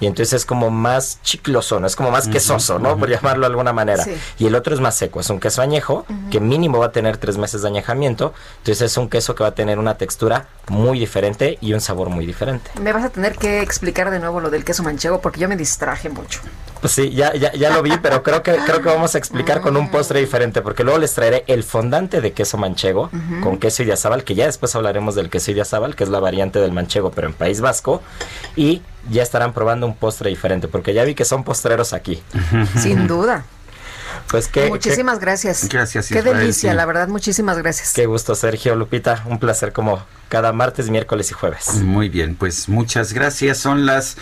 [0.00, 1.86] y entonces es como más chicloso, ¿no?
[1.86, 2.96] Es como más quesoso, ¿no?
[2.96, 4.04] Por llamarlo de alguna manera.
[4.38, 7.16] Y el otro es más seco, es un queso añejo que mínimo va a tener
[7.16, 11.00] tres meses de añejamiento, entonces es un queso que va a tener una textura muy
[11.00, 12.70] diferente y un sabor muy diferente.
[12.80, 15.56] Me vas a tener que explicar de nuevo lo del queso manchego porque yo me
[15.56, 16.40] distraje mucho.
[16.80, 19.60] Pues sí, ya, ya, ya lo vi, pero creo que, creo que vamos a explicar
[19.60, 23.10] con un postre diferente, porque luego les traeré el fondante de queso manchego
[23.42, 26.72] con queso idiazábal, que ya después hablaremos del queso idiazábal, que es la variante del
[26.72, 28.02] manchego, pero en País Vasco,
[28.54, 32.22] y ya estarán probando un postre diferente, porque ya vi que son postreros aquí.
[32.76, 33.44] Sin duda.
[34.30, 35.68] Pues que muchísimas gracias.
[35.68, 36.08] Gracias.
[36.08, 37.92] Qué delicia, la verdad, muchísimas gracias.
[37.94, 41.74] Qué gusto, Sergio Lupita, un placer como cada martes, miércoles y jueves.
[41.82, 43.58] Muy bien, pues muchas gracias.
[43.58, 44.16] Son las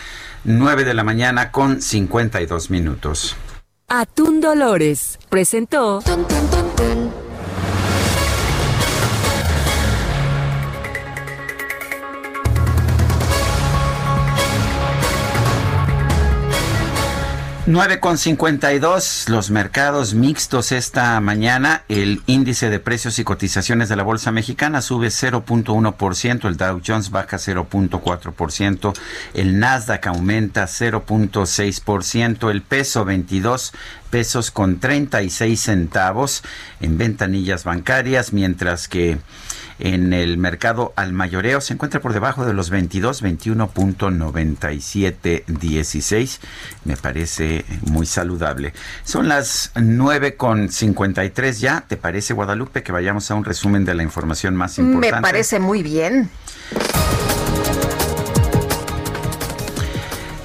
[0.49, 3.35] 9 de la mañana con 52 minutos.
[3.89, 6.01] Atún Dolores presentó.
[6.05, 7.16] 9 con
[17.67, 21.83] 52, los mercados mixtos esta mañana.
[21.89, 27.11] El índice de precios y cotizaciones de la Bolsa Mexicana sube 0.1%, el Dow Jones
[27.11, 28.93] baja 0.4%,
[29.35, 33.73] el Nasdaq aumenta 0.6%, el peso 22
[34.11, 36.45] pesos con 36 centavos
[36.81, 39.19] en ventanillas bancarias, mientras que
[39.79, 46.41] en el mercado al mayoreo se encuentra por debajo de los 22, 21.97, 16.
[46.85, 48.73] Me parece muy saludable.
[49.05, 51.85] Son las 9 con 53 ya.
[51.87, 55.17] ¿Te parece, Guadalupe, que vayamos a un resumen de la información más importante?
[55.17, 56.31] Me parece muy bien.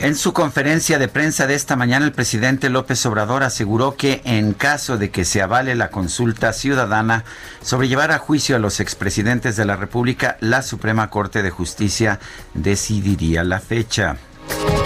[0.01, 4.53] En su conferencia de prensa de esta mañana, el presidente López Obrador aseguró que en
[4.53, 7.23] caso de que se avale la consulta ciudadana
[7.61, 12.19] sobre llevar a juicio a los expresidentes de la República, la Suprema Corte de Justicia
[12.55, 14.17] decidiría la fecha.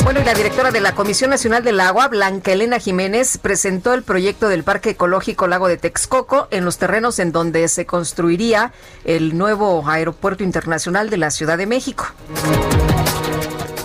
[0.04, 4.04] Bueno, y la directora de la Comisión Nacional del Agua, Blanca Elena Jiménez, presentó el
[4.04, 8.74] proyecto del Parque Ecológico Lago de Texcoco en los terrenos en donde se construiría
[9.06, 12.06] el nuevo Aeropuerto Internacional de la Ciudad de México.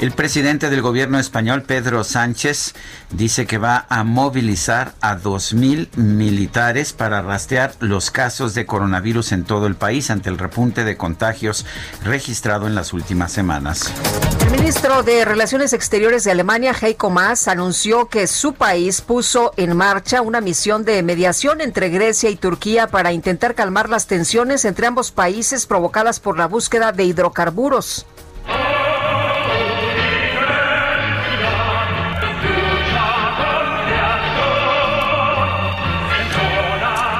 [0.00, 2.72] El presidente del gobierno español, Pedro Sánchez,
[3.10, 9.44] dice que va a movilizar a 2.000 militares para rastrear los casos de coronavirus en
[9.44, 11.66] todo el país ante el repunte de contagios
[12.02, 13.92] registrado en las últimas semanas.
[14.40, 19.76] El ministro de Relaciones Exteriores de Alemania, Heiko Maas, anunció que su país puso en
[19.76, 24.86] marcha una misión de mediación entre Grecia y Turquía para intentar calmar las tensiones entre
[24.86, 28.06] ambos países provocadas por la búsqueda de hidrocarburos.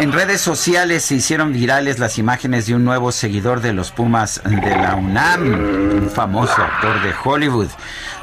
[0.01, 4.41] En redes sociales se hicieron virales las imágenes de un nuevo seguidor de los Pumas
[4.45, 7.69] de la UNAM, un famoso actor de Hollywood.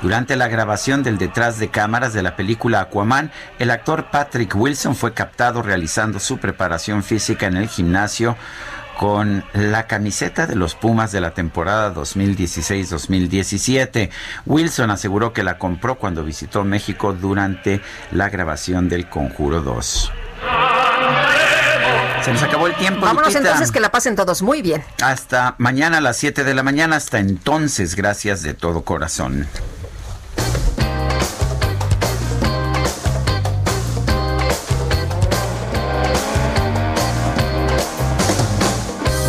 [0.02, 4.96] Durante la grabación del detrás de cámaras de la película Aquaman, el actor Patrick Wilson
[4.96, 8.36] fue captado realizando su preparación física en el gimnasio
[8.98, 14.10] con la camiseta de los Pumas de la temporada 2016-2017.
[14.48, 17.82] Wilson aseguró que la compró cuando visitó México durante
[18.12, 20.12] la grabación del Conjuro 2.
[22.24, 23.06] Se nos acabó el tiempo.
[23.06, 24.84] Vámonos entonces, que la pasen todos muy bien.
[25.02, 26.96] Hasta mañana a las 7 de la mañana.
[26.96, 29.48] Hasta entonces, gracias de todo corazón.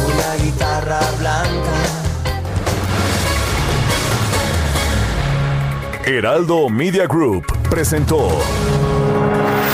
[0.06, 1.98] Una guitarra blanca.
[6.04, 8.30] Heraldo Media Group presentó